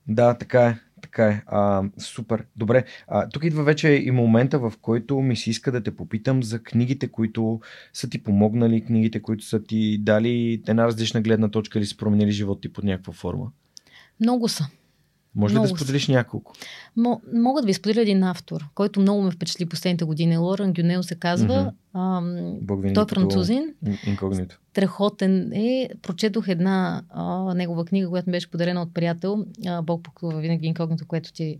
[0.08, 0.78] Да, така е.
[1.02, 1.42] Така е.
[1.46, 2.44] А, супер.
[2.56, 2.84] Добре.
[3.08, 6.62] А, тук идва вече и момента, в който ми се иска да те попитам за
[6.62, 7.60] книгите, които
[7.92, 12.30] са ти помогнали, книгите, които са ти дали една различна гледна точка или са променили
[12.30, 13.46] живота ти под някаква форма.
[14.20, 14.68] Много са.
[15.34, 16.52] Може много ли да споделиш няколко?
[16.96, 20.36] М- мога да ви споделя един автор, който много ме впечатли последните години.
[20.36, 21.72] Лорен Гюнел се казва.
[21.94, 22.18] Mm-hmm.
[22.78, 23.74] Ам, той е французин.
[24.06, 24.60] Инкогнито.
[24.70, 25.88] Страхотен е.
[26.02, 29.46] Прочетох една а, негова книга, която ми беше подарена от приятел.
[29.66, 31.58] А, Бог поклува винаги инкогнито, което ти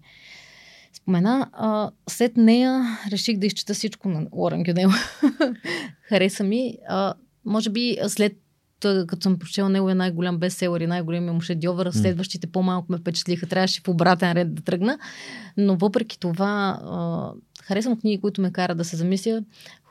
[0.92, 1.50] спомена.
[1.52, 4.90] А, след нея реших да изчета всичко на Лорен Гюнел.
[6.02, 6.78] Хареса ми.
[6.88, 8.41] А, може би след
[8.82, 12.00] като съм прочела него е най-голям бестселър и най-големия му шедьовър, mm.
[12.00, 13.46] следващите по-малко ме впечатлиха.
[13.46, 14.98] Трябваше в обратен ред да тръгна.
[15.56, 17.30] Но въпреки това, а,
[17.64, 19.42] харесвам книги, които ме карат да се замисля.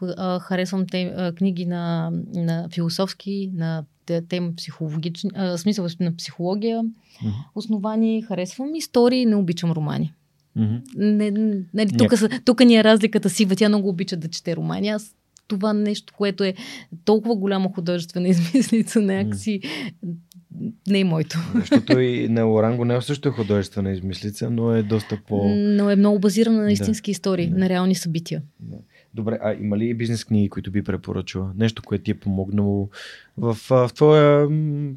[0.01, 3.83] А, харесвам те, а, книги на, на философски, на
[4.29, 7.33] тема психологични, а, смисъл на психология, mm-hmm.
[7.55, 8.21] основани.
[8.21, 10.13] Харесвам истории, не обичам романи.
[10.57, 10.81] Mm-hmm.
[10.95, 11.31] Не,
[11.73, 12.13] нали, тук,
[12.45, 13.47] тук ни е разликата си.
[13.47, 14.89] Тя много обича да чете романи.
[14.89, 15.15] Аз
[15.55, 16.53] това нещо, което е
[17.05, 19.61] толкова голяма художествена измислица, някакси
[20.87, 21.39] не е моето.
[21.55, 25.49] Защото и на Оранго не е също е художествена измислица, но е доста по...
[25.55, 27.11] Но е много базирана на истински да.
[27.11, 27.57] истории, да.
[27.57, 28.41] на реални събития.
[28.59, 28.77] Да.
[29.13, 31.51] Добре, а има ли бизнес книги, които би препоръчала?
[31.57, 32.89] Нещо, което ти е помогнало
[33.37, 34.47] в, в, твоя,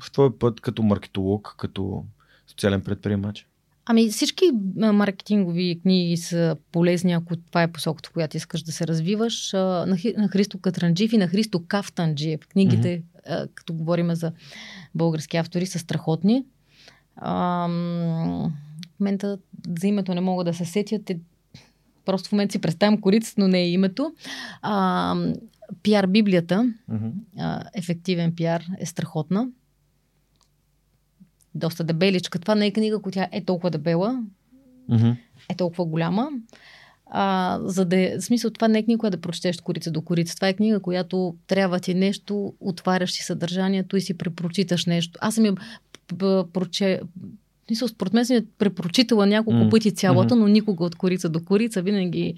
[0.01, 2.05] в твоя път като маркетолог, като
[2.47, 3.47] социален предприемач?
[3.87, 4.45] Ами всички
[4.77, 9.53] маркетингови книги са полезни, ако това е посоката, в която искаш да се развиваш.
[9.53, 12.41] На, на Христо Катранджиев и на Христо Кафтанджиев.
[12.49, 13.49] Книгите, mm-hmm.
[13.55, 14.33] като говорим за
[14.95, 16.45] български автори, са страхотни.
[17.17, 19.39] А, в момента
[19.79, 21.11] за името не мога да се сетят.
[22.05, 24.15] Просто в момента си представям корицата, но не е името.
[24.63, 25.17] А,
[25.83, 27.13] пиар Библията, mm-hmm.
[27.39, 29.49] а, ефективен пиар е страхотна
[31.55, 32.39] доста дебеличка.
[32.39, 34.23] Това не е книга, която е толкова дебела,
[34.91, 35.17] mm-hmm.
[35.49, 36.29] е толкова голяма.
[37.07, 40.37] А, за да в смисъл, това не е книга, която да прочетеш корица до корица.
[40.37, 45.19] Това е книга, която трябва ти нещо, отваряш си съдържанието и си препрочиташ нещо.
[45.23, 45.55] Аз съм я
[46.53, 47.01] проче...
[47.71, 49.71] Мисля, според мен съм я препрочитала няколко mm-hmm.
[49.71, 51.83] пъти цялата, но никога от корица до корица.
[51.83, 52.35] Винаги,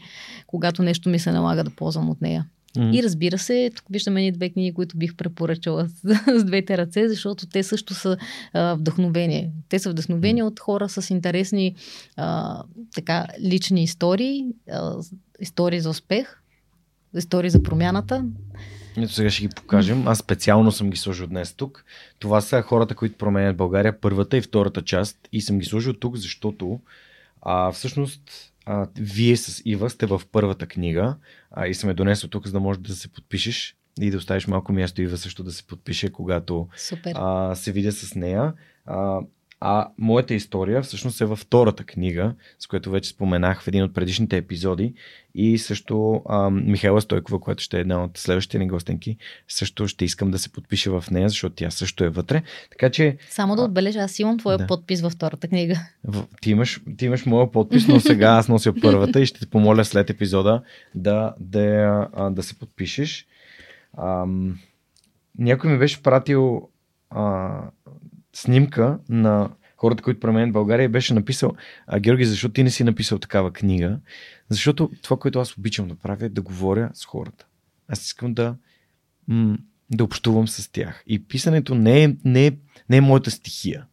[0.46, 2.46] когато нещо ми се налага да ползвам от нея.
[2.76, 2.98] Mm-hmm.
[2.98, 7.08] И разбира се, тук виждаме ни две книги, които бих препоръчала с, с двете ръце,
[7.08, 8.16] защото те също са
[8.52, 9.50] а, вдъхновение.
[9.68, 10.46] Те са вдъхновени mm-hmm.
[10.46, 11.74] от хора с интересни
[12.16, 12.62] а,
[12.94, 14.94] така, лични истории, а,
[15.40, 16.42] истории за успех,
[17.16, 18.24] истории за промяната.
[18.96, 20.08] Ето сега ще ги покажем.
[20.08, 21.84] Аз специално съм ги сложил днес тук.
[22.18, 25.28] Това са хората, които променят България, първата и втората част.
[25.32, 26.80] И съм ги сложил тук, защото
[27.42, 31.16] а, всъщност а, вие с Ива сте в първата книга
[31.50, 34.46] а, и съм е донесъл тук, за да можеш да се подпишеш и да оставиш
[34.46, 36.68] малко място Ива също да се подпише, когато
[37.14, 38.52] а, се видя с нея.
[38.86, 39.20] А,
[39.60, 43.94] а моята история всъщност е във втората книга, с която вече споменах в един от
[43.94, 44.94] предишните епизоди.
[45.34, 49.16] И също а, Михайла Стойкова, която ще е една от следващите ни гостенки,
[49.48, 52.42] също ще искам да се подпише в нея, защото тя също е вътре.
[52.70, 53.16] Така че.
[53.30, 54.66] Само да отбележа, аз имам твоя да.
[54.66, 55.80] подпис във втората книга.
[56.04, 59.46] В, ти, имаш, ти имаш моя подпис, но сега аз нося първата и ще те
[59.46, 60.62] помоля след епизода
[60.94, 63.26] да, да, да, да се подпишеш.
[63.98, 64.58] Ам,
[65.38, 66.68] някой ми беше пратил
[67.10, 67.60] а,
[68.36, 71.52] снимка на хората, които променят България беше написал,
[71.86, 74.00] а Георги, защо ти не си написал такава книга?
[74.48, 77.46] Защото това, което аз обичам да правя е да говоря с хората.
[77.88, 78.56] Аз искам да,
[79.90, 81.04] да общувам с тях.
[81.06, 82.56] И писането не е, не е,
[82.90, 83.86] не е моята стихия.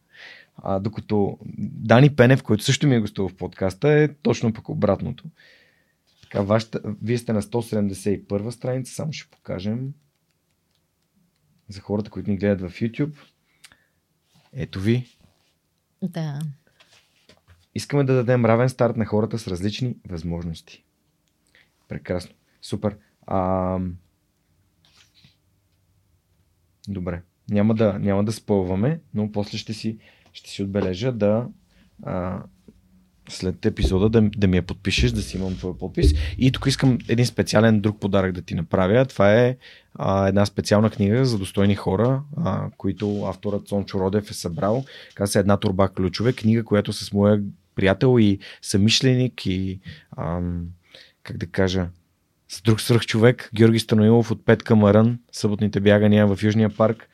[0.56, 5.24] А, докато Дани Пенев, който също ми е гостувал в подкаста, е точно пък обратното.
[6.22, 9.92] Така, вашата, вие сте на 171 страница, само ще покажем
[11.68, 13.14] за хората, които ни гледат в YouTube.
[14.54, 15.06] Ето ви.
[16.02, 16.38] Да.
[17.74, 20.84] Искаме да дадем равен старт на хората с различни възможности.
[21.88, 22.34] Прекрасно.
[22.62, 22.96] Супер.
[23.26, 23.78] А...
[26.88, 27.22] Добре.
[27.50, 29.98] Няма да, няма да спълваме, но после ще си,
[30.32, 31.48] ще си отбележа да
[32.02, 32.42] а,
[33.28, 36.12] след епизода да, да ми я подпишеш, да си имам твой подпис.
[36.38, 39.06] И тук искам един специален друг подарък да ти направя.
[39.06, 39.56] Това е
[39.94, 44.84] а, една специална книга за достойни хора, а, които авторът Сончо Родев е събрал.
[45.14, 46.32] Казва се Една турба ключове.
[46.32, 47.40] Книга, която с моя
[47.74, 49.80] приятел и съмишленик и
[50.16, 50.66] ам,
[51.22, 51.88] как да кажа,
[52.48, 57.08] с друг свръхчовек, Георги Станоилов от Петка Марън, съботните бягания в Южния парк.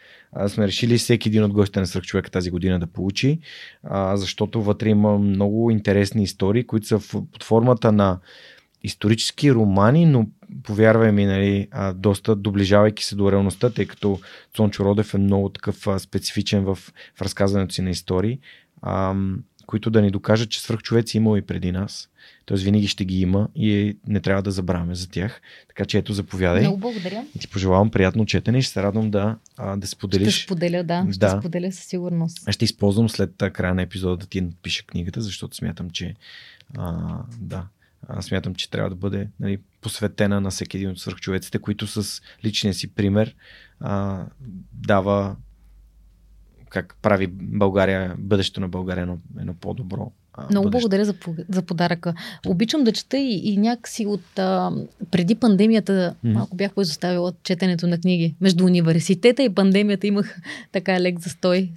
[0.48, 3.39] Сме решили всеки един от гостите на свръхчовека тази година да получи,
[3.82, 8.19] а, защото вътре има много интересни истории, които са в, под формата на
[8.82, 10.27] исторически романи, но
[10.62, 14.20] повярвай ми, нали, а, доста доближавайки се до реалността, тъй като
[14.55, 16.74] Цончо Родев е много такъв а, специфичен в,
[17.15, 18.39] в разказването си на истории.
[18.82, 19.15] А,
[19.71, 22.09] които да ни докажат, че свръхчовеци имало и преди нас.
[22.45, 25.41] Тоест винаги ще ги има и не трябва да забравяме за тях.
[25.69, 26.61] Така че ето, заповядай.
[26.61, 27.25] Много благодаря.
[27.37, 29.37] И ти пожелавам приятно четене и ще се радвам да,
[29.77, 30.35] да споделиш.
[30.35, 31.07] Ще споделя, да.
[31.11, 31.39] Ще да.
[31.41, 32.53] споделя със сигурност.
[32.53, 36.15] Ще използвам след края на епизода да ти напиша книгата, защото смятам, че
[36.79, 37.67] а, да,
[38.09, 42.23] аз смятам, че трябва да бъде нали, посветена на всеки един от свърхчовеците, които с
[42.45, 43.35] личния си пример
[43.81, 44.25] а,
[44.73, 45.37] дава
[46.71, 50.13] как прави България, бъдещето на България едно, едно по-добро.
[50.51, 50.71] Много бъдеще.
[50.71, 51.15] благодаря за,
[51.49, 52.15] за подаръка.
[52.47, 54.73] Обичам да чета и, и някакси от а,
[55.11, 56.33] преди пандемията mm-hmm.
[56.33, 58.35] малко бях поизоставила четенето на книги.
[58.41, 60.41] Между университета и пандемията имах
[60.73, 61.71] така лек застой.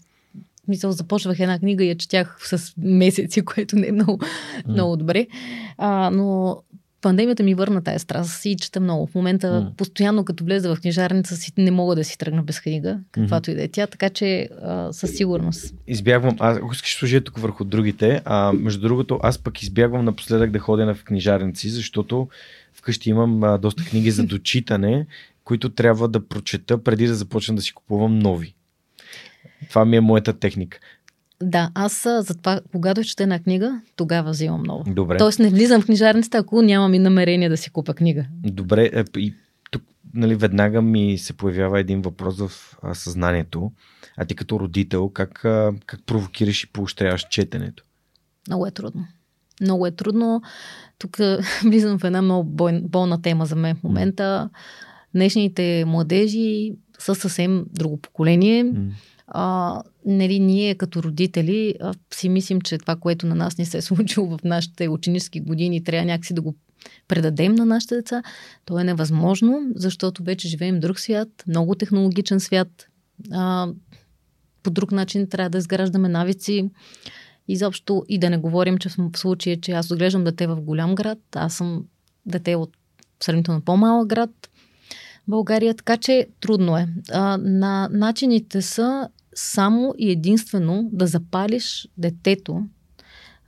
[0.68, 4.68] Мисъл, започвах една книга и я четях с месеци, което не е много, mm.
[4.68, 5.28] много добре.
[5.78, 6.58] А, но
[7.04, 9.08] пандемията ми върна тази страст и чета много.
[9.08, 9.76] В момента mm.
[9.76, 13.54] постоянно като влеза в книжарница си не мога да си тръгна без книга, каквато mm-hmm.
[13.54, 15.76] и да е тя, така че а, със сигурност.
[15.88, 20.60] Избягвам, аз искаш служа тук върху другите, а между другото аз пък избягвам напоследък да
[20.60, 22.28] ходя в книжарници, защото
[22.74, 25.06] вкъщи имам а, доста книги за дочитане,
[25.44, 28.56] които трябва да прочета преди да започна да си купувам нови.
[29.70, 30.80] Това ми е моята техника.
[31.44, 34.84] Да, аз затова, когато чета една книга, тогава взимам много.
[34.88, 35.18] Добре.
[35.18, 38.26] Тоест не влизам в книжарницата, ако нямам и намерение да си купа книга.
[38.44, 39.34] Добре, е, и
[39.72, 39.84] тук
[40.14, 43.72] нали, веднага ми се появява един въпрос в а, съзнанието.
[44.18, 47.84] А ти като родител, как, а, как провокираш и поощряваш четенето?
[48.48, 49.08] Много е трудно.
[49.62, 50.42] Много е трудно.
[51.00, 51.18] Тук
[51.64, 52.44] влизам в една много
[52.84, 54.50] болна тема за мен в момента.
[55.16, 58.66] Днешните младежи са съвсем друго поколение.
[58.66, 58.92] Mm
[59.28, 63.78] а, нали, ние като родители а, си мислим, че това, което на нас не се
[63.78, 66.56] е случило в нашите ученически години, трябва някакси да го
[67.08, 68.24] предадем на нашите деца.
[68.66, 72.88] То е невъзможно, защото вече живеем в друг свят, много технологичен свят.
[73.32, 73.68] А,
[74.64, 76.70] по друг начин трябва да изграждаме навици.
[77.48, 81.20] Изобщо и да не говорим, че в случая, че аз отглеждам дете в голям град,
[81.36, 81.86] аз съм
[82.26, 82.78] дете от
[83.20, 84.50] сравнително по-малък град,
[85.28, 86.88] България, така че трудно е.
[87.12, 92.66] А, на начините са само и единствено да запалиш детето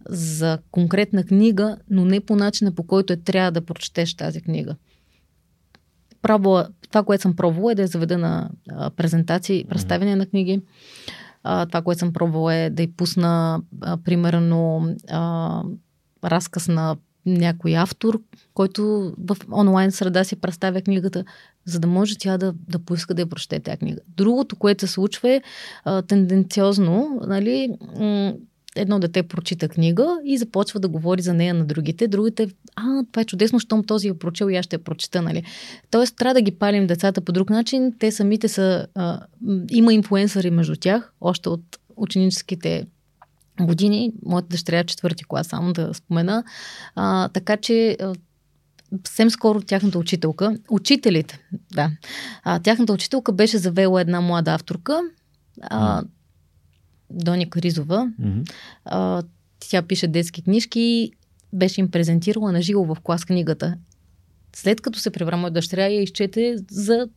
[0.10, 4.76] за конкретна книга, но не по начина по който е трябва да прочетеш тази книга.
[6.22, 10.61] Пробва, това, което съм пробвала е да я заведа на а, презентации, представяне на книги.
[11.43, 15.64] А, това, което съм пробвала е да й пусна, а, примерно, а,
[16.23, 16.95] разказ на
[17.26, 18.22] някой автор,
[18.53, 21.23] който в онлайн среда си представя книгата,
[21.65, 23.99] за да може тя да, да поиска да я прочете тази книга.
[24.18, 25.41] Другото, което се случва е
[25.84, 27.69] а, тенденциозно, нали,
[27.99, 28.34] м-
[28.76, 32.07] едно дете прочита книга и започва да говори за нея на другите.
[32.07, 35.43] Другите, а, това е чудесно, щом този я прочел и аз ще я прочита, нали.
[35.91, 37.93] Тоест, трябва да ги палим децата по друг начин.
[37.99, 39.19] Те самите са, а,
[39.69, 42.85] има инфлуенсъри между тях, още от ученическите
[43.60, 44.11] години.
[44.26, 46.44] Моята дъщеря е четвърти клас, само да спомена.
[46.95, 47.98] А, така че
[49.07, 51.40] съвсем скоро тяхната учителка, учителите,
[51.73, 51.91] да,
[52.44, 55.02] а, тяхната учителка беше завела една млада авторка,
[55.61, 56.07] а, mm.
[57.10, 58.11] Дони Каризова.
[58.22, 58.52] Mm-hmm.
[58.86, 59.23] А,
[59.60, 61.11] тя пише детски книжки,
[61.53, 63.77] беше им презентирала на живо в клас книгата.
[64.56, 67.07] След като се превра моя дъщеря, я изчете за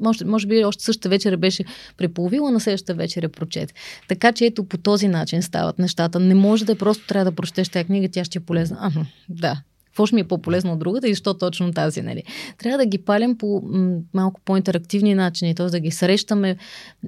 [0.00, 1.64] може, може би още същата вечер беше
[1.96, 3.74] преполовила, на следващата вечер е прочете.
[4.08, 6.20] Така че ето по този начин стават нещата.
[6.20, 8.78] Не може да е просто трябва да прочетеш тази книга, тя ще е полезна.
[8.80, 9.62] Ага, да,
[9.92, 12.22] какво ще ми е по-полезно от другата и защо точно тази, нали?
[12.58, 15.66] Трябва да ги палим по м- малко по-интерактивни начини, т.е.
[15.66, 16.56] да ги срещаме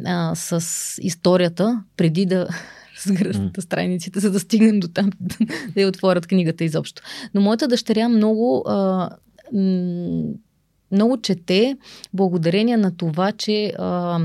[0.05, 0.65] а, с
[1.03, 2.49] историята преди да
[3.07, 3.61] разгръснат mm.
[3.61, 5.11] страниците, за да стигнем до там,
[5.75, 7.03] да я отворят книгата изобщо.
[7.35, 9.11] Но моята дъщеря много а,
[9.53, 10.23] м-
[10.95, 11.77] много чете
[12.15, 14.19] благодарение на това, че а,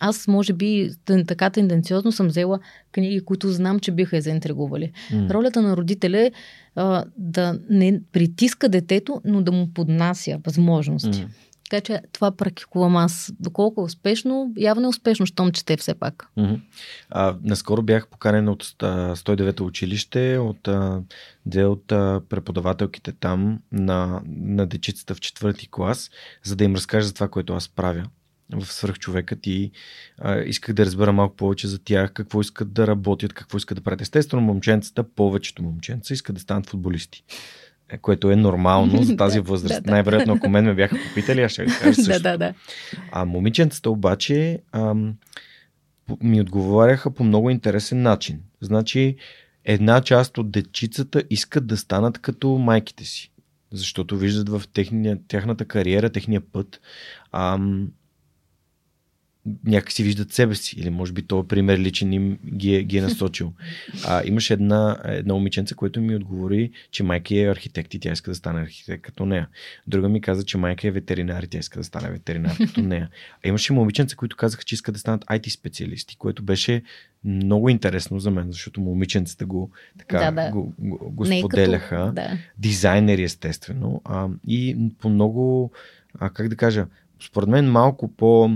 [0.00, 0.90] аз, може би,
[1.26, 2.58] така тенденциозно съм взела
[2.92, 4.92] книги, които знам, че биха я заинтригували.
[5.12, 5.30] Mm.
[5.30, 6.32] Ролята на родителя е
[6.74, 11.18] а, да не притиска детето, но да му поднася възможности.
[11.18, 11.26] Mm.
[11.70, 13.32] Така че това практикувам аз.
[13.40, 16.28] Доколко е успешно, явно е успешно, щом чете все пак.
[16.38, 16.60] Mm-hmm.
[17.10, 21.02] А, наскоро бях поканен от 109-то училище, от а,
[21.46, 26.10] две от а, преподавателките там на, на дечицата в четвърти клас,
[26.44, 28.04] за да им разкажа за това, което аз правя
[28.52, 29.70] в свръхчовекът и
[30.18, 33.82] а, исках да разбера малко повече за тях, какво искат да работят, какво искат да
[33.82, 34.00] правят.
[34.00, 37.24] Естествено, момченцата, повечето момченца искат да станат футболисти
[38.02, 39.82] което е нормално за тази възраст.
[39.82, 39.90] да.
[39.90, 42.12] Най-вероятно, ако мен ме бяха попитали, аз ще ви кажа също.
[42.22, 42.54] да, да, да.
[43.12, 45.14] А момиченцата обаче ам,
[46.22, 48.40] ми отговаряха по много интересен начин.
[48.60, 49.16] Значи,
[49.64, 53.32] една част от дечицата искат да станат като майките си.
[53.72, 56.80] Защото виждат в техния, тяхната кариера, техния път,
[57.32, 57.88] ам,
[59.64, 63.02] някакси виждат себе си, или може би този пример личен им ги е, ги е
[63.02, 63.52] насочил.
[64.06, 68.30] А, имаше една, една момиченца, което ми отговори, че майка е архитект и тя иска
[68.30, 69.48] да стане архитект като нея.
[69.86, 73.10] Друга ми каза, че майка е ветеринар и тя иска да стане ветеринар като нея.
[73.44, 76.82] А имаше момиченца, които казаха, че искат да станат IT специалисти, което беше
[77.24, 80.50] много интересно за мен, защото момиченцата го, така, да, да.
[80.50, 81.96] го, го, го споделяха.
[81.96, 82.38] Като, да.
[82.58, 84.02] Дизайнери, естествено.
[84.04, 85.70] А, и по много,
[86.18, 86.86] а, как да кажа,
[87.20, 88.50] според мен малко по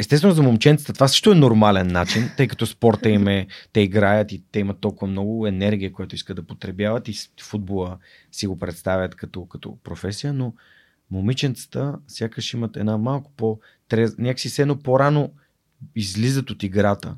[0.00, 4.32] Естествено за момченцата това също е нормален начин, тъй като спорта им е, те играят
[4.32, 7.98] и те имат толкова много енергия, която искат да потребяват и футбола
[8.32, 10.54] си го представят като, като професия, но
[11.10, 13.58] момиченцата сякаш имат една малко по
[13.88, 14.18] трез...
[14.18, 15.32] някакси се едно по-рано
[15.96, 17.16] излизат от играта,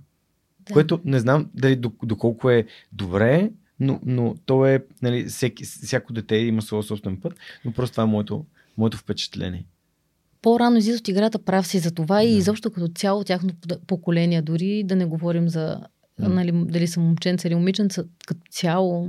[0.61, 0.73] да.
[0.73, 3.51] което не знам дали доколко е добре,
[3.81, 7.35] но, но то е, нали, всеки, всяко дете има своя собствен път,
[7.65, 8.47] но просто това е моето,
[8.79, 9.65] моето впечатление
[10.43, 12.24] по-рано излизат от играта, прав си за това да.
[12.24, 15.81] и изобщо като цяло тяхното поколение, дори да не говорим за
[16.19, 16.28] да.
[16.28, 19.09] нали, дали са момченца или момиченца, като цяло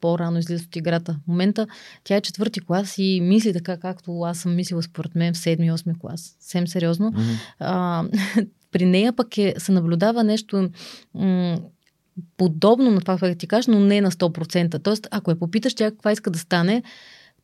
[0.00, 1.16] по-рано излизат от играта.
[1.24, 1.66] В момента
[2.04, 5.98] тя е четвърти клас и мисли така, както аз съм мислила според мен в 7-8
[5.98, 6.36] клас.
[6.40, 7.12] Съвсем сериозно.
[7.12, 7.36] Mm-hmm.
[7.58, 8.04] А,
[8.72, 10.70] при нея пък е, се наблюдава нещо
[11.14, 11.58] м-
[12.36, 14.82] подобно на това, което ти кажеш, но не на 100%.
[14.82, 16.82] Тоест, ако я попиташ тя каква иска да стане,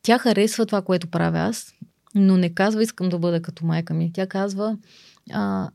[0.03, 1.75] тя харесва това, което правя аз
[2.17, 4.11] но не казва искам да бъда като майка ми.
[4.15, 4.77] Тя казва
[5.33, 5.71] а,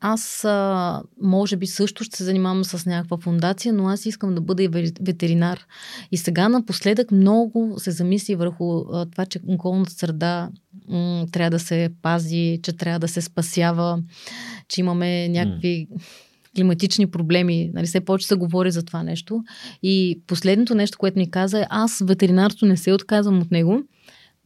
[0.00, 4.40] аз а, може би също ще се занимавам с някаква фундация, но аз искам да
[4.40, 4.68] бъда и
[5.00, 5.60] ветеринар.
[6.12, 10.50] И сега напоследък много се замисли върху а, това, че околната среда
[10.88, 14.02] м- трябва да се пази, че трябва да се спасява,
[14.68, 15.88] че имаме някакви
[16.56, 17.70] климатични проблеми.
[17.74, 19.44] Нали, все повече се говори за това нещо.
[19.82, 23.82] И последното нещо, което ми каза е, аз ветеринарство не се отказвам от него,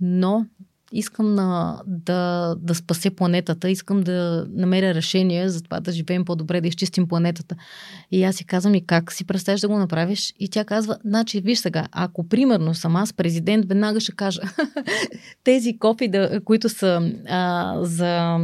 [0.01, 0.47] но
[0.93, 6.61] искам на, да, да спася планетата, искам да намеря решение за това да живеем по-добре,
[6.61, 7.57] да изчистим планетата.
[8.11, 10.35] И аз си казвам и как си представяш да го направиш?
[10.39, 14.41] И тя казва, значи, виж сега, ако примерно съм аз президент, веднага ще кажа
[15.45, 18.39] тези копи, да, които са а, за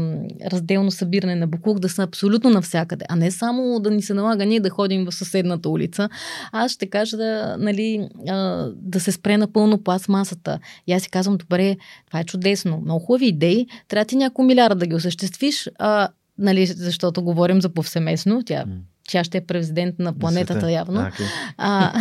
[0.53, 4.47] разделно събиране на буклук, да са абсолютно навсякъде, а не само да ни се налага
[4.47, 6.09] ние да ходим в съседната улица.
[6.53, 10.59] Аз ще кажа да, нали, а, да се спре напълно пластмасата.
[10.87, 14.75] И аз си казвам, добре, това е чудесно, много хубави идеи, трябва ти няколко милиарда
[14.75, 16.09] да ги осъществиш, а,
[16.39, 18.65] нали, защото говорим за повсеместно, тя
[19.09, 21.01] тя ще е президент на планетата явно.
[21.01, 21.25] А, okay.
[21.59, 21.93] а,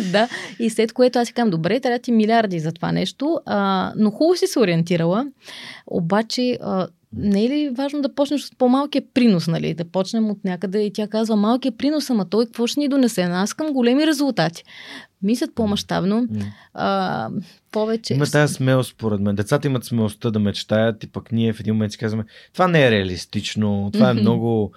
[0.12, 0.28] да,
[0.58, 4.10] и след което аз си казвам, добре, трябва ти милиарди за това нещо, а, но
[4.10, 5.26] хубаво си се ориентирала,
[5.86, 6.86] обаче а,
[7.16, 9.74] не е ли важно да почнеш с по-малкия принос, нали?
[9.74, 13.22] Да почнем от някъде и тя казва, малкият принос, ама той какво ще ни донесе?
[13.22, 14.64] Аз искам големи резултати.
[15.22, 16.26] Мислят по-масштабно.
[16.76, 17.42] Mm.
[17.72, 18.14] повече.
[18.14, 19.36] Има тази смелост, според мен.
[19.36, 22.86] Децата имат смелостта да мечтаят и пък ние в един момент си казваме, това не
[22.86, 24.20] е реалистично, това е mm-hmm.
[24.20, 24.72] много,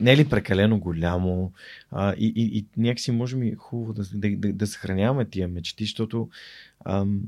[0.00, 1.52] не е ли прекалено голямо?
[1.90, 5.84] А, и, и, и някакси може ми хубаво да, да, да, да съхраняваме тия мечти,
[5.84, 6.28] защото
[6.84, 7.20] ам,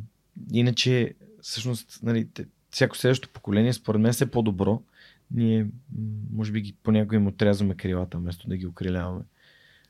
[0.52, 2.26] иначе всъщност нали,
[2.72, 4.82] всяко следващо поколение, според мен, е по-добро.
[5.30, 5.66] Ние,
[6.32, 9.22] може би, ги, понякога им отрязваме крилата, вместо да ги окриляваме.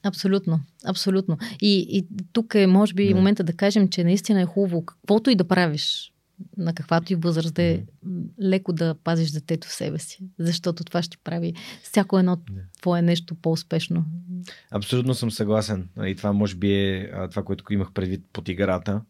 [0.02, 1.38] Абсолютно, абсолютно.
[1.60, 3.14] И, и тук е, може би, да.
[3.14, 6.12] момента да кажем, че наистина е хубаво, каквото и да правиш,
[6.56, 7.82] на каквато и възраст да е,
[8.42, 12.38] леко да пазиш детето в себе си, защото това ще прави всяко едно
[12.80, 14.04] твое нещо по-успешно.
[14.70, 15.88] Абсолютно съм съгласен.
[16.06, 19.00] И това може би е това, което имах предвид под играта,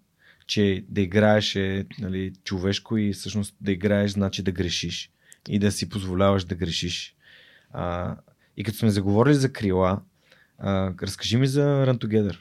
[0.52, 5.10] че да играеш е нали, човешко и всъщност да играеш значи да грешиш
[5.48, 7.16] и да си позволяваш да грешиш.
[7.70, 8.16] А,
[8.56, 10.00] и като сме заговорили за крила,
[10.58, 12.36] а, разкажи ми за Run Together.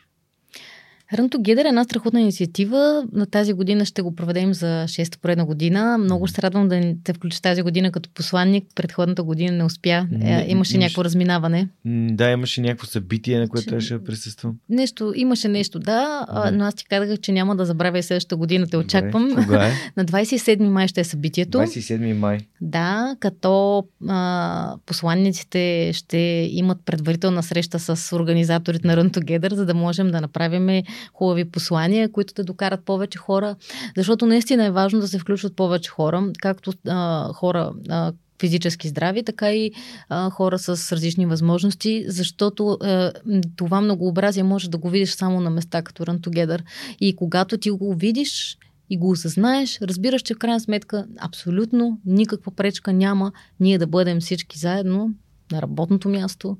[1.13, 3.05] Run Together е една страхотна инициатива.
[3.13, 5.97] На тази година ще го проведем за 6-та поредна година.
[5.97, 8.65] Много се радвам да те включи тази година като посланник.
[8.75, 10.07] Предходната година не успя.
[10.11, 10.83] Не, имаше имаш...
[10.83, 11.67] някакво разминаване.
[11.85, 14.55] Да, имаше някакво събитие, на което трябваше да присъствам.
[14.69, 16.51] Нещо, имаше нещо, да, да.
[16.53, 18.67] но аз ти казах, че няма да забравя и следващата година.
[18.67, 19.29] Те очаквам.
[19.29, 19.71] Добре, кога е?
[19.97, 21.57] на 27 май ще е събитието.
[21.57, 22.39] 27 май.
[22.61, 26.17] Да, като а, посланниците ще
[26.51, 30.83] имат предварителна среща с организаторите на Run Together, за да можем да направим
[31.13, 33.55] хубави послания, които да докарат повече хора,
[33.97, 39.23] защото наистина е важно да се включват повече хора, както а, хора а, физически здрави,
[39.23, 39.71] така и
[40.09, 43.11] а, хора с различни възможности, защото а,
[43.55, 46.61] това многообразие може да го видиш само на места като Run Together.
[46.99, 48.57] И когато ти го видиш,
[48.89, 54.19] и го осъзнаеш, разбираш, че в крайна сметка абсолютно никаква пречка няма ние да бъдем
[54.19, 55.13] всички заедно
[55.51, 56.57] на работното място,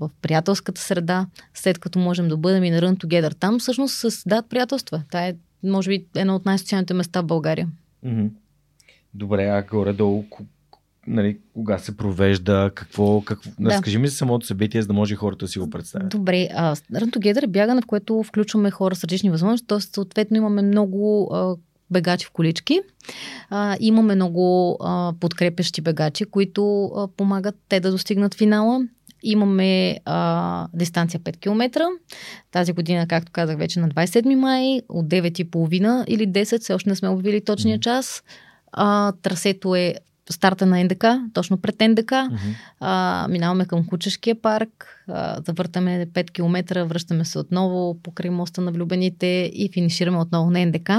[0.00, 3.34] в приятелската среда, след като можем да бъдем и на Run Together.
[3.34, 5.02] Там всъщност се създават приятелства.
[5.08, 7.68] Това е, може би, едно от най-социалните места в България.
[8.06, 8.30] Mm-hmm.
[9.14, 10.24] Добре, а горе-долу,
[11.06, 13.50] нали, кога се провежда, какво, какво...
[13.58, 13.70] Да.
[13.70, 16.08] Разкажи ми за самото събитие, за да може хората да си го представят.
[16.08, 19.80] Добре, а, Run Together е бягане, в което включваме хора с различни възможности, т.е.
[19.80, 21.56] съответно имаме много а,
[21.90, 22.80] бегачи в колички.
[23.50, 28.86] А, имаме много а, подкрепещи бегачи, които а, помагат те да достигнат финала.
[29.22, 31.86] Имаме а, дистанция 5 км.
[32.50, 36.96] Тази година, както казах, вече на 27 май от 9.30 или 10, все още не
[36.96, 38.22] сме обявили точния час.
[38.72, 39.94] А, трасето е
[40.30, 41.04] старта на НДК,
[41.34, 42.10] точно пред НДК.
[42.10, 42.54] Uh-huh.
[42.80, 48.72] А, минаваме към Кучешкия парк, а, завъртаме 5 км, връщаме се отново покрай моста на
[48.72, 50.90] влюбените и финишираме отново на НДК.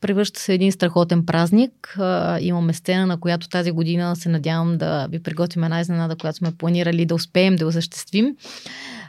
[0.00, 1.96] Превръща се един страхотен празник.
[1.98, 6.38] А, имаме сцена, на която тази година се надявам да ви приготвим една изненада, която
[6.38, 8.36] сме планирали да успеем да осъществим.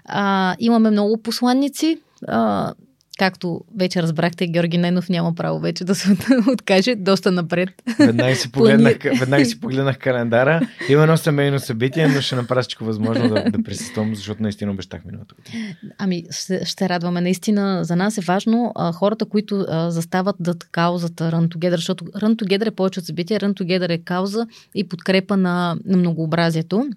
[0.06, 2.00] А, имаме много посланници.
[2.28, 2.74] А,
[3.20, 6.18] Както вече разбрахте, Георги Ненов няма право вече да се
[6.48, 7.70] откаже доста напред.
[8.00, 10.62] Веднага си погледнах, веднага си погледнах календара.
[10.90, 15.06] Има едно семейно събитие, но ще направя всичко възможно да, да присъствам, защото наистина обещах
[15.06, 15.76] миналата година.
[15.98, 17.22] Ами, ще, ще радваме.
[17.22, 22.06] Наистина, за нас е важно а, хората, които а, застават да каузата Run Together, защото
[22.06, 23.40] Run Together е повече от събитие.
[23.40, 26.90] Run Together е кауза и подкрепа на, на многообразието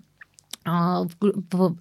[0.64, 1.04] а,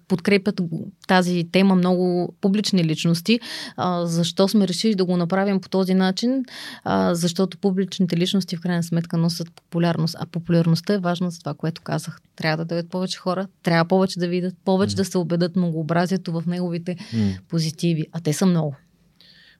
[0.08, 0.60] подкрепят
[1.08, 3.40] тази тема много публични личности.
[3.76, 6.44] А, защо сме решили да го направим по този начин?
[6.84, 10.16] А, защото публичните личности в крайна сметка носят популярност.
[10.18, 12.20] А популярността е важна за това, което казах.
[12.36, 14.96] Трябва да дадат повече хора, трябва повече да видят, повече mm.
[14.96, 17.40] да се убедат многообразието в неговите mm.
[17.48, 18.06] позитиви.
[18.12, 18.76] А те са много.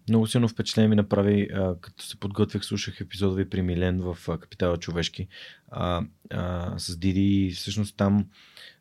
[0.08, 4.18] Много силно впечатление ми направи, а, като се подготвях, слушах епизода ви при Милен в
[4.28, 5.28] а, Капитала човешки
[5.70, 7.46] а, а, с Диди.
[7.46, 8.26] И всъщност там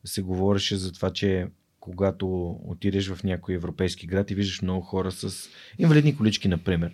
[0.06, 1.48] се говореше за това, че
[1.80, 5.49] когато отидеш в някой европейски град и виждаш много хора с
[5.80, 6.91] инвалидни колички, например,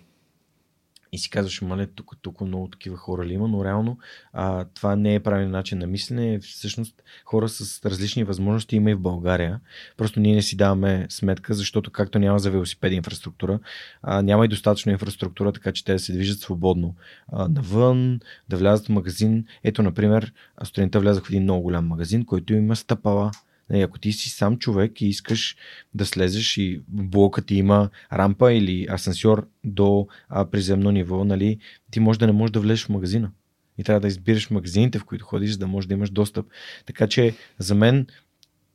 [1.12, 3.98] и си казваш, мале, тук, тук много такива хора ли има, но реално
[4.32, 6.38] а, това не е правилен начин на мислене.
[6.38, 9.60] Всъщност хора с различни възможности има и в България.
[9.96, 13.58] Просто ние не си даваме сметка, защото както няма за велосипеди инфраструктура,
[14.02, 16.94] а, няма и достатъчно инфраструктура, така че те да се движат свободно
[17.32, 19.44] а, навън, да влязат в магазин.
[19.64, 20.32] Ето, например,
[20.64, 23.30] сутринта влязах в един много голям магазин, който има стъпала
[23.70, 25.56] Нали, ако ти си сам човек и искаш
[25.94, 31.58] да слезеш и блока ти има рампа или асансьор до а, приземно ниво, нали,
[31.90, 33.30] ти може да не можеш да влезеш в магазина.
[33.78, 36.46] И трябва да избираш магазините, в които ходиш, за да можеш да имаш достъп.
[36.86, 38.06] Така че за мен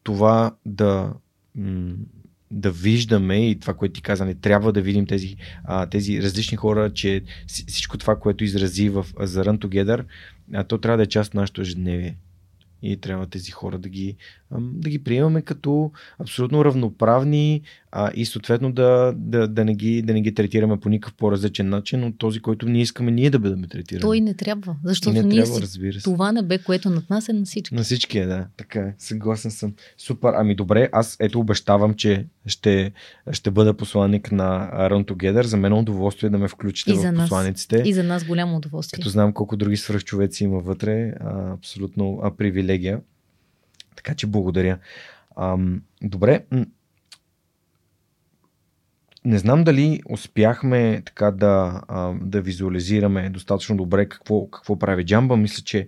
[0.03, 1.13] това да,
[2.51, 6.57] да виждаме и това, което ти каза, не трябва да видим тези, а, тези различни
[6.57, 10.05] хора, че всичко това, което изрази в, за Run Together,
[10.53, 12.17] а, то трябва да е част от нашето ежедневие
[12.83, 14.15] и трябва тези хора да ги,
[14.51, 17.61] да ги приемаме като абсолютно равноправни
[17.95, 21.69] а, и съответно да, да, да, не ги, да не ги третираме по никакъв по-различен
[21.69, 24.01] начин от този, който ние искаме ние да бъдем третирани.
[24.01, 26.03] Той не трябва, защото не ние трябва, си, разбира се.
[26.03, 27.75] това небе, което над нас е на всички.
[27.75, 28.47] На всички е, да.
[28.57, 28.95] Така е.
[28.97, 29.73] Съгласен съм.
[29.97, 30.33] Супер.
[30.35, 32.91] Ами добре, аз ето обещавам, че ще,
[33.31, 35.43] ще бъда посланник на Run Together.
[35.43, 37.23] За мен е удоволствие да ме включите и в нас.
[37.23, 37.83] посланиците.
[37.85, 38.97] И за нас голямо удоволствие.
[38.97, 42.99] Като знам колко други свръхчовеци има вътре, а, абсолютно а, привилегия.
[43.95, 44.77] Така че благодаря.
[45.37, 46.43] Ам, добре,
[49.25, 51.81] не знам дали успяхме така да,
[52.21, 55.37] да визуализираме достатъчно добре какво, какво прави Джамба.
[55.37, 55.87] Мисля, че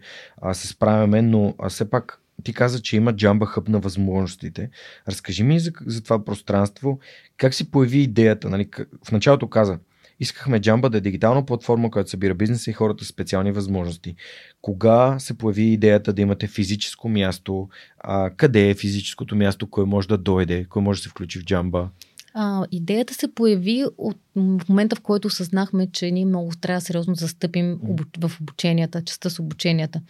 [0.54, 4.70] се справяме, но все пак ти каза, че има Джамба хъб на възможностите.
[5.08, 7.00] Разкажи ми за, за това пространство.
[7.38, 8.50] Как си появи идеята?
[8.50, 8.70] Нали?
[9.08, 9.80] В началото каза,
[10.20, 14.16] искахме Джамба да е дигитална платформа, която събира бизнеса и хората с специални възможности.
[14.62, 17.70] Кога се появи идеята да имате физическо място?
[18.00, 19.70] А, къде е физическото място?
[19.70, 20.66] Кой може да дойде?
[20.70, 21.90] Кой може да се включи в Джамба?
[22.38, 27.16] А, идеята се появи от в момента, в който осъзнахме, че ние много трябва сериозно
[27.16, 27.80] застъпим
[28.20, 30.02] в обученията, частта с обученията.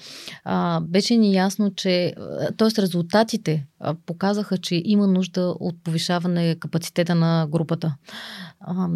[0.44, 2.16] А, беше ни ясно, че
[2.58, 2.82] т.е.
[2.82, 3.66] резултатите
[4.06, 7.96] показаха, че има нужда от повишаване капацитета на групата.
[8.60, 8.90] А,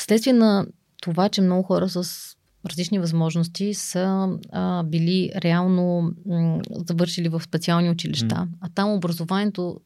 [0.00, 0.66] следствие на
[1.02, 2.30] това, че много хора с
[2.70, 8.48] различни възможности са а, били реално м- завършили в специални училища, mm.
[8.60, 9.80] а там образованието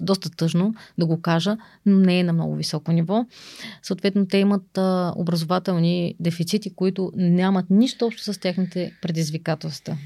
[0.00, 1.56] доста тъжно да го кажа,
[1.86, 3.26] но не е на много високо ниво.
[3.82, 9.96] Съответно, те имат а, образователни дефицити, които нямат нищо общо с техните предизвикателства.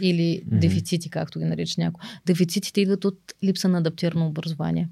[0.00, 0.58] Или mm-hmm.
[0.58, 2.08] дефицити, както ги нарича някой.
[2.26, 4.88] Дефицитите идват от липса на адаптирано образование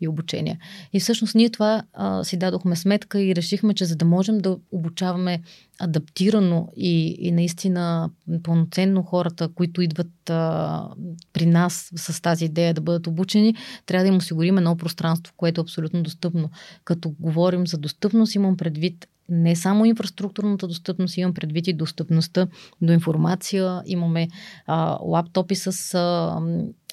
[0.00, 0.58] и обучение.
[0.92, 4.56] И всъщност ние това а, си дадохме сметка и решихме, че за да можем да
[4.72, 5.40] обучаваме
[5.78, 8.10] адаптирано и, и наистина
[8.42, 10.88] пълноценно хората, които идват а,
[11.32, 13.54] при нас с тази идея да бъдат обучени,
[13.86, 16.50] трябва да им осигурим едно пространство, което е абсолютно достъпно.
[16.84, 22.46] Като говорим за достъпност, имам предвид не само инфраструктурната достъпност, имам предвид и достъпността
[22.82, 23.82] до информация.
[23.86, 24.28] Имаме
[24.66, 26.40] а, лаптопи с а,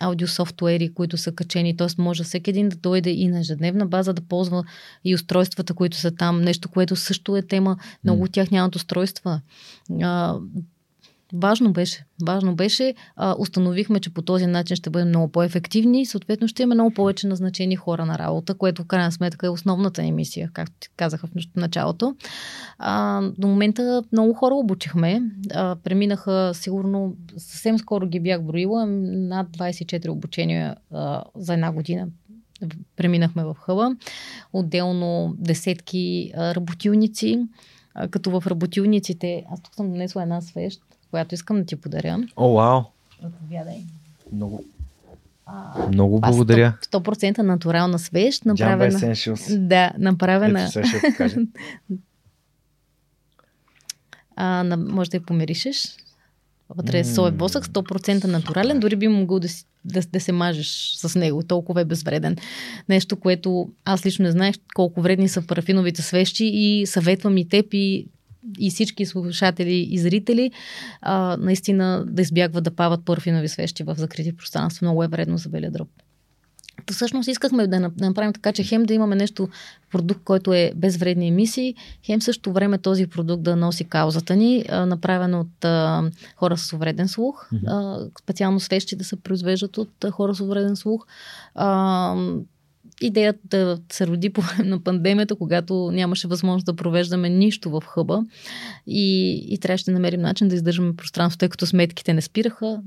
[0.02, 1.88] аудиософтуери, които са качени, т.е.
[1.98, 4.64] може всеки един да дойде и на ежедневна база да ползва
[5.06, 6.42] и устройствата, които са там.
[6.42, 7.78] Нещо, което също е тема.
[8.04, 9.42] Много от тях нямат устройства.
[10.02, 10.38] А,
[11.34, 12.06] Важно беше.
[12.26, 12.94] Важно беше.
[13.16, 16.94] А, установихме, че по този начин ще бъдем много по-ефективни и съответно ще имаме много
[16.94, 20.90] повече назначени хора на работа, което в крайна сметка е основната ни мисия, както ти
[20.98, 22.16] казаха в началото.
[22.80, 25.22] А, до момента много хора обучихме.
[25.54, 32.08] А, преминаха сигурно, съвсем скоро ги бях броила, над 24 обучения а, за една година
[32.96, 33.96] преминахме в хъба.
[34.54, 37.40] Отделно десетки а, работилници,
[38.12, 40.82] като в работилниците, аз тук съм донесла една свещ,
[41.12, 42.24] която искам да ти подаря.
[42.36, 42.82] О, вау!
[43.24, 43.84] Отповядай.
[44.34, 44.64] Много.
[45.46, 46.78] А, Много благодаря.
[46.92, 49.16] 100%, 100% натурална свещ, направена.
[49.50, 50.70] Да, направена.
[50.76, 50.80] Ето,
[54.36, 55.96] а, на, може да я помиришеш.
[56.76, 60.94] Вътре е соев восък, 100% натурален, дори би могъл да, си, да, да се мажеш
[60.96, 62.38] с него, толкова е безвреден.
[62.90, 67.66] Нещо, което аз лично не знаех колко вредни са парафиновите свещи и съветвам и теб
[67.72, 68.08] и
[68.60, 70.52] и всички слушатели и зрители
[71.02, 74.86] а, наистина да избягват да пават парфинови свещи в закрити пространства.
[74.86, 75.90] Много е вредно за белия дроб.
[76.92, 79.50] Всъщност искахме да направим така, че хем да имаме нещо,
[79.92, 84.66] продукт, който е без вредни емисии, хем също време този продукт да носи каузата ни,
[84.70, 86.04] направен от а,
[86.36, 87.50] хора с увреден слух.
[87.50, 87.64] Mm-hmm.
[87.68, 91.08] А, специално свещи да се произвеждат от а, хора с увреден слух.
[91.56, 92.16] А,
[93.02, 97.84] идеята да се роди по време на пандемията, когато нямаше възможност да провеждаме нищо в
[97.88, 98.24] хъба
[98.88, 102.82] и, и трябваше да намерим начин да издържаме пространство, тъй като сметките не спираха.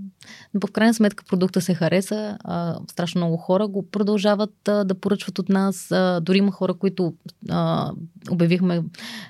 [0.55, 2.39] Но по крайна сметка продукта се хареса.
[2.44, 5.93] А, страшно много хора го продължават а, да поръчват от нас.
[5.93, 7.14] А, дори има хора, които
[7.51, 7.93] а,
[8.31, 8.82] обявихме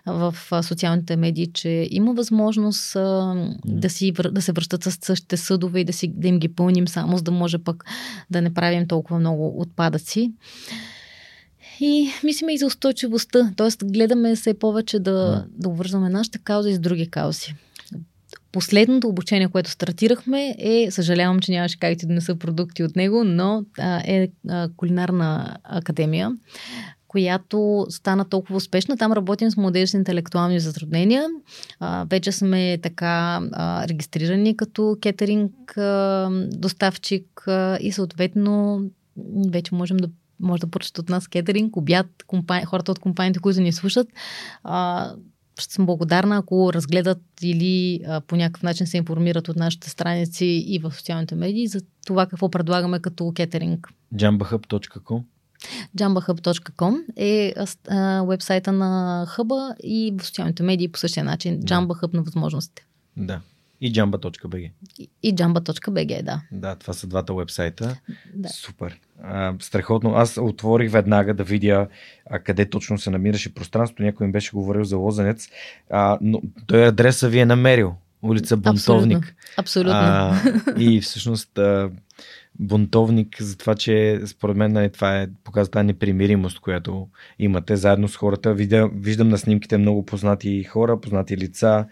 [0.06, 3.34] в а, социалните медии, че има възможност а,
[3.66, 6.88] да, си, да се връщат с същите съдове и да, си, да им ги пълним
[6.88, 7.84] само, за да може пък
[8.30, 10.32] да не правим толкова много отпадъци.
[11.80, 13.84] И мислиме и за устойчивостта, т.е.
[13.84, 17.54] гледаме се повече да, да обвързваме нашата кауза и с други каузи.
[18.52, 23.64] Последното обучение, което стартирахме е, съжалявам, че нямаше как да донеса продукти от него, но
[23.78, 26.32] а, е а, кулинарна академия,
[27.08, 28.96] която стана толкова успешна.
[28.96, 31.28] Там работим с младежи с интелектуални затруднения.
[31.80, 38.80] А, вече сме така а, регистрирани като кетеринг а, доставчик а, и съответно
[39.50, 40.08] вече можем да
[40.40, 44.08] може да поръчат от нас кетеринг, обяд, компания, хората от компаниите, които ни слушат.
[44.64, 45.12] А,
[45.58, 50.44] ще съм благодарна, ако разгледат или а, по някакъв начин се информират от нашите страници
[50.46, 53.88] и в социалните медии за това какво предлагаме като кетеринг.
[54.14, 55.22] jambahub.com
[55.98, 57.54] jambahub.com е
[57.88, 61.60] а, вебсайта на хъба и в социалните медии по същия начин.
[61.60, 61.74] Да.
[61.74, 62.86] Jamba на възможностите.
[63.16, 63.40] Да.
[63.84, 64.70] И jamba.bg.
[64.98, 66.40] И, и jamba.bg, да.
[66.52, 67.96] Да, това са двата вебсайта.
[68.34, 68.48] Да.
[68.48, 69.00] Супер.
[69.22, 70.14] А, страхотно.
[70.14, 71.88] Аз отворих веднага да видя
[72.30, 74.02] а, къде точно се намираше пространството.
[74.02, 75.48] Някой ми беше говорил за Лозенец.
[75.90, 77.94] А, но той адреса ви е намерил.
[78.22, 79.34] улица Бунтовник.
[79.56, 79.92] Абсолютно.
[79.94, 80.40] А,
[80.78, 81.90] и всъщност а,
[82.58, 87.08] бунтовник за това, че според мен нали, това е, показва тази непримиримост, която
[87.38, 88.54] имате заедно с хората.
[88.54, 91.86] Видя, виждам на снимките много познати хора, познати лица.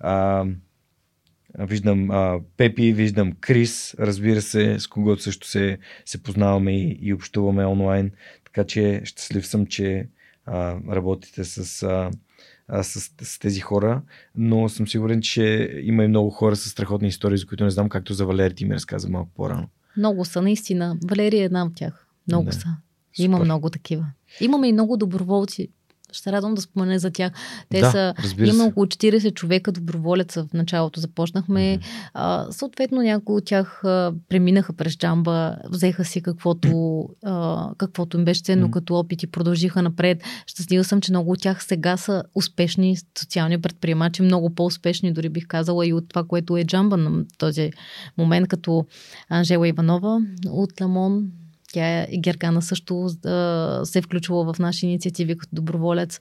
[0.00, 0.44] А,
[1.58, 7.14] виждам а, Пепи, виждам Крис, разбира се, с когото също се, се познаваме и, и
[7.14, 8.10] общуваме онлайн.
[8.44, 10.08] Така че щастлив съм, че
[10.46, 12.10] а, работите с, а,
[12.68, 14.02] а, с, с тези хора,
[14.34, 17.88] но съм сигурен, че има и много хора с страхотни истории, за които не знам,
[17.88, 19.68] както за Валери ти ми разказа малко по-рано.
[19.96, 20.98] Много са, наистина.
[21.04, 22.06] Валерия е една от тях.
[22.28, 22.52] Много да.
[22.52, 22.68] са.
[23.16, 23.24] Супер.
[23.24, 24.06] Има много такива.
[24.40, 25.68] Имаме и много доброволци.
[26.12, 27.32] Ще радвам да спомена за тях.
[27.68, 28.14] Те да, са.
[28.38, 31.00] Има около 40 човека доброволеца в началото.
[31.00, 31.60] Започнахме.
[31.60, 32.10] Mm-hmm.
[32.14, 38.24] А, съответно, някои от тях а, преминаха през джамба, взеха си каквото, а, каквото им
[38.24, 38.70] беше ценно mm-hmm.
[38.70, 40.22] като опит и продължиха напред.
[40.46, 45.46] Щастлива съм, че много от тях сега са успешни социални предприемачи, много по-успешни, дори бих
[45.46, 47.70] казала, и от това, което е джамба на този
[48.18, 48.86] момент, като
[49.28, 51.30] Анжела Иванова от Ламон,
[51.72, 56.20] тя е Гергана също а, се е включвала в наши инициативи като доброволец.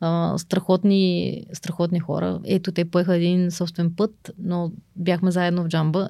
[0.00, 2.40] А, страхотни, страхотни хора.
[2.44, 6.08] Ето, те поеха един собствен път, но бяхме заедно в джамба.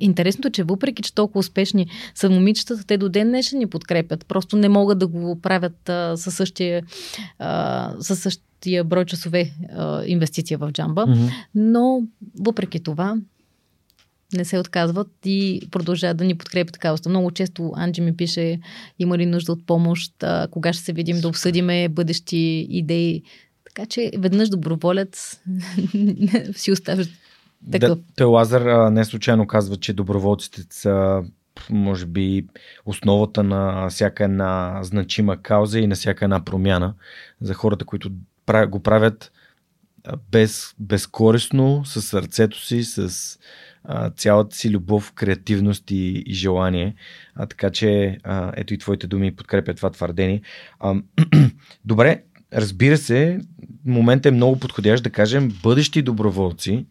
[0.00, 4.26] Интересното е, че въпреки, че толкова успешни са момичетата, те до ден днешен ни подкрепят.
[4.26, 6.82] Просто не могат да го правят а, със, същия,
[7.38, 11.06] а, със същия брой часове а, инвестиция в джамба.
[11.06, 11.30] Mm-hmm.
[11.54, 12.02] Но
[12.40, 13.16] въпреки това,
[14.36, 16.94] не се отказват и продължават да ни подкрепят така.
[17.08, 18.60] Много често Анджи ми пише,
[18.98, 23.22] има ли нужда от помощ, а, кога ще се видим да обсъдиме бъдещи идеи.
[23.64, 25.40] Така че веднъж доброволец
[26.56, 27.06] си оставаш
[27.72, 27.98] такъв.
[27.98, 31.22] Да, той Лазар не случайно казва, че доброволците са
[31.70, 32.46] може би
[32.86, 36.94] основата на всяка една значима кауза и на всяка една промяна
[37.40, 38.10] за хората, които
[38.68, 39.32] го правят
[40.30, 43.38] без, безкорисно, с сърцето си, с
[44.16, 46.94] цялата си любов, креативност и, и желание.
[47.34, 50.42] А, така че а, ето и твоите думи подкрепят това твърдение.
[50.80, 50.94] А,
[51.84, 52.22] добре,
[52.52, 53.40] разбира се,
[53.84, 56.86] момент е много подходящ да кажем бъдещи доброволци.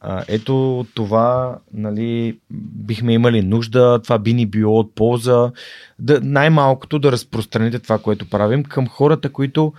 [0.00, 2.38] А, ето това, нали,
[2.74, 5.52] бихме имали нужда, това би ни било от полза.
[5.98, 9.72] Да, най-малкото да разпространите това, което правим към хората, които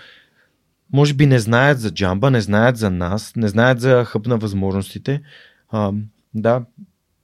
[0.94, 4.38] може би не знаят за джамба, не знаят за нас, не знаят за хъб на
[4.38, 5.22] възможностите.
[5.70, 5.92] А,
[6.34, 6.66] да,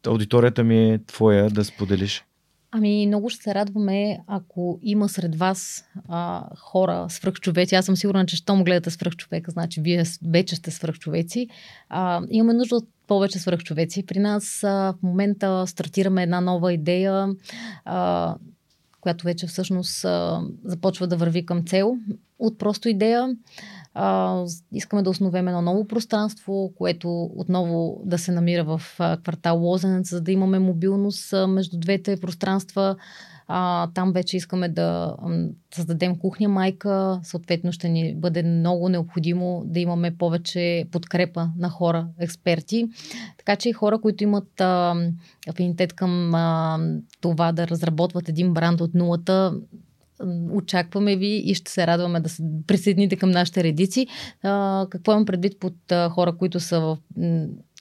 [0.08, 2.26] аудиторията ми е твоя да споделиш.
[2.72, 7.76] Ами, много ще се радваме, ако има сред вас а, хора, свръхчовеци.
[7.76, 11.48] Аз съм сигурна, че щом гледате свръхчовека, значи вие вече сте свръхчовеци.
[11.90, 14.06] А, имаме нужда от повече свръхчовеци.
[14.06, 17.28] При нас а, в момента стартираме една нова идея,
[17.86, 18.36] а,
[19.08, 21.98] която вече всъщност а, започва да върви към цел.
[22.40, 23.36] От просто идея
[23.94, 29.60] а, искаме да основем едно ново пространство, което отново да се намира в а, квартал
[29.60, 32.96] Лозенец, за да имаме мобилност а, между двете пространства.
[33.48, 35.16] А, там вече искаме да
[35.76, 37.20] създадем кухня майка.
[37.24, 42.88] Съответно ще ни бъде много необходимо да имаме повече подкрепа на хора, експерти.
[43.38, 44.96] Така че и хора, които имат а,
[45.50, 46.80] афинитет към а,
[47.22, 49.54] това да разработват един бранд от нулата,
[50.52, 54.08] очакваме ви и ще се радваме да се присъедините към нашите редици.
[54.44, 56.98] А, какво имам предвид под а, хора, които са в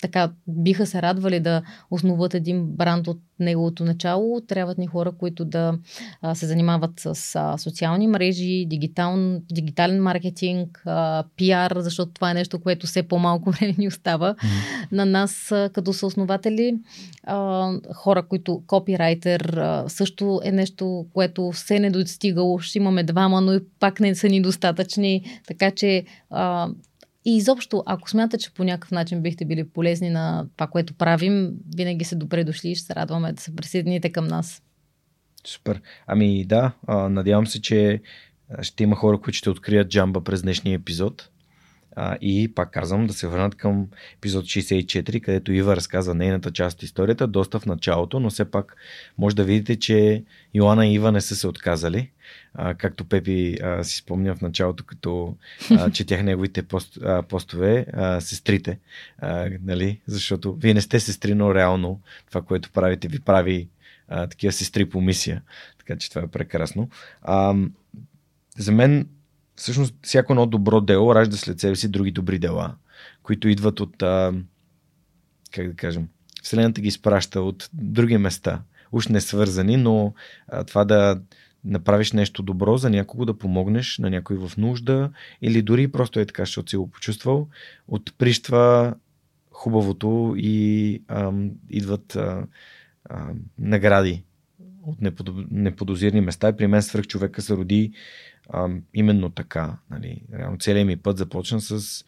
[0.01, 4.40] така биха се радвали да основат един бранд от неговото начало.
[4.40, 5.78] Трябват ни хора, които да
[6.23, 12.35] а, се занимават с а, социални мрежи, дигитал, дигитален маркетинг, а, пиар, защото това е
[12.35, 14.35] нещо, което все по-малко време ни остава.
[14.35, 14.93] Mm-hmm.
[14.93, 16.77] На нас а, като съоснователи,
[17.24, 22.59] а, хора, които копирайтер а, също е нещо, което все не достигало.
[22.59, 25.40] Ще имаме двама, но и пак не са ни достатъчни.
[25.47, 26.68] Така че а,
[27.27, 31.53] и изобщо, ако смятате, че по някакъв начин бихте били полезни на това, което правим,
[31.77, 34.62] винаги се добре дошли и ще се радваме да се присъедините към нас.
[35.47, 35.81] Супер.
[36.07, 38.01] Ами да, надявам се, че
[38.62, 41.28] ще има хора, които ще открият джамба през днешния епизод.
[41.98, 46.77] А, и пак казвам да се върнат към епизод 64, където Ива разказва нейната част
[46.77, 48.77] от историята, доста в началото, но все пак
[49.18, 50.24] може да видите, че
[50.55, 52.10] Йоанна и Ива не са се отказали.
[52.55, 55.36] А, както Пепи а, си спомня в началото, като
[55.70, 58.78] а, четях неговите пост, а, постове, а, сестрите,
[59.18, 60.01] а, нали?
[60.06, 63.68] защото вие не сте сестри, но реално това, което правите, ви прави
[64.09, 65.43] а, такива сестри по мисия.
[65.78, 66.89] Така че това е прекрасно.
[67.23, 67.55] А,
[68.59, 69.09] за мен
[69.57, 72.74] всъщност всяко едно добро дело ражда след себе си други добри дела,
[73.23, 74.35] които идват от, а,
[75.53, 76.09] как да кажем,
[76.43, 78.62] Вселената ги изпраща от други места,
[78.93, 80.15] уж не свързани, но
[80.49, 81.20] а, това да
[81.65, 85.11] направиш нещо добро за някого, да помогнеш на някой в нужда
[85.43, 87.49] или дори просто е така, защото си го почувствал,
[87.89, 88.95] отприщва
[89.51, 91.33] хубавото и а,
[91.70, 92.47] идват а,
[93.05, 93.28] а,
[93.59, 94.24] награди
[94.83, 94.99] от
[95.51, 96.49] неподозирани места.
[96.49, 97.93] И при мен свърх човека се роди
[98.48, 99.78] а, именно така.
[99.90, 100.23] Нали.
[100.39, 102.05] Реално целият ми път започна с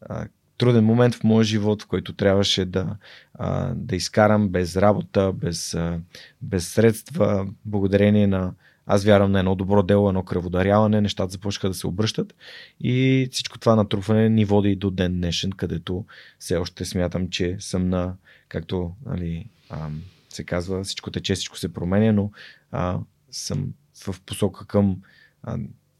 [0.00, 0.26] а,
[0.58, 2.96] труден момент в моя живот, в който трябваше да,
[3.34, 6.00] а, да изкарам без работа, без, а,
[6.42, 8.52] без средства, благодарение на
[8.86, 12.34] аз вярвам на едно добро дело, едно кръводаряване, нещата започнаха да се обръщат
[12.80, 16.04] и всичко това натрупване ни води до ден днешен, където
[16.38, 18.14] все още смятам, че съм на,
[18.48, 19.88] както нали, а,
[20.28, 22.30] се казва, всичко тече, всичко се променя, но
[22.72, 22.98] а,
[23.30, 23.72] съм
[24.06, 24.96] в посока към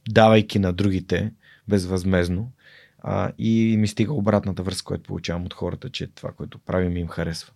[0.08, 1.32] давайки на другите
[1.68, 2.52] безвъзмезно
[2.98, 7.08] а, и ми стига обратната връзка, която получавам от хората, че това, което правим им
[7.08, 7.52] харесва.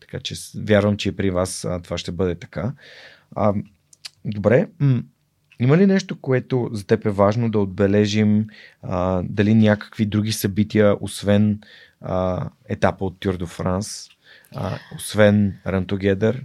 [0.00, 2.72] Така че вярвам, че при вас а, това ще бъде така.
[3.36, 3.54] А,
[4.24, 4.68] добре.
[5.60, 8.46] Има ли нещо, което за теб е важно да отбележим?
[8.82, 11.60] А, дали някакви други събития, освен
[12.00, 14.08] а, етапа от Тюр до Франс,
[14.96, 16.40] освен Run Together,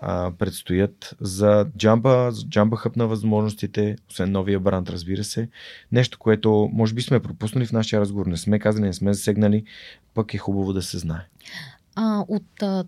[0.00, 5.48] а, предстоят за Jamba, Jamba Hub на възможностите, освен новия бранд, разбира се.
[5.92, 9.64] Нещо, което може би сме пропуснали в нашия разговор, не сме казали, не сме засегнали,
[10.14, 11.26] пък е хубаво да се знае.
[11.94, 12.84] А, от а,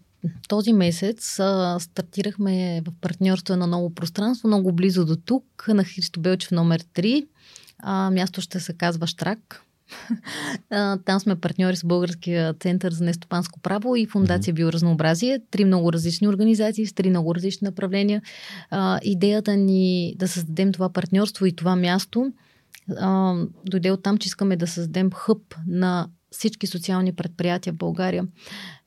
[0.49, 6.21] този месец а, стартирахме в партньорство на ново пространство, много близо до тук, на Христо
[6.21, 7.27] Белчев номер 3.
[7.79, 9.63] А, място ще се казва Штрак.
[11.05, 15.40] Там сме партньори с Българския център за нестопанско право и Фундация Биоразнообразие.
[15.51, 18.23] Три много различни организации с три много различни направления.
[19.02, 22.32] Идеята ни да създадем това партньорство и това място
[23.66, 28.24] дойде от там, че искаме да създадем хъб на всички социални предприятия в България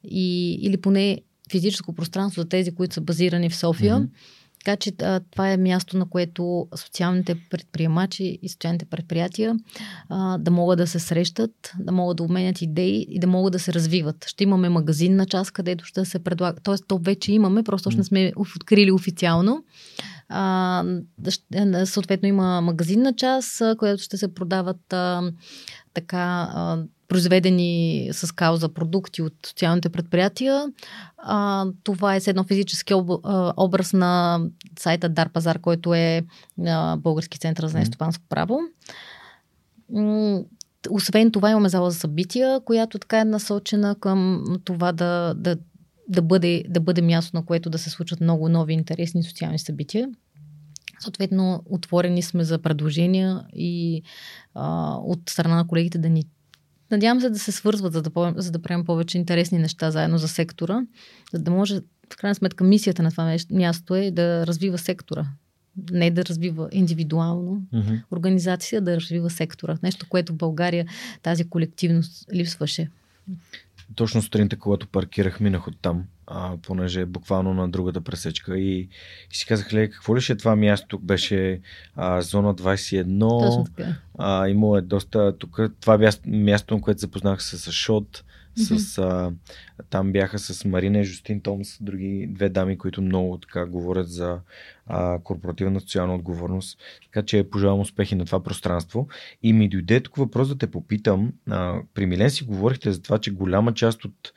[0.03, 1.21] и, или поне
[1.51, 3.95] физическо пространство за тези, които са базирани в София.
[3.95, 4.09] Mm-hmm
[4.65, 9.55] така че а, това е място, на което социалните предприемачи и социалните предприятия
[10.09, 13.59] а, да могат да се срещат, да могат да обменят идеи и да могат да
[13.59, 14.25] се развиват.
[14.27, 16.59] Ще имаме магазин на част, където ще се предлага.
[16.63, 19.63] Тоест, то вече имаме, просто още не сме открили официално.
[20.29, 20.83] А,
[21.53, 25.31] е, съответно има магазинна част, която ще се продават а,
[25.93, 30.65] така а, произведени с кауза продукти от социалните предприятия.
[31.17, 34.39] А, това е едно физически об, а, образ на
[34.79, 36.21] сайта Дар Пазар, който е
[36.65, 38.59] а, Български център за нестопанско право.
[40.89, 45.57] Освен това имаме зала за събития, която така е насочена към това да, да,
[46.09, 50.09] да, бъде, да бъде място, на което да се случват много нови интересни социални събития.
[50.99, 54.03] Съответно, отворени сме за предложения и
[54.53, 56.23] а, от страна на колегите да ни
[56.91, 60.27] Надявам се да се свързват, за да, за да правим повече интересни неща заедно за
[60.27, 60.81] сектора,
[61.33, 61.79] за да може,
[62.13, 65.25] в крайна сметка, мисията на това място е да развива сектора.
[65.91, 68.03] Не да развива индивидуално mm-hmm.
[68.11, 69.77] организация, да развива сектора.
[69.83, 70.85] Нещо, което в България
[71.21, 72.89] тази колективност липсваше.
[73.95, 78.79] Точно сутринта, когато паркирах, минах от там а, понеже е буквално на другата пресечка и,
[79.31, 80.87] и си казах, ле, какво ли ще е това място?
[80.87, 81.61] Тук беше
[81.95, 83.95] а, зона 21.
[84.17, 85.37] А, имало е доста...
[85.37, 88.23] Тук, това бе място, на което запознах се с Шот,
[88.57, 88.77] Mm-hmm.
[88.77, 89.31] С, а,
[89.89, 94.39] там бяха с Марина и Жустин Томс, други две дами, които много така говорят за
[94.87, 96.79] а, корпоративна социална отговорност.
[97.03, 99.07] Така че пожелавам успехи на това пространство.
[99.43, 101.33] И ми дойде тук въпрос да те попитам.
[101.49, 104.33] А, при Милен си говорихте за това, че голяма част от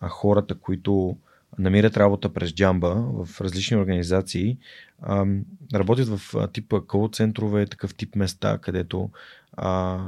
[0.00, 1.16] а, хората, които
[1.58, 4.58] намират работа през джамба в различни организации,
[5.02, 5.26] а,
[5.74, 9.10] работят в типа кол центрове, такъв тип места, където
[9.56, 10.00] а,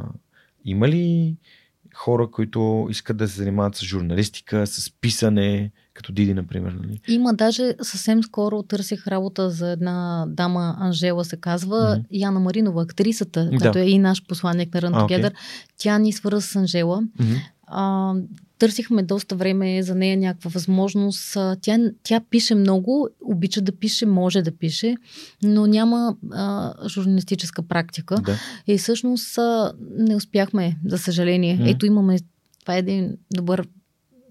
[0.65, 1.37] има ли
[1.95, 6.73] хора, които искат да се занимават с журналистика, с писане, като Диди, например.
[6.73, 7.01] Нали?
[7.09, 12.05] Има даже съвсем скоро търсих работа за една дама, Анжела се казва, mm-hmm.
[12.11, 13.59] Яна Маринова, актрисата, да.
[13.59, 15.31] която е и наш посланник на Run Together.
[15.31, 15.35] Okay.
[15.77, 17.03] Тя ни свърза с Анжела.
[17.03, 17.41] Mm-hmm.
[17.67, 18.15] А,
[18.59, 21.37] търсихме доста време за нея някаква възможност.
[21.61, 24.97] Тя, тя пише много, обича да пише, може да пише,
[25.43, 28.17] но няма а, журналистическа практика.
[28.17, 28.39] Да.
[28.67, 31.59] И всъщност а, не успяхме, за съжаление.
[31.59, 31.71] Mm.
[31.71, 32.19] Ето имаме,
[32.61, 33.69] това е един добър,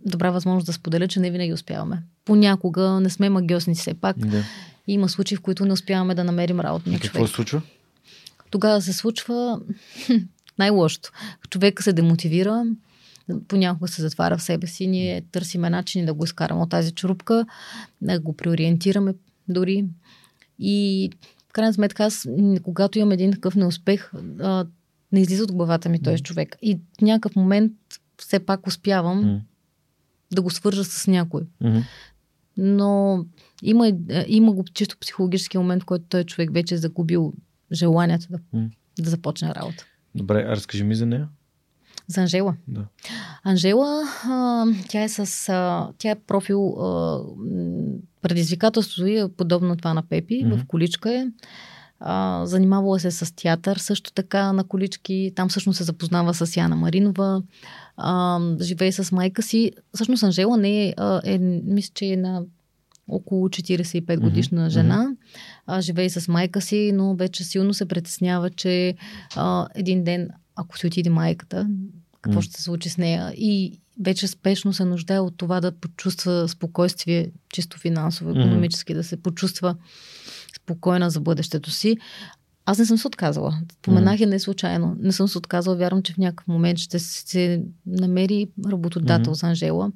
[0.06, 2.04] добра възможност да споделя, че не винаги успяваме.
[2.26, 4.20] Понякога не сме магиосни все пак.
[4.20, 4.44] Да.
[4.88, 6.90] Има случаи, в които не успяваме да намерим работа.
[6.90, 7.62] И какво се случва?
[8.50, 9.60] Тогава се случва
[10.60, 11.12] най-лошото.
[11.50, 12.66] Човека се демотивира,
[13.48, 14.88] понякога се затваря в себе си.
[14.88, 17.46] Ние търсиме начини да го изкараме от тази чурупка,
[18.02, 19.14] да го преориентираме
[19.48, 19.86] дори.
[20.60, 21.10] И
[21.50, 22.28] в крайна сметка, аз,
[22.64, 24.66] когато имам един такъв неуспех, а,
[25.12, 26.58] не излиза от главата ми този човек.
[26.62, 27.74] И в някакъв момент
[28.18, 29.42] все пак успявам mm.
[30.32, 31.42] да го свържа с някой.
[31.64, 31.84] Mm-hmm.
[32.58, 33.26] Но
[33.64, 33.92] има,
[34.28, 37.34] има го чисто психологически момент, в който той човек вече е загубил
[37.72, 38.70] желанието да, mm.
[39.00, 39.86] да започне работа.
[40.16, 41.30] Добре, а разкажи ми за нея.
[42.08, 42.56] За Анжела.
[42.68, 42.86] Да.
[43.44, 45.50] Анжела, а, тя е с.
[45.50, 46.70] А, тя е профил.
[46.70, 47.20] А,
[48.22, 50.46] предизвикателството е подобно това на Пепи.
[50.46, 50.64] Mm-hmm.
[50.64, 51.28] В количка е.
[52.00, 55.32] А, занимавала се с театър също така на колички.
[55.36, 57.44] Там всъщност се запознава с Яна Маринова.
[57.98, 59.72] А, живее с майка си.
[59.94, 60.94] Всъщност Анжела не е,
[61.24, 62.44] е мисля, че е на
[63.08, 64.74] около 45 годишна mm-hmm.
[64.74, 65.16] жена.
[65.66, 68.96] А, живее с майка си, но вече силно се притеснява, че
[69.36, 71.68] а, един ден, ако си отиде майката,
[72.22, 72.44] какво mm-hmm.
[72.44, 73.34] ще се случи с нея.
[73.38, 78.98] И вече спешно се нуждае от това да почувства спокойствие, чисто финансово, економически, mm-hmm.
[78.98, 79.76] да се почувства
[80.56, 81.98] спокойна за бъдещето си.
[82.66, 83.58] Аз не съм се отказала.
[83.82, 84.96] Поменах я не случайно.
[85.00, 85.76] Не съм се отказала.
[85.76, 89.40] Вярвам, че в някакъв момент ще се намери работодател mm-hmm.
[89.40, 89.92] за Анжела.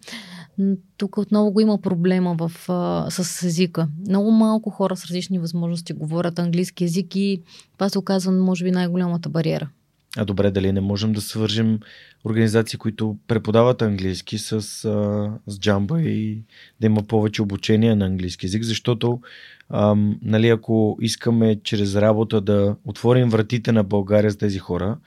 [0.97, 3.87] Тук отново го има проблема в, а, с езика.
[4.07, 7.41] Много малко хора с различни възможности говорят английски язик и
[7.73, 9.69] това се оказва, може би, най-голямата бариера.
[10.17, 11.79] А добре, дали не можем да свържем
[12.25, 14.59] организации, които преподават английски с, а,
[15.47, 16.41] с джамба и
[16.81, 19.21] да има повече обучение на английски язик, защото
[19.69, 24.97] ам, нали, ако искаме чрез работа да отворим вратите на България с тези хора,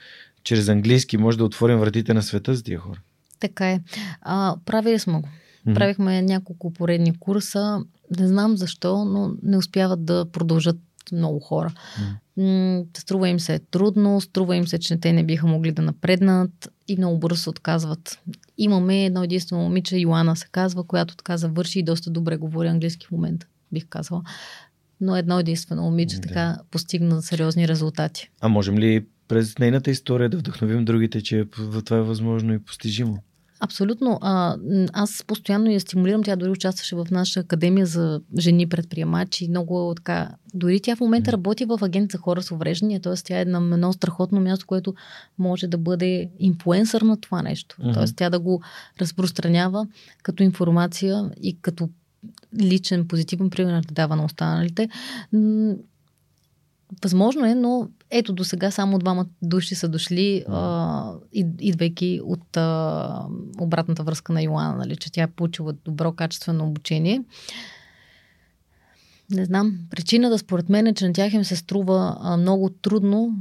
[0.44, 3.00] чрез английски може да отворим вратите на света с тези хора.
[3.40, 3.80] Така е.
[4.22, 5.28] А, правили сме го.
[5.66, 5.74] Mm-hmm.
[5.74, 7.78] Правихме няколко поредни курса.
[8.18, 10.76] Не знам защо, но не успяват да продължат
[11.16, 11.72] много хора.
[12.38, 12.98] Mm.
[12.98, 16.96] Струва им се трудно, струва им се, че те не биха могли да напреднат и
[16.96, 18.20] много бързо се отказват.
[18.58, 23.06] Имаме едно единствено момиче, Йоана се казва, която така завърши и доста добре говори английски
[23.06, 24.22] в момента, бих казала.
[25.00, 28.30] Но едно единствено момиче mm, така постигна сериозни резултати.
[28.40, 31.44] А можем ли през нейната история да вдъхновим другите, че
[31.84, 33.22] това е възможно и постижимо?
[33.60, 34.18] Абсолютно.
[34.20, 34.56] А,
[34.92, 36.22] аз постоянно я стимулирам.
[36.22, 39.48] Тя дори участваше в наша академия за жени предприемачи.
[39.48, 40.30] Много така.
[40.54, 43.14] Дори тя в момента работи в агент за хора с увреждания, т.е.
[43.14, 44.94] тя е на едно страхотно място, което
[45.38, 47.76] може да бъде инфлуенсър на това нещо.
[47.94, 48.04] Т.е.
[48.16, 48.62] тя да го
[49.00, 49.86] разпространява
[50.22, 51.88] като информация и като
[52.60, 54.88] личен позитивен пример да дава на останалите.
[57.02, 61.12] Възможно е, но ето до сега само двама души са дошли, а,
[61.60, 63.26] идвайки от а,
[63.60, 67.24] обратната връзка на Йоана, нали, че тя е получила добро качествено обучение.
[69.30, 69.78] Не знам.
[69.90, 73.34] Причина да според мен е, че на тях им се струва а, много трудно.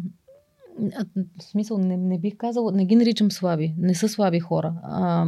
[0.96, 1.06] А,
[1.40, 3.74] в смисъл, не, не бих казала, не ги наричам слаби.
[3.78, 4.74] Не са слаби хора.
[4.84, 5.28] А,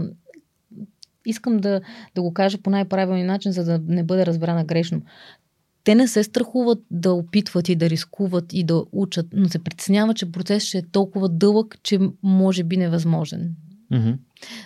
[1.26, 1.82] искам да,
[2.16, 5.02] да го кажа по най-правилния начин, за да не бъде разбрана грешно
[5.84, 10.18] те не се страхуват да опитват и да рискуват и да учат, но се притесняват,
[10.18, 13.56] че процесът ще е толкова дълъг, че може би невъзможен.
[13.92, 14.18] Mm-hmm.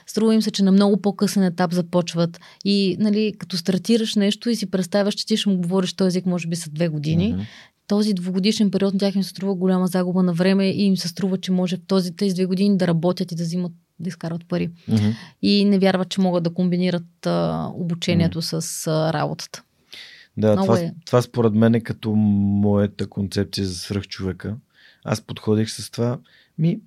[0.07, 4.55] Струва им се, че на много по-късен етап започват и нали, като стартираш нещо и
[4.55, 7.45] си представяш, че ти ще му говориш този език може би са две години, mm-hmm.
[7.87, 11.07] този двогодишен период на тях им се струва голяма загуба на време и им се
[11.07, 14.47] струва, че може в този тези две години да работят и да взимат да изкарват
[14.47, 14.69] пари.
[14.89, 15.15] Mm-hmm.
[15.41, 18.59] И не вярват, че могат да комбинират а, обучението mm-hmm.
[18.59, 19.63] с а, работата.
[20.37, 20.93] Да, това, е.
[21.05, 24.55] това според мен е като моята концепция за свръхчовека.
[25.03, 26.19] Аз подходих с това.
[26.57, 26.79] Ми,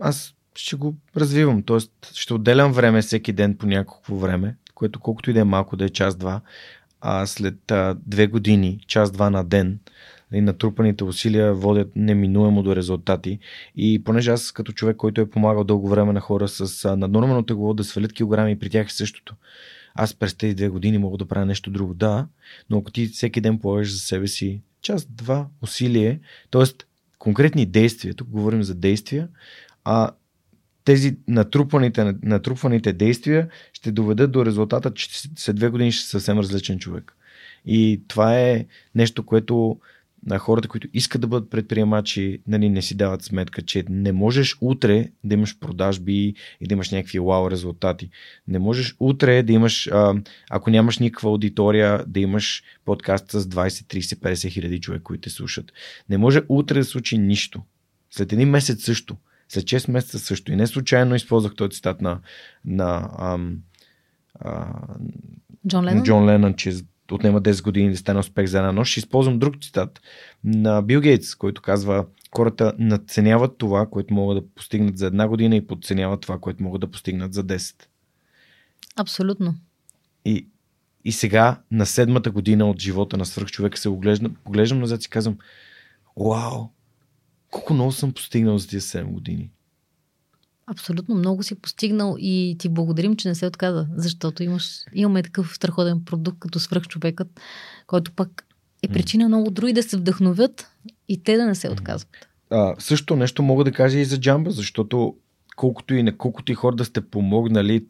[0.00, 1.62] аз ще го развивам.
[1.62, 5.76] Тоест, ще отделям време всеки ден по някакво време, което колкото и да е малко,
[5.76, 6.40] да е час-два.
[7.00, 9.78] А след а, две години, час-два на ден,
[10.32, 13.38] и нали, натрупаните усилия водят неминуемо до резултати.
[13.76, 17.74] И понеже аз като човек, който е помагал дълго време на хора с наднормално тегло
[17.74, 19.34] да свалят килограми, при тях е същото
[20.00, 21.94] аз през тези две години мога да правя нещо друго.
[21.94, 22.26] Да,
[22.70, 26.20] но ако ти всеки ден полагаш за себе си час-два усилие,
[26.50, 26.64] т.е.
[27.18, 29.28] конкретни действия, тук говорим за действия,
[29.84, 30.10] а
[30.84, 36.38] тези натрупаните, натрупаните действия ще доведат до резултата, че след две години ще си съвсем
[36.38, 37.16] различен човек.
[37.66, 39.80] И това е нещо, което
[40.26, 44.56] на хората, които искат да бъдат предприемачи, нали, не си дават сметка, че не можеш
[44.60, 48.10] утре да имаш продажби и да имаш някакви вау резултати.
[48.48, 49.90] Не можеш утре да имаш,
[50.50, 55.30] ако нямаш никаква аудитория, да имаш подкаст с 20, 30, 50 хиляди човек, които те
[55.30, 55.72] слушат.
[56.08, 57.62] Не може утре да случи нищо.
[58.10, 59.16] След един месец също.
[59.48, 60.52] След 6 месеца също.
[60.52, 62.20] И не случайно използвах този цитат на,
[62.64, 63.58] на ам,
[64.34, 64.66] а,
[65.68, 66.72] Джон Ленън, Джон Ленън че
[67.14, 68.90] отнема 10 години да стане успех за една нощ.
[68.90, 70.00] Ще използвам друг цитат
[70.44, 75.56] на Бил Гейтс, който казва хората надценяват това, което могат да постигнат за една година
[75.56, 77.74] и подценяват това, което могат да постигнат за 10.
[78.96, 79.54] Абсолютно.
[80.24, 80.48] И,
[81.04, 85.38] и сега, на седмата година от живота на свръхчовека, се оглеждам, поглеждам назад и казвам,
[86.16, 86.68] вау,
[87.50, 89.50] колко много съм постигнал за тези 7 години.
[90.70, 95.54] Абсолютно много си постигнал и ти благодарим, че не се отказа, защото имаш, имаме такъв
[95.54, 97.40] страхотен продукт като свръхчовекът,
[97.86, 98.46] който пък
[98.82, 100.70] е причина много други да се вдъхновят
[101.08, 102.28] и те да не се отказват.
[102.50, 105.16] А, също нещо мога да кажа и за джамба, защото
[105.56, 107.86] колкото и на колкото и хора да сте помогнали,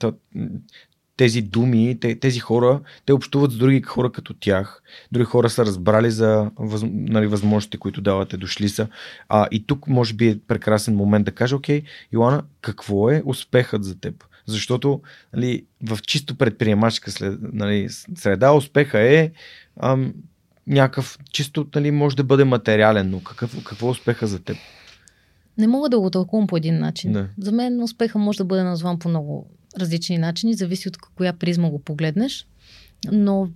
[1.18, 4.82] тези думи, тези хора, те общуват с други хора като тях.
[5.12, 8.88] Други хора са разбрали за въз, нали, възможностите, които давате, дошли са.
[9.28, 11.82] А, и тук може би е прекрасен момент да кажа, окей,
[12.12, 14.24] Йоана, какво е успехът за теб?
[14.46, 15.00] Защото
[15.34, 19.30] нали, в чисто предприемачка след, нали, среда успеха е
[19.80, 20.14] ам,
[20.66, 24.56] някакъв, чисто нали, може да бъде материален, но какъв, какво е успеха за теб?
[25.58, 27.12] Не мога да го тълкувам по един начин.
[27.12, 27.26] Не.
[27.38, 29.46] За мен успеха може да бъде назван по много
[29.78, 32.46] различни начини, зависи от коя призма го погледнеш.
[33.12, 33.50] Но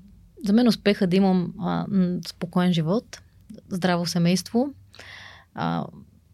[0.47, 1.87] за мен успеха да имам а,
[2.29, 3.23] спокоен живот,
[3.69, 4.75] здраво семейство,
[5.55, 5.87] а,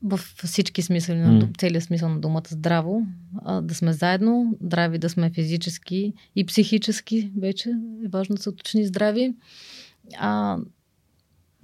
[0.02, 1.58] в всички смисъли, mm.
[1.58, 3.06] целият смисъл на думата здраво,
[3.44, 7.70] а, да сме заедно, здрави да сме физически и психически, вече
[8.04, 9.34] е важно да се уточни здрави,
[10.18, 10.58] а,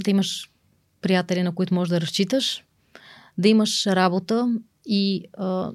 [0.04, 0.50] да имаш
[1.00, 2.64] приятели, на които можеш да разчиташ,
[3.38, 5.72] да имаш работа и а,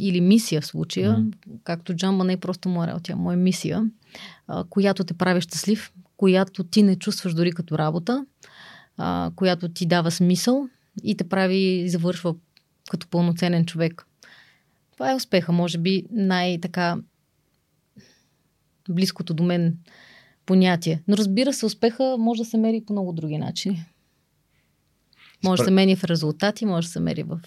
[0.00, 1.34] или мисия в случая, mm.
[1.64, 3.90] както Джамба не е просто морал, тя му е мисия,
[4.46, 8.26] а, която те прави щастлив, която ти не чувстваш дори като работа,
[8.96, 10.68] а, която ти дава смисъл
[11.04, 12.34] и те прави и завършва
[12.90, 14.06] като пълноценен човек.
[14.92, 16.96] Това е успеха, може би най-така
[18.90, 19.78] близкото до мен
[20.46, 21.02] понятие.
[21.08, 23.84] Но разбира се, успеха може да се мери по много други начини.
[25.44, 27.40] Може да се мери в резултати, може да се мери в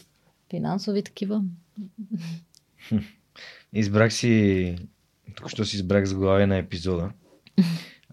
[0.49, 1.43] финансови такива.
[3.73, 4.76] Избрах си,
[5.35, 7.11] тук що си избрах заглавие на епизода.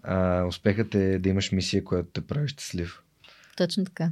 [0.03, 3.03] А, успехът е да имаш мисия, която те прави щастлив.
[3.57, 4.11] Точно така.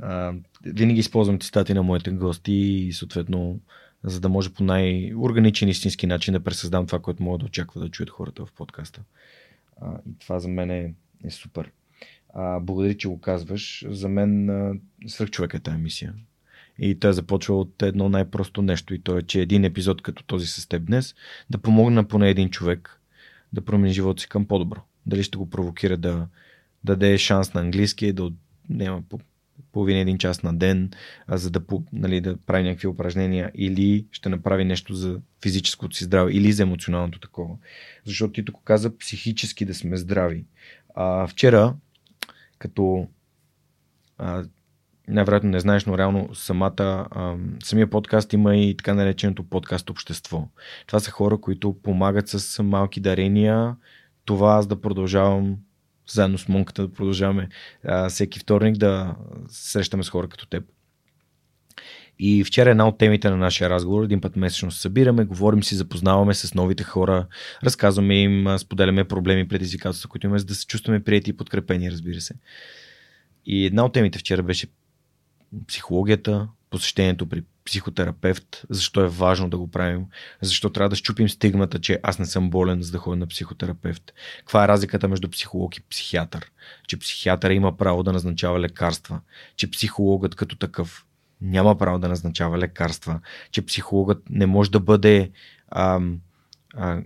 [0.00, 3.60] А, винаги използвам цитати на моите гости и съответно,
[4.04, 7.88] за да може по най-органичен истински начин да пресъздам това, което мога да очаква да
[7.88, 9.02] чуят хората в подкаста.
[9.80, 10.94] А, и това за мен е,
[11.24, 11.70] е супер.
[12.34, 13.84] А, благодаря, че го казваш.
[13.88, 14.50] За мен
[15.06, 16.14] свърх човек е тази мисия.
[16.80, 20.46] И той започва от едно най-просто нещо и то е, че един епизод като този
[20.46, 21.14] с теб днес
[21.50, 23.00] да помогне на поне един човек
[23.52, 24.80] да промени живота си към по-добро.
[25.06, 26.12] Дали ще го провокира да,
[26.84, 28.32] да даде шанс на английски, да
[28.68, 29.18] няма по
[29.72, 30.90] половина един час на ден,
[31.26, 31.60] а за да,
[31.92, 36.62] нали, да прави някакви упражнения или ще направи нещо за физическото си здраве или за
[36.62, 37.56] емоционалното такова.
[38.04, 40.44] Защото ти тук каза психически да сме здрави.
[40.94, 41.74] А, вчера,
[42.58, 43.08] като
[44.18, 44.44] а,
[45.10, 47.06] най-вероятно не знаеш, но реално самата,
[47.62, 50.48] самия подкаст има и така нареченото подкаст общество.
[50.86, 53.76] Това са хора, които помагат с малки дарения.
[54.24, 55.56] Това аз да продължавам
[56.08, 57.48] заедно с Монката да продължаваме
[57.84, 59.16] а, всеки вторник да
[59.48, 60.64] срещаме с хора като теб.
[62.22, 65.74] И вчера една от темите на нашия разговор, един път месечно се събираме, говорим си,
[65.74, 67.26] запознаваме с новите хора,
[67.64, 72.20] разказваме им, споделяме проблеми, предизвикателства, които имаме, за да се чувстваме прияти и подкрепени, разбира
[72.20, 72.34] се.
[73.46, 74.66] И една от темите вчера беше
[75.66, 80.06] психологията, посещението при психотерапевт, защо е важно да го правим,
[80.40, 84.12] защо трябва да щупим стигмата, че аз не съм болен, за да ходя на психотерапевт.
[84.38, 86.50] Каква е разликата между психолог и психиатър?
[86.86, 89.20] Че психиатър има право да назначава лекарства,
[89.56, 91.06] че психологът като такъв
[91.40, 93.20] няма право да назначава лекарства,
[93.50, 95.30] че психологът не може да бъде,
[95.68, 96.00] а,
[96.74, 97.02] а,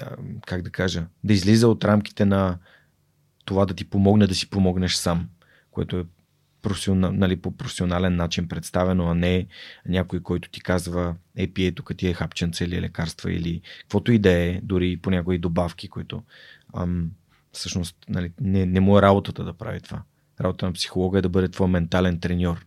[0.00, 0.16] а,
[0.46, 2.58] как да кажа, да излиза от рамките на
[3.44, 5.28] това да ти помогне да си помогнеш сам,
[5.70, 6.04] което е
[6.66, 9.46] професионал, нали, по професионален начин представено, а не
[9.88, 14.18] някой, който ти казва, е, пие, тук ти е хапченце или лекарства или каквото и
[14.18, 16.22] да е, дори по някои добавки, които
[16.76, 17.10] ам,
[17.52, 20.02] всъщност нали, не, не му е работата да прави това.
[20.40, 22.66] Работа на психолога е да бъде твой ментален треньор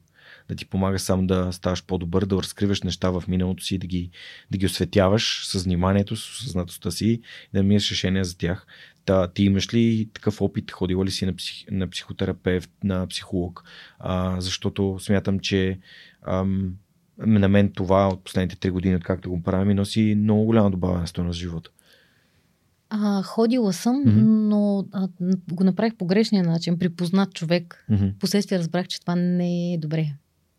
[0.49, 4.09] да ти помага сам да ставаш по-добър, да разкриваш неща в миналото си, да ги,
[4.51, 7.21] да ги осветяваш с вниманието, с съзнатостта си,
[7.53, 8.67] да намираш решения за тях.
[9.09, 10.71] Та, ти имаш ли такъв опит?
[10.71, 13.63] Ходила ли си на, псих, на психотерапевт, на психолог?
[13.99, 15.79] А, защото смятам, че
[16.21, 16.73] ам,
[17.17, 21.39] на мен това от последните три години, откакто го правим, носи много голяма добавена стоеност
[21.39, 21.69] в живота.
[22.89, 24.23] А, ходила съм, mm-hmm.
[24.23, 25.07] но а,
[25.51, 26.79] го направих по грешния начин.
[26.79, 27.85] Припознат човек.
[27.91, 28.13] Mm-hmm.
[28.19, 30.13] Последствие разбрах, че това не е добре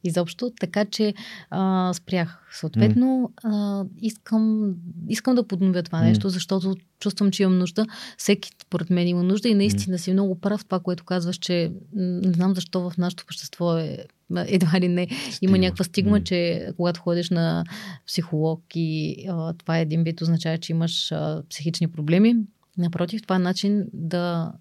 [0.05, 1.15] изобщо, така че
[1.51, 2.47] а, спрях.
[2.53, 4.75] Съответно, а, искам,
[5.09, 7.87] искам да подновя това нещо, защото чувствам, че имам нужда.
[8.17, 12.33] Всеки, според мен, има нужда и наистина си много прав това, което казваш, че не
[12.33, 13.99] знам защо в нашето общество е
[14.37, 15.51] едва ли не стигма.
[15.51, 17.65] има някаква стигма, че когато ходиш на
[18.07, 22.37] психолог и а, това е един вид означава, че имаш а, психични проблеми.
[22.79, 24.53] Напротив, това е начин да,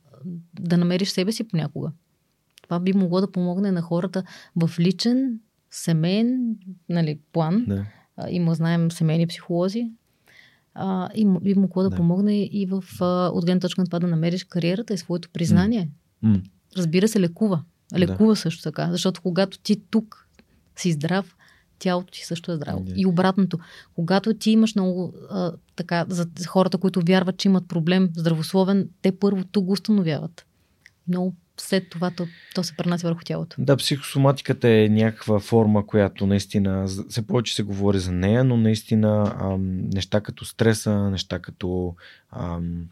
[0.60, 1.91] да намериш себе си понякога.
[2.70, 4.24] Това би могло да помогне на хората
[4.56, 5.40] в личен,
[5.72, 6.56] семейен
[6.90, 7.66] нали, план.
[7.68, 7.86] Да.
[8.30, 9.91] Има, знаем, семейни психолози.
[10.74, 14.00] А, и би могло да, да помогне и в, а, от гледна точка на това
[14.00, 15.90] да намериш кариерата и своето признание.
[16.24, 16.41] Mm.
[16.78, 17.64] Разбира се, лекува.
[17.98, 18.36] Лекува да.
[18.36, 18.91] също така.
[18.91, 20.28] Защото когато ти тук
[20.76, 21.38] си здрав,
[21.80, 22.84] тялото ти също е здраво.
[22.84, 22.94] Да.
[22.96, 23.60] И обратното,
[23.96, 29.20] когато ти имаш много а, така, за хората, които вярват, че имат проблем здравословен, те
[29.20, 30.46] първо тук го установяват.
[31.08, 33.56] Много след това то, то се пренася върху тялото.
[33.60, 39.36] Да, психосоматиката е някаква форма, която наистина, все повече се говори за нея, но наистина
[39.40, 41.95] ам, неща като стреса, неща като
[42.31, 42.86] ам,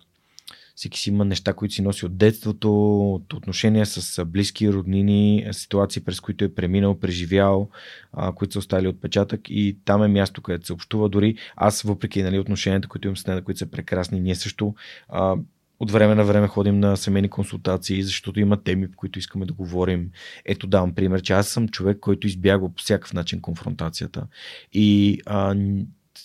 [0.78, 6.04] всеки си има неща, които си носи от детството, от отношения с близки роднини, ситуации,
[6.04, 7.70] през които е преминал, преживял,
[8.14, 11.10] а, които са оставили отпечатък и там е място, където се общува.
[11.10, 14.76] Дори аз, въпреки нали, отношенията, които имам с нея, които са прекрасни, ние също
[15.10, 15.36] а,
[15.80, 19.54] от време на време ходим на семейни консултации, защото има теми, по които искаме да
[19.54, 20.10] говорим.
[20.46, 24.28] Ето давам пример, че аз съм човек, който избягва по всякакъв начин конфронтацията.
[24.74, 25.56] И а,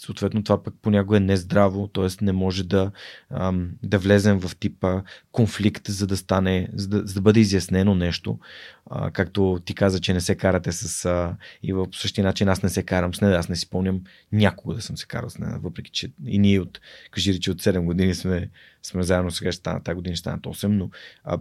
[0.00, 2.24] съответно това пък понякога е нездраво, т.е.
[2.24, 2.90] не може да,
[3.30, 5.02] ам, да влезем в типа
[5.32, 8.38] конфликт, за да стане, за да, за да бъде изяснено нещо.
[8.90, 11.04] А, както ти каза, че не се карате с...
[11.04, 14.00] А, и в същия начин аз не се карам с нея, аз не си спомням
[14.32, 17.62] някога да съм се карал с нея, въпреки че и ние от, кажи че от
[17.62, 18.50] 7 години сме,
[18.82, 20.90] сме заедно, сега ще стана, тази година ще станат 8, но
[21.24, 21.38] а,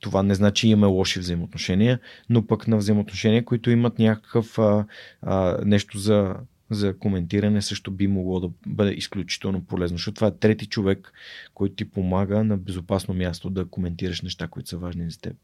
[0.00, 2.00] това не значи, че имаме лоши взаимоотношения,
[2.30, 4.86] но пък на взаимоотношения, които имат някакъв а,
[5.22, 6.34] а, нещо за
[6.70, 11.12] за коментиране също би могло да бъде изключително полезно, защото това е трети човек,
[11.54, 15.36] който ти помага на безопасно място да коментираш неща, които са важни за теб.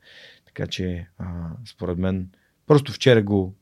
[0.46, 2.28] Така че, а, според мен,
[2.66, 3.54] просто вчера го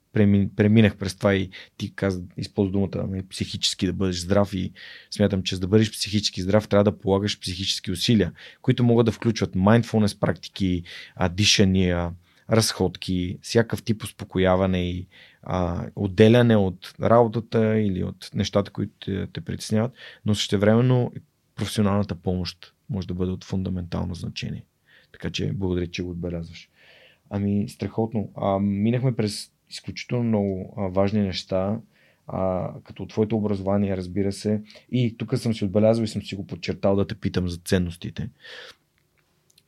[0.56, 4.72] преминах през това и ти каза, използва думата нали, психически да бъдеш здрав и
[5.10, 8.32] смятам, че за да бъдеш психически здрав трябва да полагаш психически усилия,
[8.62, 10.82] които могат да включват mindfulness практики,
[11.30, 12.10] дишания,
[12.50, 15.06] разходки, всякакъв тип успокояване и
[15.42, 19.92] а, отделяне от работата или от нещата, които те, те притесняват,
[20.26, 21.12] но същевременно
[21.56, 24.64] професионалната помощ може да бъде от фундаментално значение.
[25.12, 26.68] Така че благодаря, че го отбелязваш.
[27.30, 28.30] Ами, страхотно.
[28.36, 31.80] А, минахме през изключително много а, важни неща,
[32.26, 34.62] а, като твоето образование, разбира се.
[34.92, 38.28] И тук съм си отбелязал и съм си го подчертал да те питам за ценностите.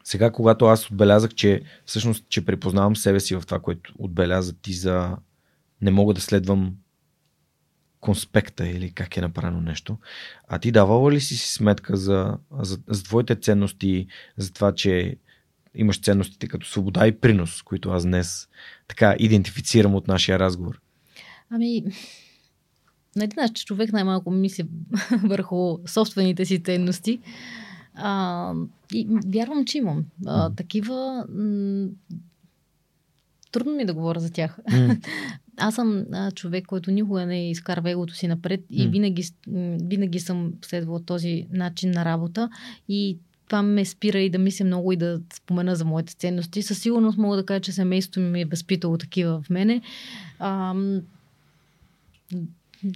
[0.04, 4.72] Сега, когато аз отбелязах, че всъщност, че препознавам себе си в това, което отбеляза ти
[4.72, 5.16] за
[5.82, 6.76] не мога да следвам
[8.00, 9.98] конспекта или как е направено нещо.
[10.48, 14.06] А ти давала ли си сметка за, за, за твоите ценности,
[14.36, 15.16] за това, че
[15.74, 18.48] имаш ценностите като свобода и принос, които аз днес
[18.88, 20.80] така идентифицирам от нашия разговор?
[21.50, 21.84] Ами,
[23.16, 24.66] на един начин човек най-малко мисли
[25.24, 27.20] върху собствените си ценности.
[27.94, 28.52] А,
[28.92, 30.04] и вярвам, че имам.
[30.26, 31.26] А, такива.
[31.28, 31.88] М-
[33.52, 34.58] трудно ми да говоря за тях.
[34.70, 35.06] Mm.
[35.56, 38.90] Аз съм а, човек, който никога не изкарва егото си напред и mm.
[38.90, 39.24] винаги,
[39.88, 42.50] винаги съм следвал този начин на работа
[42.88, 46.62] и това ме спира и да мисля много и да спомена за моите ценности.
[46.62, 49.80] Със сигурност мога да кажа, че семейството ми е възпитало такива в мене.
[50.38, 50.74] А,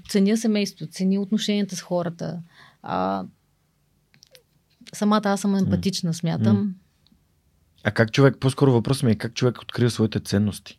[0.08, 2.42] ценя семейството, ценя отношенията с хората.
[2.82, 3.24] А,
[4.94, 6.56] самата аз съм емпатична, смятам.
[6.56, 6.72] Mm.
[7.84, 10.78] А как човек, по-скоро въпросът ми е как човек открива своите ценности?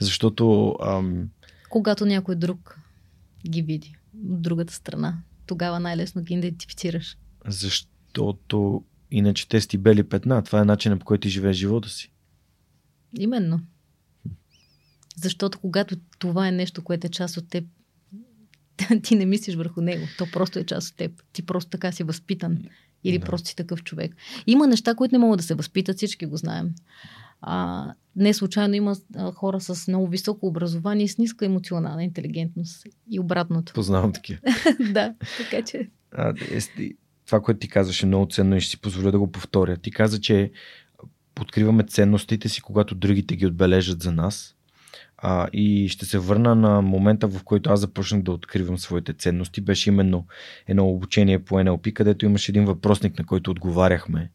[0.00, 0.76] Защото...
[0.86, 1.28] Ам...
[1.70, 2.80] Когато някой друг
[3.48, 3.94] ги види
[4.30, 7.16] от другата страна, тогава най-лесно ги идентифицираш.
[7.46, 10.42] Защото иначе те сти бели петна.
[10.42, 12.12] Това е начинът по който ти живееш живота си.
[13.18, 13.60] Именно.
[15.16, 17.64] Защото когато това е нещо, което е част от теб,
[19.02, 20.06] ти не мислиш върху него.
[20.18, 21.22] То просто е част от теб.
[21.32, 22.58] Ти просто така си възпитан.
[23.04, 23.26] Или да.
[23.26, 24.16] просто си такъв човек.
[24.46, 26.70] Има неща, които не могат да се възпитат, всички го знаем.
[27.42, 27.86] А,
[28.16, 32.86] не случайно има а, хора с много високо образование и с ниска емоционална интелигентност.
[33.10, 33.72] И обратното.
[33.72, 34.40] Познавам такива.
[34.92, 35.88] да, така че.
[36.12, 36.90] А, е,
[37.26, 39.76] това, което ти казваше, много ценно и ще си позволя да го повторя.
[39.76, 40.50] Ти каза, че
[41.40, 44.56] откриваме ценностите си, когато другите ги отбележат за нас.
[45.22, 49.60] А, и ще се върна на момента, в който аз започнах да откривам своите ценности.
[49.60, 50.26] Беше именно
[50.66, 54.30] едно обучение по NLP, където имаше един въпросник, на който отговаряхме.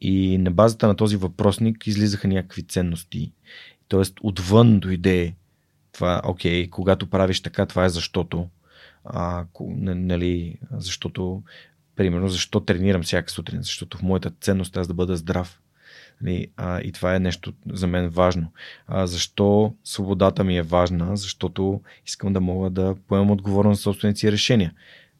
[0.00, 3.32] И на базата на този въпросник излизаха някакви ценности.
[3.88, 5.34] Тоест, отвън дойде
[5.92, 8.48] това, окей, когато правиш така, това е защото.
[9.04, 11.42] А, нали, защото,
[11.96, 13.62] примерно, защо тренирам всяка сутрин?
[13.62, 15.61] Защото в моята ценност е аз да бъда здрав.
[16.22, 18.52] Нали, а, и това е нещо за мен важно.
[18.86, 21.16] А, защо свободата ми е важна?
[21.16, 24.72] Защото искам да мога да поемам отговорност за собствените си решения.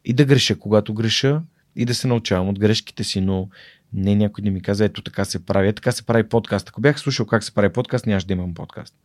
[0.05, 1.41] И да греша, когато греша,
[1.75, 3.49] и да се научавам от грешките си, но
[3.93, 6.69] не някой да ми каза, ето така се прави, ето така се прави подкаст.
[6.69, 8.95] Ако бях слушал как се прави подкаст, нямаше да имам подкаст.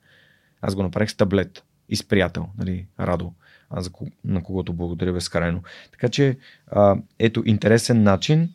[0.61, 3.33] Аз го направих с таблет и с приятел, нали, Радо,
[3.71, 3.91] а за,
[4.25, 5.63] на когото благодаря безкрайно.
[5.91, 8.49] Така че, а, ето, интересен начин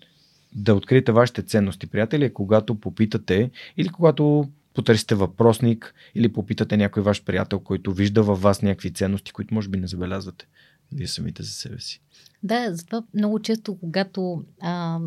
[0.56, 7.24] да откриете вашите ценности, приятели, когато попитате или когато потърсите въпросник или попитате някой ваш
[7.24, 10.48] приятел, който вижда във вас някакви ценности, които може би не забелязвате
[10.92, 12.02] вие самите за себе си.
[12.44, 15.00] Да, затова много често, когато а,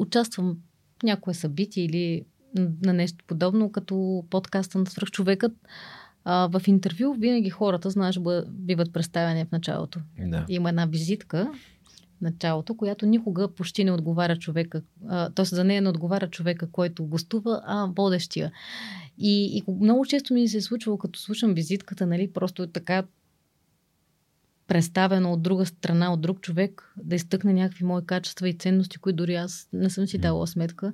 [0.00, 0.58] участвам
[1.00, 2.24] в някое събитие или
[2.84, 5.52] на нещо подобно, като подкаста на свръхчовекът,
[6.24, 8.18] а, в интервю винаги хората, знаеш,
[8.48, 10.00] биват представени в началото.
[10.18, 10.44] Да.
[10.48, 11.52] Има една визитка
[12.20, 14.82] началото, която никога почти не отговаря човека,
[15.34, 15.44] т.е.
[15.44, 18.52] за нея не отговаря човека, който гостува, а водещия.
[19.18, 23.04] И, и много често ми се е случвало, като слушам визитката, нали, просто така
[24.66, 29.16] представено от друга страна, от друг човек, да изтъкне някакви мои качества и ценности, които
[29.16, 30.92] дори аз не съм си дала сметка.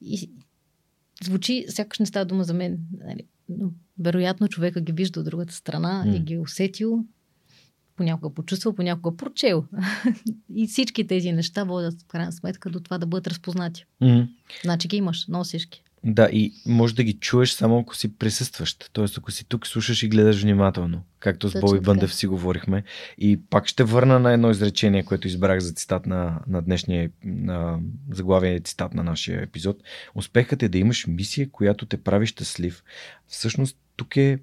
[0.00, 0.30] И
[1.24, 2.78] звучи, сякаш не става дума за мен.
[3.04, 3.26] Нали?
[3.48, 6.16] Но, вероятно човека ги вижда от другата страна mm.
[6.16, 7.04] и ги е усетил,
[7.98, 9.64] понякога почувствал, понякога прочел.
[10.54, 13.84] и всички тези неща водят в крайна сметка до това да бъдат разпознати.
[14.02, 14.28] Mm.
[14.64, 15.82] Значи ги имаш, носиш ги.
[16.04, 18.90] Да, и може да ги чуеш само ако си присъстващ.
[18.92, 21.02] Тоест, ако си тук, слушаш и гледаш внимателно.
[21.18, 22.84] Както с Боби Бъндев си говорихме.
[23.18, 27.78] И пак ще върна на едно изречение, което избрах за цитат на, на днешния на
[28.10, 29.76] заглавие цитат на нашия епизод.
[30.14, 32.84] Успехът е да имаш мисия, която те прави щастлив.
[33.26, 34.38] Всъщност, тук е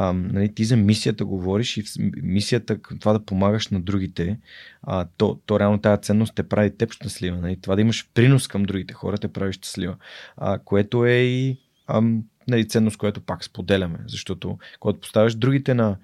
[0.00, 1.84] а, нали, ти за мисията говориш и
[2.22, 4.38] мисията, това да помагаш на другите,
[4.82, 7.36] а, то, то реално тази ценност те прави теб щастлива.
[7.36, 7.56] Нали?
[7.60, 9.96] Това да имаш принос към другите хора те прави щастлива.
[10.36, 12.02] А, което е и а,
[12.48, 13.98] нали, ценност, която пак споделяме.
[14.06, 15.96] Защото когато поставяш другите на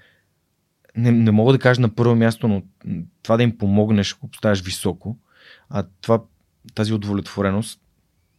[0.97, 2.63] не, не мога да кажа на първо място, но
[3.23, 5.19] това да им помогнеш, ако поставяш високо,
[5.71, 6.23] а това,
[6.75, 7.81] тази удовлетвореност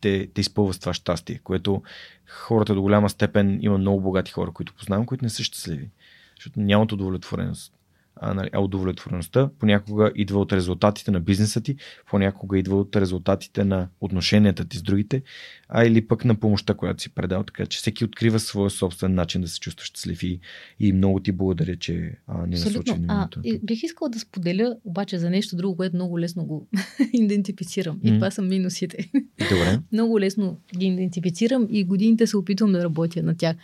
[0.06, 1.84] те, те изпълва с това щастие, което
[2.28, 5.90] хората до голяма степен има много богати хора, които познавам, които не са щастливи,
[6.36, 7.74] защото нямат удовлетвореност
[8.16, 11.76] а, нали, а удовлетвореността понякога идва от резултатите на бизнеса ти,
[12.10, 15.22] понякога идва от резултатите на отношенията ти с другите,
[15.70, 17.44] а или пък на помощта, която си предал.
[17.44, 20.40] Така че всеки открива своя собствен начин да се чувства щастлив и,
[20.80, 23.42] и много ти благодаря, че а, ни насочи вниманието.
[23.64, 26.68] Бих искала да споделя обаче за нещо друго, което много лесно го
[27.14, 28.00] идентифицирам.
[28.04, 28.16] И mm.
[28.16, 29.10] това са минусите.
[29.50, 29.80] Добре.
[29.92, 33.56] много лесно ги идентифицирам и годините се опитвам да работя на тях.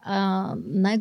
[0.00, 0.98] А, най-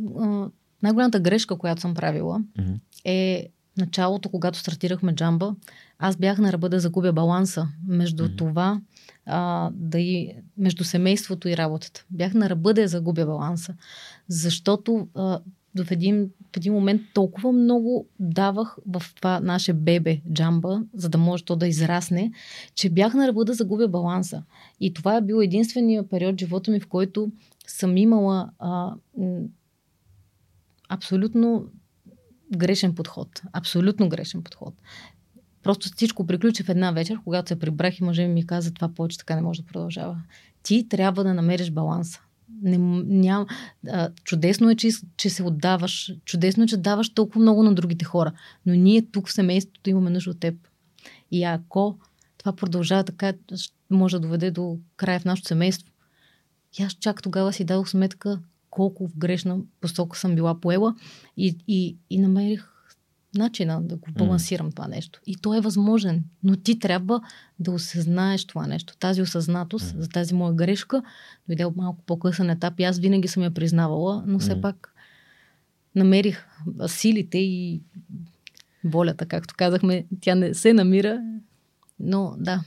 [0.84, 2.80] най-голямата грешка, която съм правила, mm-hmm.
[3.05, 5.55] Е началото, когато стартирахме джамба,
[5.99, 8.38] аз бях на ръба да загубя баланса между mm-hmm.
[8.38, 8.81] това,
[9.25, 12.05] а, да и, между семейството и работата.
[12.09, 13.73] Бях на ръба да я загубя баланса,
[14.27, 15.39] защото а,
[15.75, 21.17] в един, в един момент толкова много давах в това наше бебе джамба, за да
[21.17, 22.31] може то да израсне,
[22.75, 24.43] че бях на ръба да загубя баланса.
[24.80, 27.31] И това е бил единствения период в живота ми, в който
[27.67, 28.93] съм имала а,
[30.89, 31.67] абсолютно
[32.57, 33.41] грешен подход.
[33.53, 34.73] Абсолютно грешен подход.
[35.63, 39.17] Просто всичко приключи в една вечер, когато се прибрах и мъже ми каза, това повече
[39.17, 40.17] така не може да продължава.
[40.63, 42.19] Ти трябва да намериш баланса.
[42.61, 42.77] Не,
[43.17, 43.45] ням,
[43.88, 46.13] а, чудесно е, че, че се отдаваш.
[46.25, 48.31] Чудесно е, че даваш толкова много на другите хора.
[48.65, 50.55] Но ние тук в семейството имаме нужда от теб.
[51.31, 51.97] И ако
[52.38, 53.34] това продължава така,
[53.89, 55.91] може да доведе до края в нашето семейство.
[56.80, 58.39] И аз чак тогава си дадох сметка
[58.73, 60.95] колко в грешна посока съм била поела
[61.37, 62.69] и, и, и намерих
[63.35, 64.75] начина да го балансирам mm.
[64.75, 65.21] това нещо.
[65.25, 67.21] И то е възможен, но ти трябва
[67.59, 68.97] да осъзнаеш това нещо.
[68.97, 69.99] Тази осъзнатост mm.
[69.99, 71.03] за тази моя грешка
[71.47, 74.61] дойде от малко по-късен етап и аз винаги съм я признавала, но все mm.
[74.61, 74.95] пак
[75.95, 76.47] намерих
[76.87, 77.81] силите и
[78.83, 81.21] волята, както казахме, тя не се намира,
[81.99, 82.63] но да.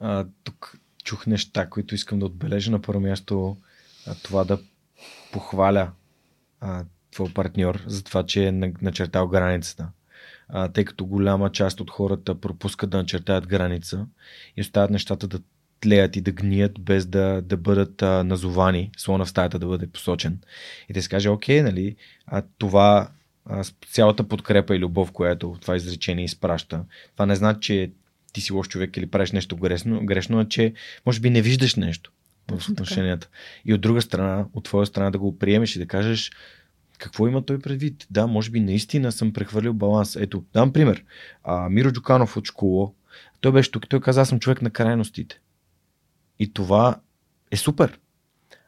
[0.00, 2.70] А, тук чух неща, които искам да отбележа.
[2.70, 3.56] На първо място
[4.22, 4.58] това да
[5.32, 5.90] похваля
[6.60, 8.52] а, твой партньор за това, че е
[8.82, 9.88] начертал границата.
[10.48, 14.06] А, тъй като голяма част от хората пропускат да начертаят граница
[14.56, 15.40] и оставят нещата да
[15.80, 19.86] тлеят и да гният, без да, да бъдат а, назовани, слона в стаята да бъде
[19.86, 20.38] посочен.
[20.88, 21.96] И да се каже, окей, нали,
[22.26, 23.10] а това
[23.46, 27.90] а, цялата подкрепа и любов, която това изречение изпраща, това не значи, че
[28.32, 30.74] ти си лош човек или правиш нещо грешно, грешно, а че
[31.06, 32.12] може би не виждаш нещо
[32.48, 33.28] в отношенията.
[33.64, 36.30] И от друга страна, от твоя страна да го приемеш и да кажеш
[36.98, 38.06] какво има той предвид.
[38.10, 40.16] Да, може би наистина съм прехвърлил баланс.
[40.16, 41.04] Ето, дам пример.
[41.44, 42.90] А, Миро Джуканов от школа,
[43.40, 45.40] той беше тук, той каза, аз съм човек на крайностите.
[46.38, 47.00] И това
[47.50, 47.98] е супер.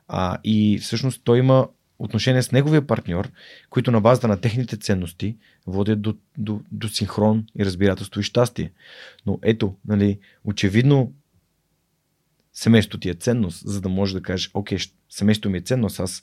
[0.09, 1.69] А, и всъщност той има
[1.99, 3.31] отношения с неговия партньор,
[3.70, 5.36] които на базата на техните ценности
[5.66, 8.73] водят до, до, до синхрон и разбирателство и щастие.
[9.27, 11.12] Но ето, нали, очевидно
[12.53, 16.23] семейството ти е ценност, за да можеш да кажеш, окей, семейството ми е ценност, аз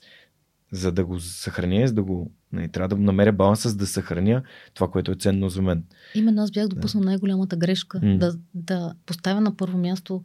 [0.72, 2.32] за да го съхраня, за да го.
[2.52, 4.42] Не, трябва да намеря баланса, за да съхраня
[4.74, 5.84] това, което е ценно за мен.
[6.14, 7.06] Именно аз бях допуснал да.
[7.06, 8.00] най-голямата грешка.
[8.00, 8.18] Mm.
[8.18, 10.22] Да, да поставя на първо място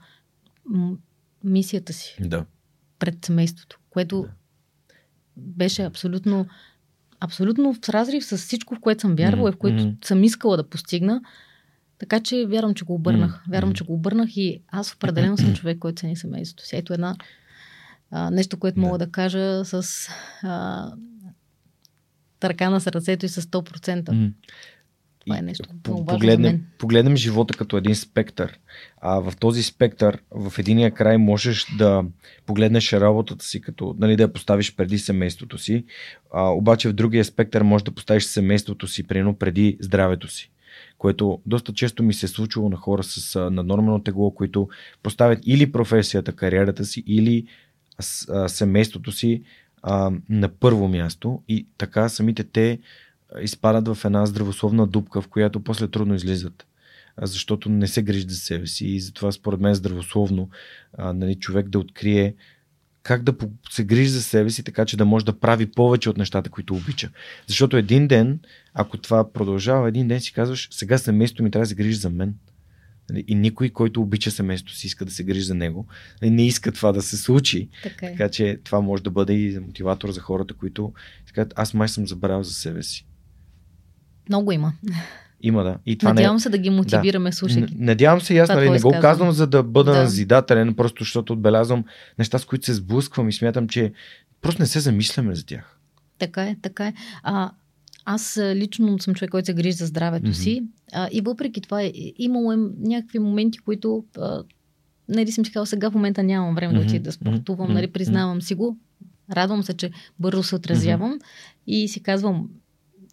[0.66, 0.98] м-
[1.44, 2.18] мисията си.
[2.20, 2.46] Да.
[3.00, 4.28] пред семейството, което
[5.38, 6.46] беше абсолютно,
[7.20, 9.94] абсолютно в разрив с всичко, в което съм вярвала и в което Мгм.
[10.04, 11.22] съм искала да постигна.
[12.00, 13.44] Така че вярвам, че го обърнах.
[13.50, 16.76] Вярвам, че го обърнах и аз определено съм човек, който цени семейството си.
[16.76, 17.16] Ето една
[18.12, 20.10] а, нещо, което мога да кажа с
[20.44, 20.92] а,
[22.40, 24.12] търка на сърцето и с 100%.
[24.12, 24.32] М.
[25.20, 26.66] Това е нещо много важно за погледнем, мен.
[26.78, 28.60] погледнем живота като един спектър.
[29.02, 32.04] А в този спектър, в единия край можеш да
[32.46, 35.86] погледнеш работата си, като нали, да я поставиш преди семейството си,
[36.34, 40.52] а, обаче в другия спектър можеш да поставиш семейството си прино преди здравето си.
[40.98, 44.70] Което доста често ми се е случвало на хора с а, наднормално тегло, които
[45.04, 47.48] поставят или професията, кариерата си, или
[48.48, 49.44] семейството си
[50.30, 52.80] на първо място и така самите те
[53.42, 56.66] изпадат в една здравословна дупка, в която после трудно излизат.
[57.22, 60.50] Защото не се грижат за себе си и затова според мен здравословно
[60.98, 62.36] нали, човек да открие
[63.06, 63.36] как да
[63.70, 66.76] се грижи за себе си, така че да може да прави повече от нещата, които
[66.76, 67.10] обича.
[67.48, 68.40] Защото един ден,
[68.74, 72.10] ако това продължава, един ден си казваш, сега семейството ми трябва да се грижи за
[72.10, 72.36] мен.
[73.10, 75.88] Нали, И никой, който обича семейството си, иска да се грижи за него.
[76.22, 77.70] Нали, Не иска това да се случи.
[77.84, 78.12] Така е.
[78.12, 80.94] Така че това може да бъде и мотиватор за хората, които
[81.34, 83.06] казват, аз май съм забравил за себе си.
[84.30, 84.74] Много има.
[85.42, 85.78] Има да.
[85.86, 86.40] И това Надявам не...
[86.40, 87.74] се да ги мотивираме, слушайки.
[87.76, 90.02] Н- Надявам се и аз, Това нали, не го казвам, за да бъда Да.
[90.04, 91.84] назидателен, просто защото отбелязвам
[92.20, 93.92] неща, с които се сблъсквам и смятам, че
[94.42, 95.80] просто не се замисляме за тях.
[96.20, 96.94] Така е, така е.
[97.24, 97.52] А,
[98.06, 100.34] аз лично съм човек, който се грижи за здравето Мгм.
[100.34, 100.64] си.
[100.94, 104.44] А, и въпреки това е, имало е някакви моменти, които а,
[105.10, 107.74] нали съм си казала, сега в момента нямам време да Мгм, отида да спортувам, мгм,
[107.74, 108.78] нали, признавам си го.
[109.32, 111.20] Радвам се, че бързо се отразявам
[111.68, 112.50] и си казвам,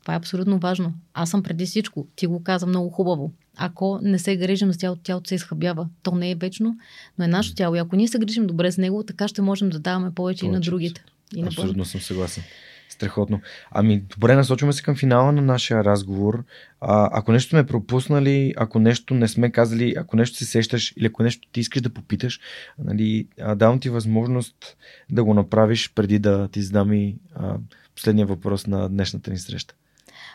[0.02, 0.94] това е абсолютно важно.
[1.14, 2.06] Аз съм преди всичко.
[2.16, 3.32] Ти го каза много хубаво.
[3.56, 5.88] Ако не се грижим за тялото, тялото се изхъбява.
[6.02, 6.76] То не е вечно,
[7.18, 7.74] но е нашето тяло.
[7.74, 10.48] И ако ние се грижим добре с него, така ще можем да даваме повече, и
[10.48, 11.04] на другите.
[11.36, 12.44] И на Абсолютно съм съгласен.
[12.88, 13.40] Страхотно.
[13.70, 16.44] Ами, добре, насочваме се към финала на нашия разговор.
[16.80, 21.06] А, ако нещо сме пропуснали, ако нещо не сме казали, ако нещо се сещаш или
[21.06, 22.40] ако нещо ти искаш да попиташ,
[22.78, 24.76] нали, а, давам ти възможност
[25.10, 27.56] да го направиш преди да ти задам и а,
[27.94, 29.74] последния въпрос на днешната ни среща.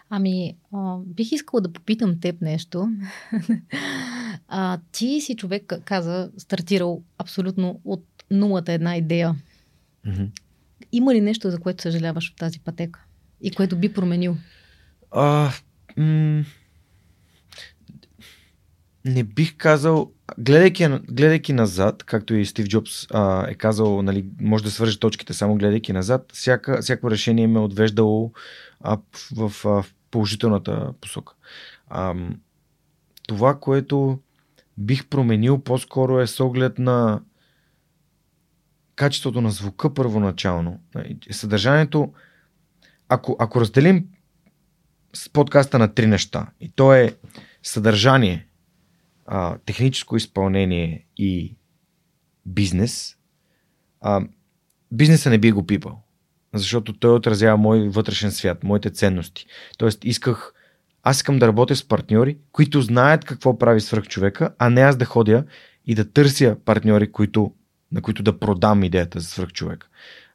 [0.09, 2.89] Ами, а, бих искала да попитам теб нещо.
[4.47, 9.35] а, ти си човек, каза, стартирал абсолютно от нулата една идея.
[10.05, 10.23] Мгм.
[10.91, 13.03] Има ли нещо, за което съжаляваш в тази пътека?
[13.41, 14.37] И което би променил?
[15.11, 15.51] А,
[15.97, 16.43] м-
[19.05, 24.63] не бих казал, гледайки, гледайки назад, както и Стив Джобс а, е казал, нали, може
[24.63, 28.31] да свържи точките само гледайки назад, всяка, всяко решение ме е отвеждало
[28.79, 28.97] а,
[29.35, 31.33] в, в, в положителната посока.
[31.87, 32.15] А,
[33.27, 34.19] това, което
[34.77, 37.21] бих променил по-скоро е с оглед на
[38.95, 40.79] качеството на звука първоначално.
[41.31, 42.13] Съдържанието,
[43.09, 44.07] ако, ако разделим
[45.13, 46.47] с подкаста на три неща.
[46.59, 47.15] И то е
[47.63, 48.47] съдържание,
[49.25, 51.55] а, техническо изпълнение и
[52.45, 53.17] бизнес.
[54.01, 54.21] А,
[54.91, 56.03] бизнеса не би го пипал,
[56.53, 59.45] защото той отразява мой вътрешен свят, моите ценности.
[59.77, 60.53] Тоест исках,
[61.03, 65.05] аз искам да работя с партньори, които знаят какво прави човека, а не аз да
[65.05, 65.43] ходя
[65.85, 67.51] и да търся партньори, които,
[67.91, 69.87] на които да продам идеята за човека.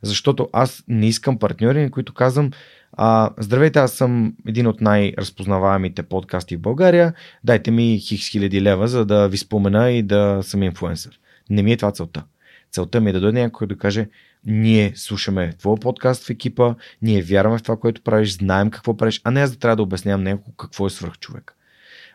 [0.02, 2.50] Защото аз не искам партньори, на които казвам,
[2.92, 7.14] а, здравейте, аз съм един от най-разпознаваемите подкасти в България.
[7.44, 11.20] Дайте ми хикс хиляди лева, за да ви спомена и да съм инфлуенсър.
[11.50, 12.24] Не ми е това целта.
[12.70, 14.08] Целта ми е да дойде някой да каже,
[14.46, 19.20] ние слушаме твоя подкаст в екипа, ние вярваме в това, което правиш, знаем какво правиш,
[19.24, 21.56] а не аз да трябва да обяснявам някой какво е свръх човек.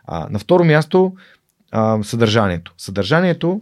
[0.05, 1.15] А, на второ място,
[1.71, 2.73] а, съдържанието.
[2.77, 3.61] Съдържанието,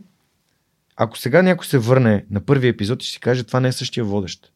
[0.96, 3.72] ако сега някой се върне на първи епизод и ще си каже, това не е
[3.72, 4.52] същия водещ.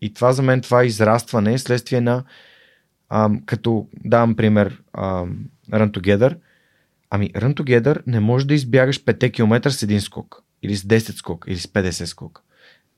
[0.00, 2.24] И това за мен, това израстване е следствие на,
[3.08, 5.38] ам, като давам пример, ам,
[5.70, 6.36] Run Together.
[7.10, 10.98] Ами, Run Together не можеш да избягаш 5 км с един скок, или с 10
[10.98, 12.42] скок, или с 50 скок.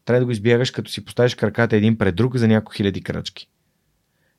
[0.06, 3.48] Трябва да го избягаш, като си поставиш краката един пред друг за няколко хиляди крачки.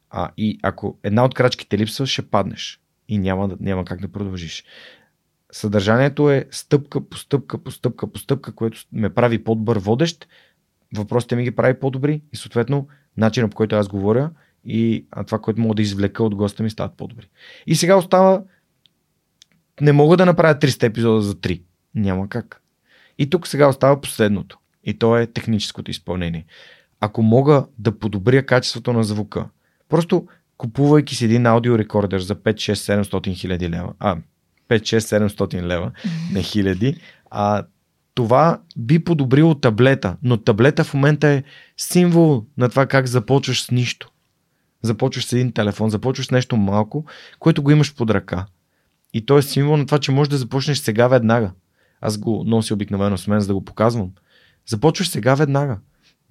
[0.09, 2.81] А, и ако една от крачките липсва, ще паднеш.
[3.07, 4.63] И няма, няма как да продължиш.
[5.51, 10.27] Съдържанието е стъпка по стъпка по стъпка по стъпка, което ме прави по-добър водещ.
[10.95, 12.87] Въпросите ми ги прави по-добри и съответно
[13.17, 14.31] начинът по който аз говоря
[14.65, 17.29] и това, което мога да извлека от госта ми стават по-добри.
[17.67, 18.43] И сега остава
[19.81, 21.61] не мога да направя 300 епизода за 3.
[21.95, 22.61] Няма как.
[23.17, 24.59] И тук сега остава последното.
[24.87, 26.45] И то е техническото изпълнение.
[26.99, 29.45] Ако мога да подобря качеството на звука,
[29.89, 30.27] просто
[30.57, 34.17] купувайки си един аудиорекордер за 5-6-700 хиляди лева, а
[34.69, 35.91] 5-6-700 лева,
[36.33, 36.95] не хиляди,
[37.31, 37.63] а
[38.13, 41.43] това би подобрило таблета, но таблета в момента е
[41.77, 44.11] символ на това как започваш с нищо.
[44.81, 47.05] Започваш с един телефон, започваш с нещо малко,
[47.39, 48.45] което го имаш под ръка.
[49.13, 51.51] И то е символ на това, че можеш да започнеш сега веднага.
[52.01, 54.11] Аз го нося обикновено с мен, за да го показвам.
[54.69, 55.79] Започваш сега веднага.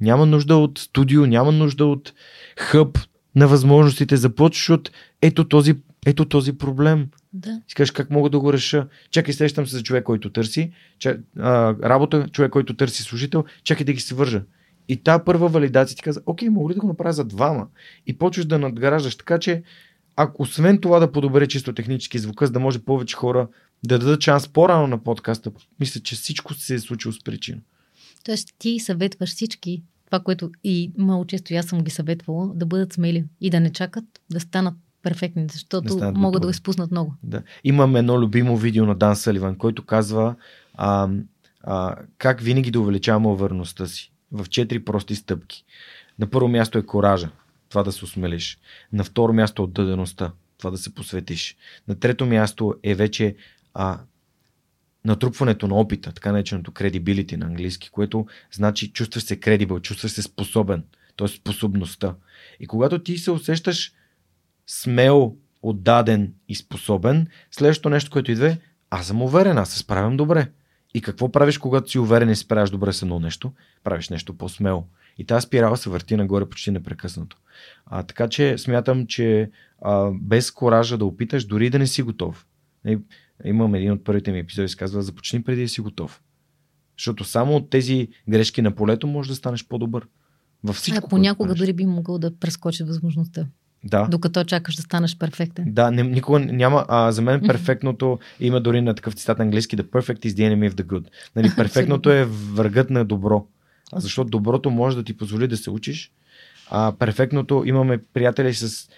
[0.01, 2.13] Няма нужда от студио, няма нужда от
[2.59, 2.99] хъб
[3.35, 4.17] на възможностите.
[4.17, 4.91] Започваш от
[5.23, 5.75] ето този,
[6.07, 7.09] ето този проблем.
[7.33, 7.63] Да.
[7.69, 8.89] Си кажеш как мога да го реша.
[9.11, 10.73] Чакай, срещам се за човек, който търси.
[10.99, 13.45] Ча, а, работа, човек, който търси служител.
[13.65, 14.43] Чакай да ги се вържа.
[14.89, 17.67] И та първа валидация ти каза, окей, мога ли да го направя за двама?
[18.07, 19.17] И почваш да надграждаш.
[19.17, 19.63] Така че,
[20.17, 23.49] ако освен това да подобре чисто технически звука, за да може повече хора
[23.87, 25.51] да дадат шанс по-рано на подкаста,
[25.81, 27.59] мисля, че всичко се е случило с причина.
[28.27, 32.67] Тоест ти съветваш всички, това, което и много често и аз съм ги съветвала, да
[32.67, 36.47] бъдат смели и да не чакат да станат перфектни, защото Да могат да готови.
[36.47, 37.15] го изпуснат много.
[37.23, 37.43] Да.
[37.65, 40.35] Имам едно любимо видео на Дан Саливан, който казва
[40.75, 41.09] а,
[41.61, 45.65] а, как винаги да увеличаваме увереността си в четири прости стъпки.
[46.19, 47.31] На първо място е коража,
[47.69, 48.59] това да се осмелиш.
[48.93, 51.57] На второ място е отдадеността, това да се посветиш.
[51.89, 53.37] На трето място е вече
[53.75, 53.99] а,
[55.07, 60.23] натрупването на опита, така нареченото credibility на английски, което значи чувстваш се credible, чувстваш се
[60.23, 60.85] способен,
[61.17, 61.29] т.е.
[61.29, 62.15] способността.
[62.61, 63.93] И когато ти се усещаш
[64.67, 68.59] смел, отдаден и способен, следващото нещо, което идва е,
[68.91, 70.49] аз съм уверен, аз се справям добре.
[70.95, 73.53] И какво правиш, когато си уверен и се справяш добре с едно нещо?
[73.85, 74.87] Правиш нещо по-смело.
[75.19, 77.37] И тази спирала се върти нагоре почти непрекъснато.
[77.87, 79.51] А, така че смятам, че
[79.83, 82.47] а, без коража да опиташ, дори да не си готов.
[83.45, 86.23] Имам един от първите ми епизоди, се казва, започни преди да си готов.
[86.99, 90.07] Защото само от тези грешки на полето може да станеш по-добър.
[90.65, 90.99] Във всичко.
[90.99, 93.47] а което понякога дори би могъл да прескочи възможността,
[93.85, 94.09] Да.
[94.11, 95.65] докато чакаш да станеш перфектен.
[95.69, 96.85] Да, не, никога няма.
[96.89, 100.55] А, за мен перфектното има дори на такъв цитат на английски: The perfect is the
[100.55, 101.07] enemy of the good.
[101.37, 103.47] Нали, перфектното е врагът на добро.
[103.97, 106.13] Защото доброто може да ти позволи да се учиш.
[106.71, 108.89] А перфектното имаме приятели с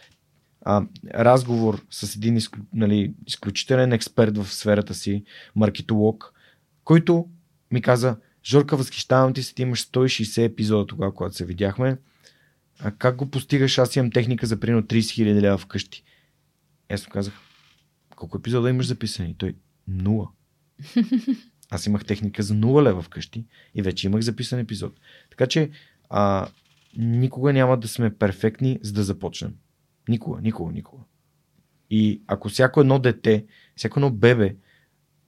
[0.62, 5.24] а, разговор с един изклю, нали, изключителен експерт в сферата си,
[5.56, 6.32] маркетолог,
[6.84, 7.28] който
[7.70, 11.98] ми каза, Жорка, възхищавам ти се, ти имаш 160 епизода тогава, когато се видяхме.
[12.78, 13.78] А как го постигаш?
[13.78, 16.04] Аз имам техника за примерно 30 000 лева вкъщи.
[16.88, 17.34] Аз му казах,
[18.16, 19.34] колко епизода имаш записани?
[19.38, 19.54] Той,
[19.88, 20.28] нула.
[21.70, 23.44] Аз имах техника за 0 лева вкъщи
[23.74, 25.00] и вече имах записан епизод.
[25.30, 25.70] Така че
[26.10, 26.48] а,
[26.96, 29.54] никога няма да сме перфектни, за да започнем.
[30.08, 31.02] Никога, никога, никога.
[31.90, 33.44] И ако всяко едно дете,
[33.76, 34.56] всяко едно бебе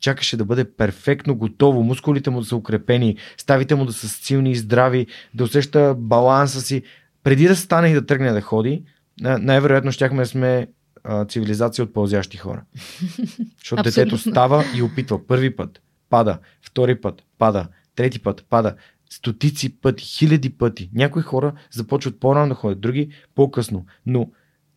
[0.01, 4.51] чакаше да бъде перфектно готово, мускулите му да са укрепени, ставите му да са силни
[4.51, 6.83] и здрави, да усеща баланса си,
[7.23, 8.85] преди да стане и да тръгне да ходи,
[9.21, 10.69] на- най-вероятно щяхме да сме
[11.05, 12.63] а, цивилизация от пълзящи хора.
[13.59, 18.75] Защото детето става и опитва първи път, пада, втори път, пада, трети път, пада,
[19.11, 20.91] стотици пъти, хиляди пъти.
[20.95, 23.87] Някои хора започват по-рано да ходят, други по-късно.
[24.07, 24.31] Но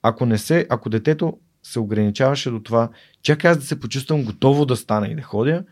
[0.04, 2.90] ако не се, ако детето се ограничаваше до това,
[3.22, 5.64] чакай аз да се почувствам готово да стана и да ходя,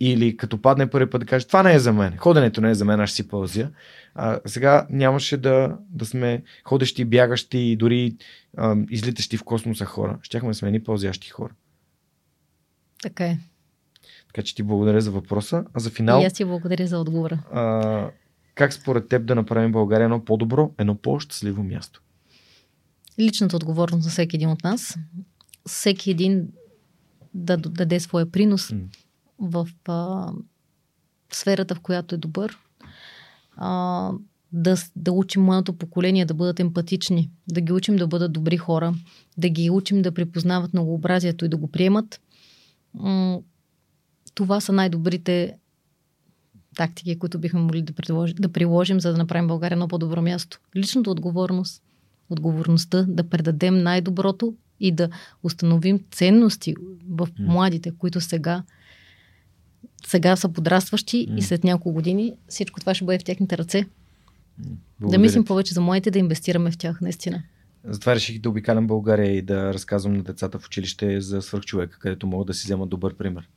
[0.00, 2.74] или като падне първи път да каже, това не е за мен, ходенето не е
[2.74, 3.70] за мен, аз си пълзя.
[4.14, 8.16] А, сега нямаше да, да сме ходещи, бягащи и дори
[8.56, 10.18] а, излитащи в космоса хора.
[10.22, 11.52] Щяхме да сме едни пълзящи хора.
[13.02, 13.38] Така е.
[14.26, 15.64] Така че ти благодаря за въпроса.
[15.74, 17.38] А за финал, И аз ти благодаря за отговора.
[17.52, 18.10] а,
[18.54, 22.02] как според теб да направим България едно по-добро, едно по-щастливо място?
[23.20, 24.98] Личната отговорност на всеки един от нас.
[25.66, 26.48] Всеки един
[27.34, 28.72] да даде своя принос
[29.38, 30.32] в а,
[31.32, 32.58] сферата, в която е добър.
[33.56, 34.12] А,
[34.52, 38.94] да, да учим младото поколение да бъдат емпатични, да ги учим да бъдат добри хора,
[39.38, 42.20] да ги учим да припознават многообразието и да го приемат.
[44.34, 45.58] Това са най-добрите
[46.76, 50.60] тактики, които бихме могли да, предложи, да приложим, за да направим България едно по-добро място.
[50.76, 51.82] Личната отговорност,
[52.30, 55.08] отговорността да предадем най-доброто и да
[55.42, 56.74] установим ценности
[57.08, 58.62] в младите, които сега
[60.06, 61.38] сега са подрастващи М.
[61.38, 63.80] и след няколко години всичко това ще бъде в техните ръце.
[64.58, 64.68] Да
[65.00, 65.46] Благодаря мислим ти.
[65.46, 67.42] повече за младите, да инвестираме в тях, наистина.
[67.84, 72.26] Затова реших да обикалям България и да разказвам на децата в училище за свърхчовека, където
[72.26, 73.48] могат да си вземат добър пример.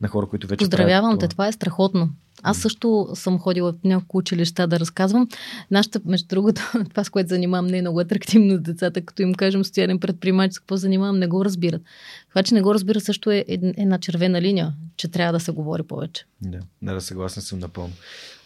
[0.00, 2.10] На хора, които вече Поздравявам те, това е страхотно.
[2.42, 5.28] Аз също съм ходила в няколко училища да разказвам.
[5.70, 9.34] Нашата, между другото, това с което занимавам не е много атрактивно с децата, като им
[9.34, 11.82] кажем социален предприемач, с какво занимавам, не го разбират.
[12.28, 15.82] Това, че не го разбира, също е една червена линия, че трябва да се говори
[15.82, 16.24] повече.
[16.42, 17.92] Да, да, съгласен съм напълно.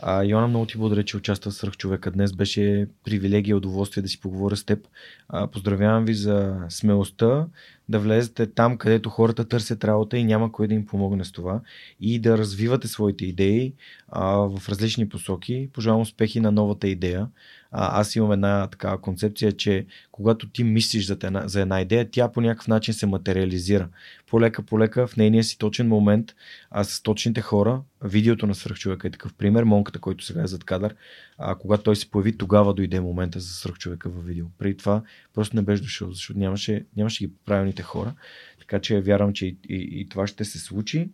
[0.04, 2.32] А, Йоанна, много ти благодаря, че участва в Сръх човека днес.
[2.32, 4.88] Беше привилегия и удоволствие да си поговоря с теб.
[5.28, 7.46] А, поздравявам ви за смелостта
[7.88, 11.60] да влезете там, където хората търсят работа и няма кой да им помогне с това
[12.00, 13.74] и да развивате своите идеи
[14.08, 15.68] а, в различни посоки.
[15.72, 17.28] Пожелавам успехи на новата идея.
[17.72, 22.32] Аз имам една такава концепция, че когато ти мислиш за една, за една идея, тя
[22.32, 23.88] по някакъв начин се материализира.
[24.26, 26.34] Полека, полека, в нейния си точен момент,
[26.70, 30.64] а с точните хора, видеото на свръхчовека е такъв пример, монката, който сега е зад
[30.64, 30.94] кадър,
[31.38, 34.46] а, когато той се появи, тогава дойде момента за свръхчовека във видео.
[34.58, 35.02] Преди това
[35.34, 38.14] просто не беше дошъл, защото нямаше, нямаше ги правилните хора.
[38.58, 41.10] Така че вярвам, че и, и, и това ще се случи.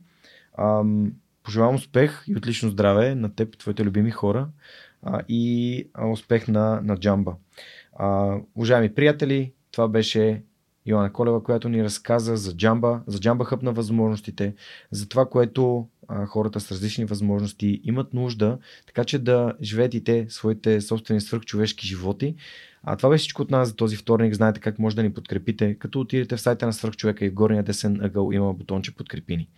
[0.58, 1.12] Ам,
[1.42, 4.48] пожелавам успех и отлично здраве на теб, твоите любими хора
[5.28, 7.34] и успех на, на Джамба.
[7.92, 10.42] А, уважаеми приятели, това беше
[10.86, 14.54] Йоанна Колева, която ни разказа за Джамба, за Джамба хъп на възможностите,
[14.90, 20.04] за това, което а, хората с различни възможности имат нужда, така че да живеят и
[20.04, 22.34] те своите собствени свръхчовешки животи.
[22.82, 24.34] А това беше всичко от нас за този вторник.
[24.34, 27.62] Знаете как може да ни подкрепите, като отидете в сайта на Свърхчовека и в горния
[27.62, 29.48] десен ъгъл има бутонче подкрепини.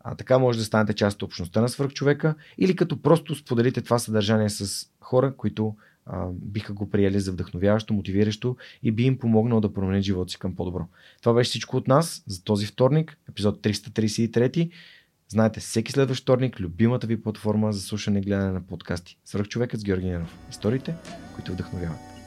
[0.00, 3.98] А така може да станете част от общността на Свърхчовека или като просто споделите това
[3.98, 5.76] съдържание с хора, които
[6.06, 10.38] а, биха го приели за вдъхновяващо, мотивиращо и би им помогнал да променят живота си
[10.38, 10.86] към по-добро.
[11.22, 14.70] Това беше всичко от нас за този вторник, епизод 333.
[15.28, 19.18] Знаете, всеки следващ вторник, любимата ви платформа за слушане и гледане на подкасти.
[19.24, 20.38] Свърх човекът с Георги Ненов.
[20.50, 20.94] Историите,
[21.34, 22.17] които вдъхновяват.